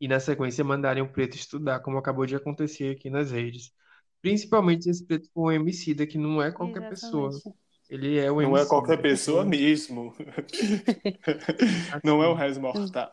e 0.00 0.08
na 0.08 0.20
sequência 0.20 0.64
mandarem 0.64 1.02
o 1.02 1.08
preto 1.08 1.36
estudar, 1.36 1.80
como 1.80 1.98
acabou 1.98 2.26
de 2.26 2.36
acontecer 2.36 2.96
aqui 2.96 3.10
nas 3.10 3.30
redes. 3.30 3.72
Principalmente 4.20 4.88
esse 4.88 5.04
preto 5.04 5.28
com 5.32 5.42
o 5.42 5.52
Emicida, 5.52 6.06
que 6.06 6.18
não 6.18 6.42
é 6.42 6.50
qualquer 6.50 6.88
pessoa. 6.88 7.28
Exatamente. 7.28 7.64
Ele 7.88 8.18
é 8.18 8.30
o 8.30 8.40
Não 8.40 8.56
é 8.56 8.64
qualquer 8.64 9.00
pessoa 9.00 9.44
mesmo. 9.44 10.14
Não 12.02 12.22
é 12.22 12.28
o 12.28 12.34
Reis 12.34 12.56
Mortal. 12.56 13.10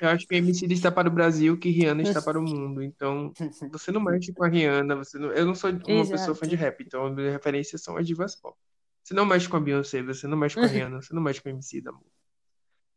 Eu 0.00 0.08
acho 0.08 0.26
que 0.26 0.36
a 0.36 0.38
Emicida 0.38 0.72
está 0.72 0.90
para 0.90 1.08
o 1.08 1.12
Brasil, 1.12 1.58
que 1.58 1.68
Rihanna 1.68 2.02
está 2.02 2.22
para 2.22 2.38
o 2.38 2.42
mundo. 2.46 2.82
Então, 2.82 3.32
você 3.70 3.90
não 3.90 4.00
mexe 4.00 4.32
com 4.32 4.44
a 4.44 4.48
Rihanna, 4.48 4.96
você 4.96 5.18
não... 5.18 5.32
eu 5.32 5.44
não 5.44 5.54
sou 5.54 5.70
uma 5.70 6.08
pessoa 6.08 6.34
fã 6.34 6.46
de 6.46 6.54
Exato. 6.54 6.70
rap, 6.70 6.84
então 6.84 7.06
a 7.06 7.10
minha 7.10 7.32
referência 7.32 7.76
são 7.76 7.96
as 7.96 8.06
divas 8.06 8.36
pop. 8.36 8.56
Você 9.02 9.14
não 9.14 9.26
mexe 9.26 9.48
com 9.48 9.56
a 9.56 9.60
Beyoncé, 9.60 10.02
você 10.02 10.28
não 10.28 10.38
mexe 10.38 10.54
com 10.54 10.62
a 10.62 10.66
Rihanna, 10.68 11.02
você 11.02 11.12
não 11.12 11.22
mexe 11.22 11.42
com 11.42 11.48
a 11.48 11.52
Emicida, 11.52 11.90
amor. 11.90 12.06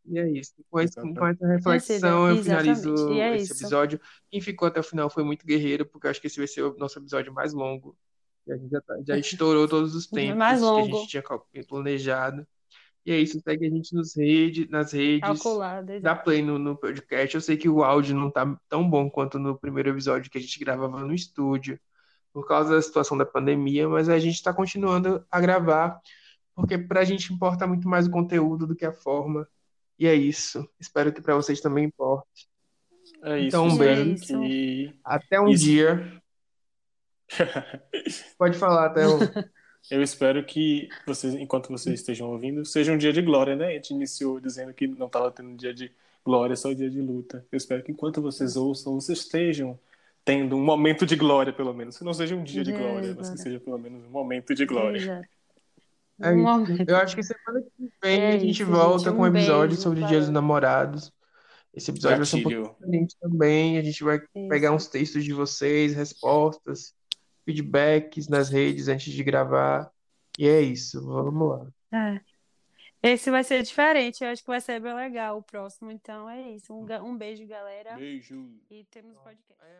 E 0.07 0.19
é 0.19 0.29
isso. 0.29 0.53
Com, 0.69 0.79
esse- 0.79 0.95
com 0.95 1.27
essa 1.27 1.47
reflexão, 1.47 2.29
eu 2.29 2.43
finalizo 2.43 3.13
é 3.13 3.35
esse 3.35 3.51
isso. 3.53 3.63
episódio. 3.63 3.99
Quem 4.29 4.39
ficou 4.41 4.67
até 4.67 4.79
o 4.79 4.83
final 4.83 5.09
foi 5.09 5.23
muito 5.23 5.45
guerreiro, 5.45 5.85
porque 5.85 6.05
eu 6.07 6.11
acho 6.11 6.21
que 6.21 6.27
esse 6.27 6.37
vai 6.37 6.47
ser 6.47 6.61
o 6.63 6.77
nosso 6.77 6.99
episódio 6.99 7.33
mais 7.33 7.53
longo. 7.53 7.97
E 8.47 8.51
a 8.53 8.57
gente 8.57 8.69
já, 8.69 8.81
tá- 8.81 8.95
já 9.07 9.17
estourou 9.17 9.67
todos 9.67 9.95
os 9.95 10.05
tempos 10.07 10.37
Mais 10.37 10.59
que 10.59 10.65
a 10.65 10.69
longo. 10.69 10.97
gente 10.99 11.07
tinha 11.09 11.23
planejado. 11.67 12.45
E 13.05 13.11
é 13.11 13.19
isso. 13.19 13.39
Segue 13.39 13.65
a 13.67 13.69
gente 13.69 13.93
nos 13.93 14.15
rede, 14.15 14.67
nas 14.69 14.91
redes. 14.91 15.21
Calculado, 15.21 15.87
Dá 15.87 15.95
exato. 15.95 16.23
play 16.23 16.41
no, 16.41 16.57
no 16.59 16.75
podcast. 16.75 17.35
Eu 17.35 17.41
sei 17.41 17.55
que 17.57 17.69
o 17.69 17.83
áudio 17.83 18.15
não 18.15 18.31
tá 18.31 18.59
tão 18.69 18.87
bom 18.89 19.09
quanto 19.09 19.37
no 19.39 19.57
primeiro 19.57 19.89
episódio 19.89 20.29
que 20.29 20.37
a 20.37 20.41
gente 20.41 20.59
gravava 20.59 20.99
no 21.01 21.13
estúdio, 21.13 21.79
por 22.33 22.47
causa 22.47 22.75
da 22.75 22.81
situação 22.81 23.17
da 23.17 23.25
pandemia, 23.25 23.87
mas 23.87 24.09
a 24.09 24.17
gente 24.19 24.35
está 24.35 24.53
continuando 24.53 25.23
a 25.31 25.39
gravar, 25.39 25.99
porque 26.55 26.77
pra 26.77 27.03
gente 27.03 27.31
importa 27.33 27.65
muito 27.67 27.87
mais 27.87 28.07
o 28.07 28.11
conteúdo 28.11 28.65
do 28.67 28.75
que 28.75 28.85
a 28.85 28.91
forma. 28.91 29.47
E 29.97 30.07
é 30.07 30.13
isso. 30.13 30.67
Espero 30.79 31.11
que 31.13 31.21
pra 31.21 31.35
vocês 31.35 31.61
também 31.61 31.85
importe. 31.85 32.47
É 33.23 33.37
isso. 33.39 33.47
Então, 33.47 33.67
um 33.67 33.77
beijo. 33.77 34.15
que- 34.25 34.93
Até 35.03 35.39
um 35.39 35.47
Isso. 35.47 35.63
dia. 35.63 36.21
Pode 38.37 38.57
falar, 38.57 38.89
Théo. 38.91 39.17
Eu 39.91 40.01
espero 40.01 40.43
que 40.43 40.89
vocês, 41.05 41.35
enquanto 41.35 41.69
vocês 41.69 41.99
estejam 41.99 42.27
ouvindo, 42.31 42.65
seja 42.65 42.91
um 42.91 42.97
dia 42.97 43.13
de 43.13 43.21
glória, 43.21 43.55
né? 43.55 43.67
A 43.67 43.71
gente 43.73 43.91
iniciou 43.91 44.39
dizendo 44.39 44.73
que 44.73 44.87
não 44.87 45.05
estava 45.05 45.29
tendo 45.31 45.49
um 45.49 45.55
dia 45.55 45.73
de 45.73 45.91
glória, 46.23 46.55
só 46.55 46.69
um 46.69 46.73
dia 46.73 46.89
de 46.89 46.99
luta. 46.99 47.45
Eu 47.51 47.57
espero 47.57 47.83
que 47.83 47.91
enquanto 47.91 48.19
vocês 48.19 48.55
ouçam, 48.55 48.95
vocês 48.95 49.19
estejam 49.19 49.79
tendo 50.23 50.55
um 50.55 50.63
momento 50.63 51.05
de 51.05 51.15
glória, 51.15 51.53
pelo 51.53 51.71
menos. 51.71 51.99
Que 51.99 52.03
não 52.03 52.15
seja 52.15 52.35
um 52.35 52.43
dia 52.43 52.63
de 52.63 52.71
glória, 52.71 53.13
mas 53.15 53.29
que 53.29 53.37
seja 53.37 53.59
pelo 53.59 53.77
menos 53.77 54.03
um 54.03 54.09
momento 54.09 54.55
de 54.55 54.65
glória. 54.65 54.97
Exato. 54.97 55.21
É 55.23 55.34
Um 56.19 56.41
momento. 56.43 56.89
Eu 56.89 56.97
acho 56.97 57.15
que 57.15 57.23
semana 57.23 57.61
que 57.61 57.89
vem 58.01 58.19
É 58.21 58.27
a 58.29 58.37
gente 58.39 58.61
isso, 58.61 58.71
volta 58.71 59.05
gente. 59.09 59.15
com 59.15 59.21
um 59.21 59.25
Um 59.25 59.27
episódio 59.27 59.67
beijo 59.69 59.81
sobre 59.81 59.99
o 59.99 60.01
para- 60.01 60.09
Dia 60.09 60.19
dos 60.21 60.29
Namorados. 60.29 61.11
Esse 61.73 61.91
episódio 61.91 62.17
vai 62.17 62.25
ser 62.25 62.37
um 62.37 62.43
pouquinho 62.43 62.63
Gatilho. 62.63 62.79
diferente 62.79 63.15
também. 63.19 63.77
A 63.77 63.81
gente 63.83 64.03
vai 64.03 64.19
pegar 64.49 64.67
Isso. 64.69 64.75
uns 64.75 64.87
textos 64.87 65.23
de 65.25 65.33
vocês, 65.33 65.93
respostas, 65.93 66.93
feedbacks 67.43 68.27
nas 68.29 68.49
redes 68.49 68.87
antes 68.87 69.11
de 69.13 69.23
gravar. 69.23 69.91
E 70.39 70.47
é 70.47 70.61
isso. 70.61 71.05
Vamos 71.05 71.49
lá. 71.91 72.13
É. 72.13 72.21
Esse 73.03 73.29
vai 73.29 73.43
ser 73.43 73.61
diferente, 73.61 74.23
eu 74.23 74.29
acho 74.31 74.41
que 74.41 74.47
vai 74.47 74.59
ser 74.59 74.79
bem 74.79 74.95
legal 74.95 75.37
o 75.37 75.43
próximo. 75.43 75.91
Então 75.91 76.27
é 76.29 76.51
isso. 76.53 76.73
Um, 76.73 76.85
um 77.03 77.15
beijo, 77.17 77.45
galera. 77.45 77.95
Beijo. 77.97 78.49
E 78.71 78.83
temos 78.85 79.17
podcast. 79.17 79.61
É, 79.61 79.79